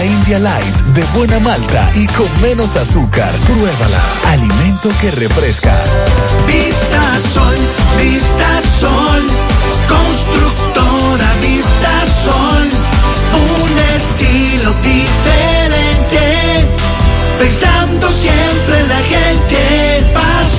[0.00, 3.30] India Light de buena malta y con menos azúcar.
[3.46, 4.00] Pruébala.
[4.28, 5.74] Alimento que refresca.
[6.46, 7.56] Vista Sol,
[7.98, 9.22] Vista Sol,
[9.88, 12.68] constructora Vista Sol,
[13.60, 16.64] un estilo diferente,
[17.38, 20.04] pensando siempre en la gente,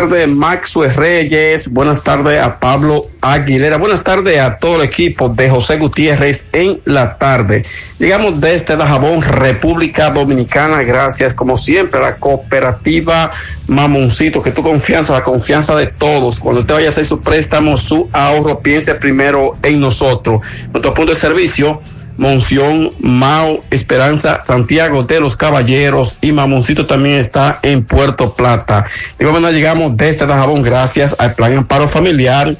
[0.00, 1.72] tardes, Maxwell Reyes.
[1.72, 3.78] Buenas tardes a Pablo Aguilera.
[3.78, 7.64] Buenas tardes a todo el equipo de José Gutiérrez en la tarde.
[7.98, 10.82] Llegamos desde Dajabón, República Dominicana.
[10.82, 13.30] Gracias, como siempre, a la cooperativa
[13.68, 16.40] Mamoncito, que tu confianza, la confianza de todos.
[16.40, 20.42] Cuando usted vaya a hacer su préstamo, su ahorro, piense primero en nosotros.
[20.72, 21.80] Nuestro punto de servicio.
[22.16, 28.86] Monción, Mao, Esperanza, Santiago de los Caballeros y Mamoncito también está en Puerto Plata.
[29.18, 32.54] De llegamos desde Dajabón gracias al Plan Amparo Familiar,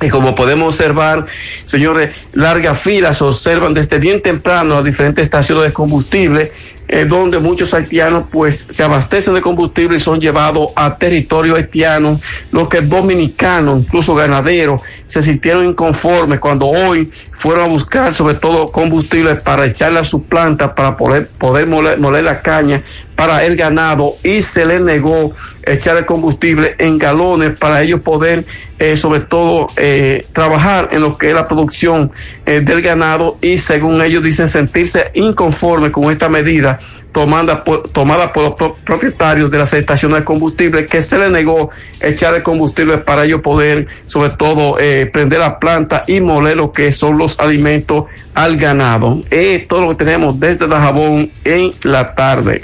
[0.00, 1.26] Y como podemos observar,
[1.64, 6.52] señores, largas filas se observan desde bien temprano a diferentes estaciones de combustible,
[6.94, 12.20] eh, donde muchos haitianos pues se abastecen de combustible y son llevados a territorio haitiano,
[12.50, 18.70] lo que dominicanos, incluso ganaderos, se sintieron inconformes cuando hoy fueron a buscar sobre todo
[18.70, 22.82] combustible para echarle a sus plantas, para poder, poder moler, moler la caña
[23.22, 25.32] para el ganado y se les negó
[25.64, 28.44] echar el combustible en galones para ellos poder
[28.78, 32.10] eh, sobre todo eh, trabajar en lo que es la producción
[32.46, 36.80] eh, del ganado y según ellos dicen sentirse inconformes con esta medida
[37.12, 41.30] tomada por, tomada por los pro- propietarios de las estaciones de combustible que se les
[41.30, 46.56] negó echar el combustible para ellos poder sobre todo eh, prender la planta y moler
[46.56, 49.20] lo que son los alimentos al ganado.
[49.30, 52.62] Es todo lo que tenemos desde Dajabón en la tarde.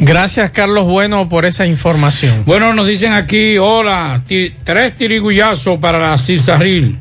[0.00, 2.44] Gracias, Carlos Bueno, por esa información.
[2.46, 4.22] Bueno, nos dicen aquí, hola,
[4.62, 6.98] tres tirigullazos para la Cisarril.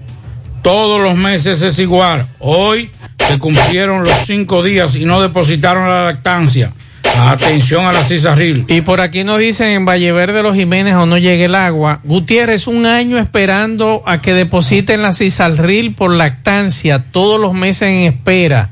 [0.64, 2.26] Todos los meses es igual.
[2.40, 2.90] Hoy
[3.28, 6.72] se cumplieron los cinco días y no depositaron la lactancia.
[7.04, 8.66] Atención a la Cisarril.
[8.68, 12.00] Y por aquí nos dicen en Valleverde los Jiménez o no llegue el agua.
[12.04, 18.14] Gutiérrez, un año esperando a que depositen la Cisalril por lactancia, todos los meses en
[18.14, 18.70] espera.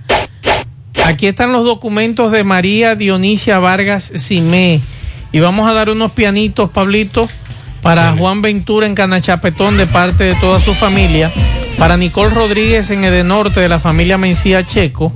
[1.06, 4.80] Aquí están los documentos de María Dionisia Vargas Simé.
[5.32, 7.28] Y vamos a dar unos pianitos, Pablito,
[7.82, 11.32] para Juan Ventura en Canachapetón de parte de toda su familia.
[11.78, 15.12] Para Nicole Rodríguez en Edenorte de la familia Mencía Checo.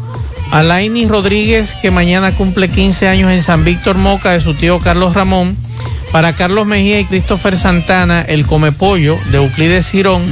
[0.51, 4.79] A Laini Rodríguez que mañana cumple 15 años en San Víctor Moca de su tío
[4.79, 5.55] Carlos Ramón.
[6.11, 10.23] Para Carlos Mejía y Christopher Santana, el Come Pollo de Euclides Girón.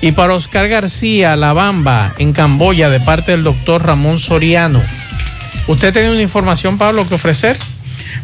[0.00, 4.80] Y para Oscar García, La Bamba, en Camboya, de parte del doctor Ramón Soriano.
[5.66, 7.56] ¿Usted tiene una información, Pablo, que ofrecer?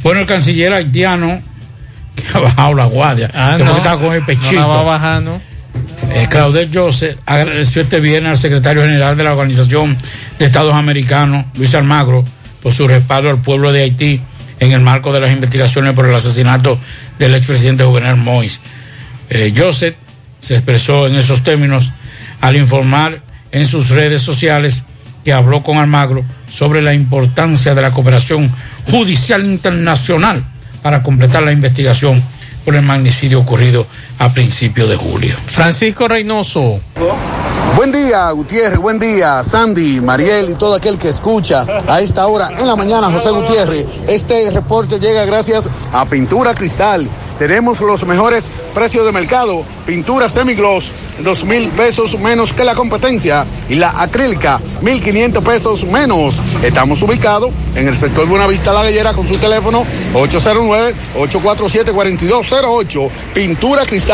[0.05, 1.41] Bueno, el canciller haitiano,
[2.15, 3.77] que ha bajado la guardia, Ah, que no.
[3.77, 4.53] está con el pechito.
[4.53, 5.41] No la va bajando.
[6.15, 9.97] Eh, Claudel Joseph agradeció este viernes al secretario general de la Organización
[10.39, 12.25] de Estados Americanos, Luis Almagro,
[12.63, 14.21] por su respaldo al pueblo de Haití
[14.61, 16.79] en el marco de las investigaciones por el asesinato
[17.19, 18.61] del expresidente Juvenal Moïse.
[19.31, 19.97] Eh, Joseph
[20.39, 21.91] se expresó en esos términos
[22.41, 24.85] al informar en sus redes sociales
[25.25, 28.53] que habló con Almagro sobre la importancia de la cooperación
[28.91, 30.45] judicial internacional
[30.83, 32.23] para completar la investigación
[32.65, 33.87] por el magnicidio ocurrido
[34.23, 35.37] a principios de julio.
[35.47, 36.79] Francisco Reynoso.
[37.75, 42.51] Buen día, Gutiérrez, buen día, Sandy, Mariel y todo aquel que escucha a esta hora
[42.57, 43.85] en la mañana, José Gutiérrez.
[44.07, 47.09] Este reporte llega gracias a Pintura Cristal.
[47.39, 49.65] Tenemos los mejores precios de mercado.
[49.85, 50.93] Pintura semigloss,
[51.25, 53.45] dos mil pesos menos que la competencia.
[53.69, 56.41] Y la acrílica, mil quinientos pesos menos.
[56.63, 59.85] Estamos ubicados en el sector Buenavista La Gallera con su teléfono
[60.15, 63.11] 809-847-4208.
[63.35, 64.12] Pintura Cristal.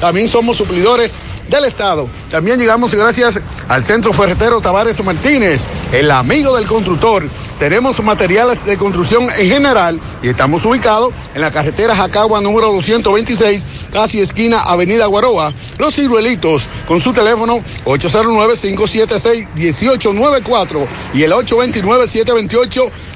[0.00, 1.18] También somos suplidores
[1.48, 2.08] del Estado.
[2.30, 7.28] También llegamos gracias al Centro Ferretero Tavares Martínez, el amigo del constructor.
[7.58, 13.66] Tenemos materiales de construcción en general y estamos ubicados en la carretera Jacagua número 226,
[13.92, 15.52] casi esquina Avenida Guaroa.
[15.78, 21.32] Los ciruelitos con su teléfono 809-576-1894 y el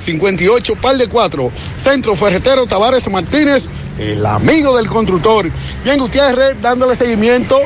[0.05, 1.51] 829-728-58 par de 4.
[1.79, 3.69] Centro Ferretero Tavares Martínez,
[3.99, 5.51] el amigo del constructor.
[5.85, 7.59] Bien, Gutiérrez, dándole seguimiento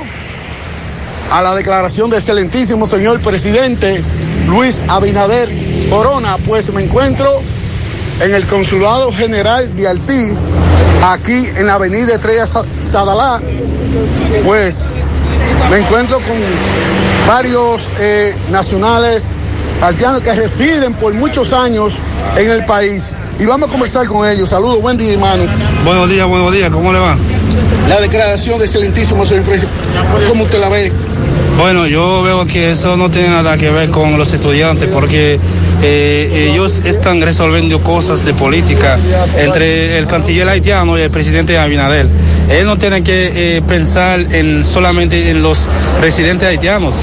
[1.31, 4.03] a la declaración del excelentísimo señor presidente
[4.47, 5.51] Luis Abinader
[5.91, 7.43] Corona, pues me encuentro
[8.21, 10.33] en el Consulado General de Haití,
[11.05, 13.41] aquí en la avenida Estrella Sa- Sadalá,
[14.45, 14.93] pues
[15.71, 16.37] me encuentro con
[17.29, 19.35] varios eh, nacionales
[19.81, 21.99] haitianos que residen por muchos años
[22.37, 24.49] en el país y vamos a conversar con ellos.
[24.49, 25.45] Saludos, buen día hermano.
[25.85, 27.17] Buenos días, buenos días, ¿cómo le va?
[27.89, 29.79] La declaración del excelentísimo señor presidente,
[30.29, 30.93] ¿cómo usted la ve?
[31.59, 35.41] Bueno, yo veo que eso no tiene nada que ver con los estudiantes porque
[35.83, 38.97] eh, ellos están resolviendo cosas de política
[39.37, 42.07] entre el canciller haitiano y el presidente Abinader.
[42.51, 45.67] Él no tiene que eh, pensar en solamente en los
[46.01, 46.95] residentes haitianos.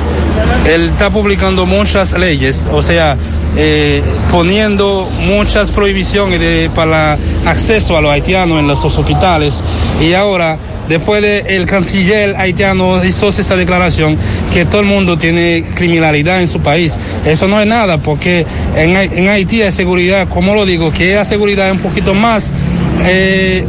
[0.68, 3.16] Él está publicando muchas leyes, o sea,
[3.58, 4.02] eh,
[4.32, 9.64] poniendo muchas prohibiciones de- para acceso a los haitianos en los hospitales.
[10.02, 10.58] Y ahora,
[10.90, 14.18] después de el canciller haitiano hizo esa declaración
[14.54, 16.98] que todo el mundo tiene criminalidad en su país.
[17.26, 18.46] Eso no es nada, porque
[18.76, 22.52] en, en Haití hay seguridad, como lo digo, que la seguridad es un poquito más...
[23.06, 23.64] eh,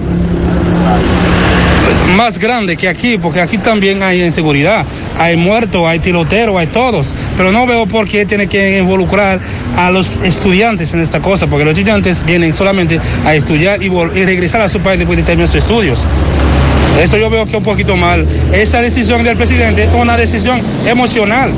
[2.16, 4.84] más grande que aquí, porque aquí también hay inseguridad,
[5.18, 9.40] hay muertos, hay tiroteros, hay todos, pero no veo por qué tiene que involucrar
[9.76, 14.24] a los estudiantes en esta cosa, porque los estudiantes vienen solamente a estudiar y, y
[14.24, 16.00] regresar a su país después de terminar sus estudios.
[17.00, 18.26] Eso yo veo que es un poquito mal.
[18.52, 21.52] Esa decisión del presidente es una decisión emocional.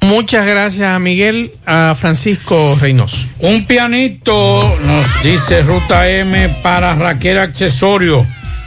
[0.00, 3.26] Muchas gracias a Miguel, a Francisco Reynoso.
[3.40, 8.24] Un pianito, nos dice Ruta M para Raquel Accesorio,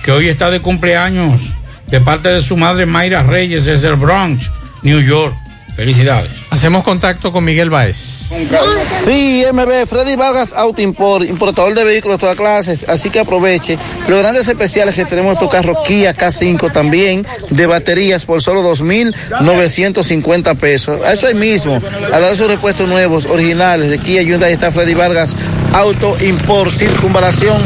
[0.10, 1.40] que hoy está de cumpleaños,
[1.86, 4.49] de parte de su madre Mayra Reyes, desde el Bronx,
[4.81, 5.36] New York.
[5.76, 6.31] Felicidades.
[6.49, 7.95] Hacemos contacto con Miguel Baez.
[9.06, 13.77] Sí, MB, Freddy Vargas Auto Import, importador de vehículos de todas clases, así que aproveche
[14.07, 20.57] los grandes especiales que tenemos estos carros Kia K5 también, de baterías por solo 2.950
[20.57, 21.02] pesos.
[21.03, 21.80] A eso ahí mismo,
[22.11, 25.36] a dar sus repuestos nuevos, originales de Kia Hyundai está Freddy Vargas
[25.72, 27.61] Auto Import, circunvalación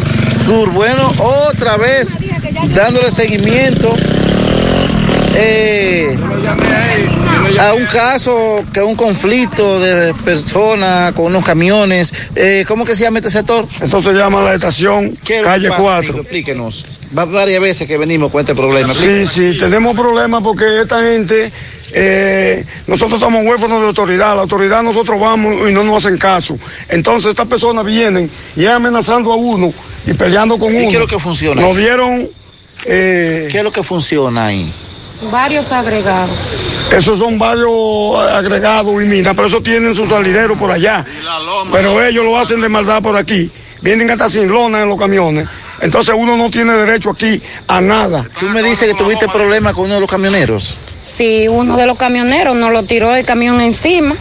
[0.45, 0.70] sur.
[0.72, 2.15] Bueno, otra vez
[2.76, 3.94] dándole seguimiento
[5.36, 6.16] eh,
[7.60, 12.14] a un caso, que un conflicto de personas con unos camiones.
[12.36, 13.68] Eh, ¿Cómo que se llama este sector?
[13.82, 16.00] Eso se llama la estación ¿Qué calle pasa, 4.
[16.00, 16.20] amigo?
[16.22, 16.86] Explíquenos.
[17.18, 18.94] Va varias veces que venimos con este problema.
[18.94, 21.52] Sí, sí, tenemos problemas porque esta gente,
[21.94, 26.58] eh, nosotros somos huérfanos de autoridad, la autoridad nosotros vamos y no nos hacen caso.
[26.90, 29.72] Entonces estas personas vienen y amenazando a uno
[30.08, 30.90] y peleando con ¿Y uno.
[30.90, 31.62] qué es lo que funciona?
[31.62, 32.28] Nos dieron,
[32.86, 34.72] eh, ¿Qué es lo que funciona ahí?
[35.32, 36.38] Varios agregados.
[36.92, 37.72] esos son varios
[38.30, 41.06] agregados y minas, pero eso tienen su salidero por allá.
[41.72, 43.50] Pero ellos lo hacen de maldad por aquí.
[43.82, 45.48] Vienen hasta sin lona en los camiones.
[45.82, 48.26] Entonces uno no tiene derecho aquí a nada.
[48.40, 50.76] Tú me dices que tuviste problemas con uno de los camioneros.
[51.02, 54.16] Sí, uno de los camioneros nos lo tiró el camión encima.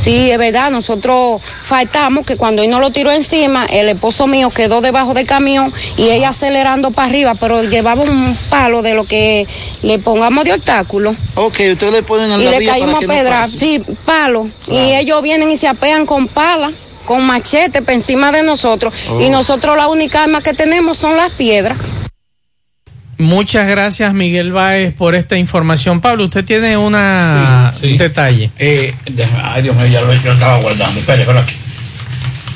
[0.00, 4.48] Sí, es verdad, nosotros faltamos que cuando él nos lo tiró encima, el esposo mío
[4.48, 9.04] quedó debajo del camión y ella acelerando para arriba, pero llevaba un palo de lo
[9.04, 9.46] que
[9.82, 11.14] le pongamos de obstáculo.
[11.34, 14.48] Ok, ustedes le ponen en Y la le caímos no pedra, sí, palo.
[14.68, 16.72] Y ellos vienen y se apean con pala,
[17.04, 18.94] con machete por encima de nosotros.
[19.10, 19.20] Oh.
[19.20, 21.76] Y nosotros la única arma que tenemos son las piedras.
[23.20, 26.00] Muchas gracias, Miguel Baez, por esta información.
[26.00, 27.92] Pablo, usted tiene una Sí, sí.
[27.92, 28.50] un detalle.
[28.58, 30.98] Eh, déjame- ay, Dios mío, ya lo, yo lo estaba guardando.
[30.98, 31.54] Espere, espere aquí.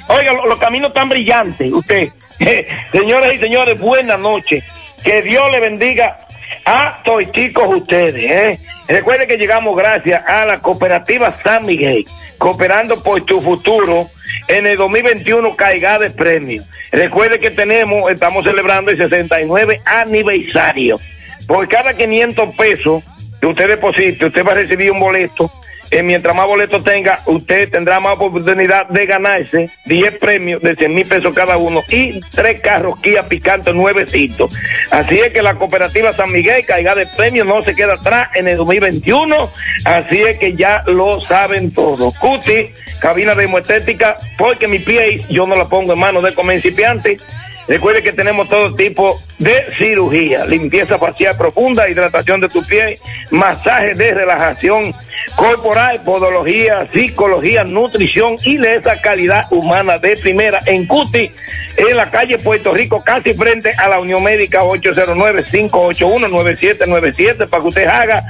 [0.08, 2.08] oiga, los, caminos tan brillantes, usted.
[2.92, 4.62] Señoras y señores, buenas noches.
[5.02, 6.18] Que Dios le bendiga
[6.64, 8.30] a toiticos ustedes.
[8.30, 8.58] ¿eh?
[8.86, 12.04] Recuerden que llegamos gracias a la cooperativa San Miguel,
[12.38, 14.08] cooperando por tu futuro
[14.48, 16.62] en el 2021 caiga de premio.
[16.92, 21.00] Recuerden que tenemos, estamos celebrando el 69 aniversario.
[21.46, 23.02] Por cada 500 pesos
[23.40, 25.50] que usted deposite, usted va a recibir un boleto
[25.90, 30.94] eh, mientras más boletos tenga, usted tendrá más oportunidad de ganarse 10 premios de 100
[30.94, 34.50] mil pesos cada uno y tres carros Kia Picante nuevecitos.
[34.90, 38.48] Así es que la cooperativa San Miguel, caiga de premios, no se queda atrás en
[38.48, 39.50] el 2021.
[39.84, 42.12] Así es que ya lo saben todos.
[42.18, 47.18] Cuti, cabina de hemoestética, porque mi pie yo no la pongo en manos de comencipiante.
[47.66, 52.98] Recuerde que tenemos todo tipo de cirugía, limpieza facial profunda, hidratación de tu piel,
[53.30, 54.92] masaje de relajación
[55.34, 61.30] corporal, podología, psicología, nutrición y de esa calidad humana de primera en Cuti,
[61.76, 67.86] en la calle Puerto Rico, casi frente a la Unión Médica 809-581-9797 para que usted
[67.86, 68.22] haga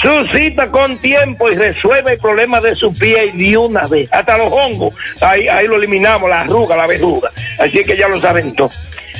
[0.00, 4.08] su cita con tiempo y resuelve el problema de su piel de una vez.
[4.12, 7.30] Hasta los hongos, ahí, ahí lo eliminamos, la arruga, la verruga.
[7.58, 8.70] Así que ya lo saben todo.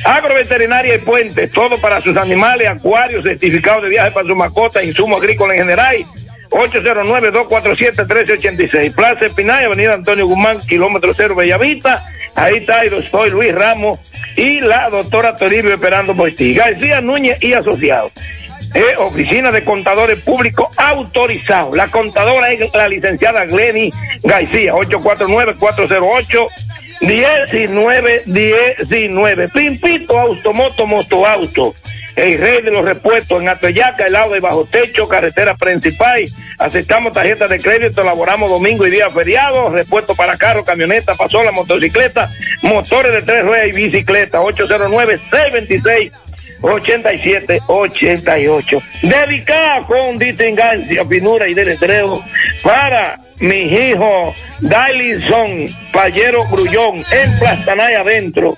[0.03, 5.17] Agroveterinaria y puentes, todo para sus animales, acuarios, certificados de viaje para su mascota, insumo
[5.17, 5.97] agrícola en general.
[6.49, 8.93] 809-247-1386.
[8.93, 12.03] Plaza Espinay, Avenida Antonio Guzmán, kilómetro cero, Bellavista.
[12.35, 13.99] Ahí está, y soy Luis Ramos
[14.35, 16.53] y la doctora Toribio esperando por ti.
[16.53, 18.11] García Núñez y asociados.
[18.73, 21.75] Eh, oficina de contadores públicos autorizados.
[21.75, 23.91] La contadora es la licenciada Glenny
[24.23, 26.47] García, 849-408.
[27.01, 29.49] 1919.
[29.49, 31.73] Pimpito Automoto Moto Auto.
[32.15, 36.23] El rey de los repuestos en Atoyaca, el lado de bajo techo, carretera principal.
[36.57, 42.29] Aceptamos tarjetas de crédito, elaboramos domingo y día feriado, repuesto para carro, camioneta, pasola, motocicleta,
[42.61, 44.41] motores de tres ruedas y bicicleta.
[44.41, 46.11] 809-626.
[46.61, 48.81] 87-88.
[49.01, 52.21] Dedicada con distingancia, finura y deletreo
[52.63, 58.57] para mi hijo Dalison Payero Grullón en Plastanay adentro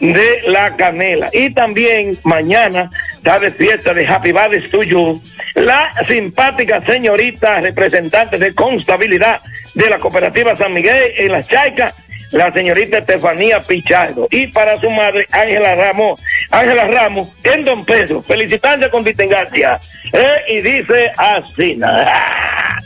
[0.00, 1.28] de la canela.
[1.32, 5.20] Y también mañana está de fiesta de Happy Birthday to
[5.54, 9.42] la simpática señorita representante de constabilidad
[9.74, 11.92] de la cooperativa San Miguel en la Chaica,
[12.32, 14.28] la señorita Estefanía Pichardo.
[14.30, 19.80] Y para su madre, Ángela Ramos, Ángela Ramos, en Don Pedro, felicitando con distingancia.
[20.12, 22.80] Eh, y dice así, nada.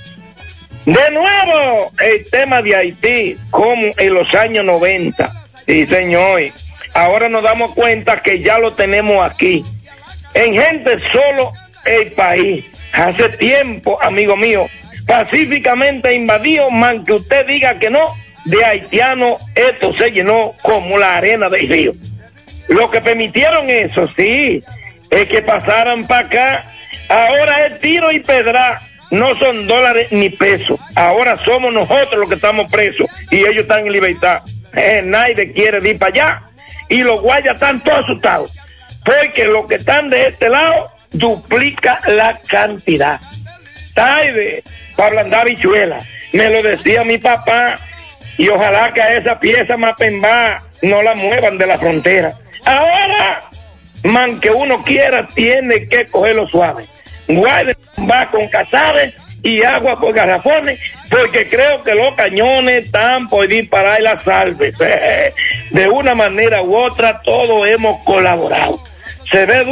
[0.85, 5.31] De nuevo, el tema de Haití, como en los años 90.
[5.66, 6.43] Y señor,
[6.93, 9.64] ahora nos damos cuenta que ya lo tenemos aquí.
[10.35, 11.52] En gente solo
[11.85, 12.64] el país.
[12.93, 14.66] Hace tiempo, amigo mío,
[15.06, 18.14] pacíficamente invadido, man que usted diga que no,
[18.44, 21.93] de haitiano esto se llenó como la arena del río.
[22.69, 24.62] Lo que permitieron eso, sí,
[25.10, 26.64] es que pasaran para acá.
[27.09, 30.81] Ahora es tiro y pedra no son dólares ni pesos.
[30.94, 34.43] Ahora somos nosotros los que estamos presos y ellos están en libertad.
[34.74, 36.43] Eh, nadie quiere ir para allá
[36.89, 38.52] y los guayas están todos asustados
[39.05, 43.20] porque los que están de este lado duplica la cantidad.
[43.94, 44.62] Taide,
[44.97, 45.98] para ablandar bichuela,
[46.32, 47.78] me lo decía mi papá
[48.39, 52.35] y ojalá que a esa pieza mapemba no la muevan de la frontera.
[52.65, 53.43] Ahora,
[54.05, 56.87] man que uno quiera, tiene que cogerlo suave.
[57.29, 57.77] Guarde
[58.11, 60.79] va con cazares y agua por garrafones,
[61.11, 64.75] porque creo que los cañones están por disparar y las salves.
[65.71, 68.81] De una manera u otra, todos hemos colaborado.
[69.31, 69.65] Se ve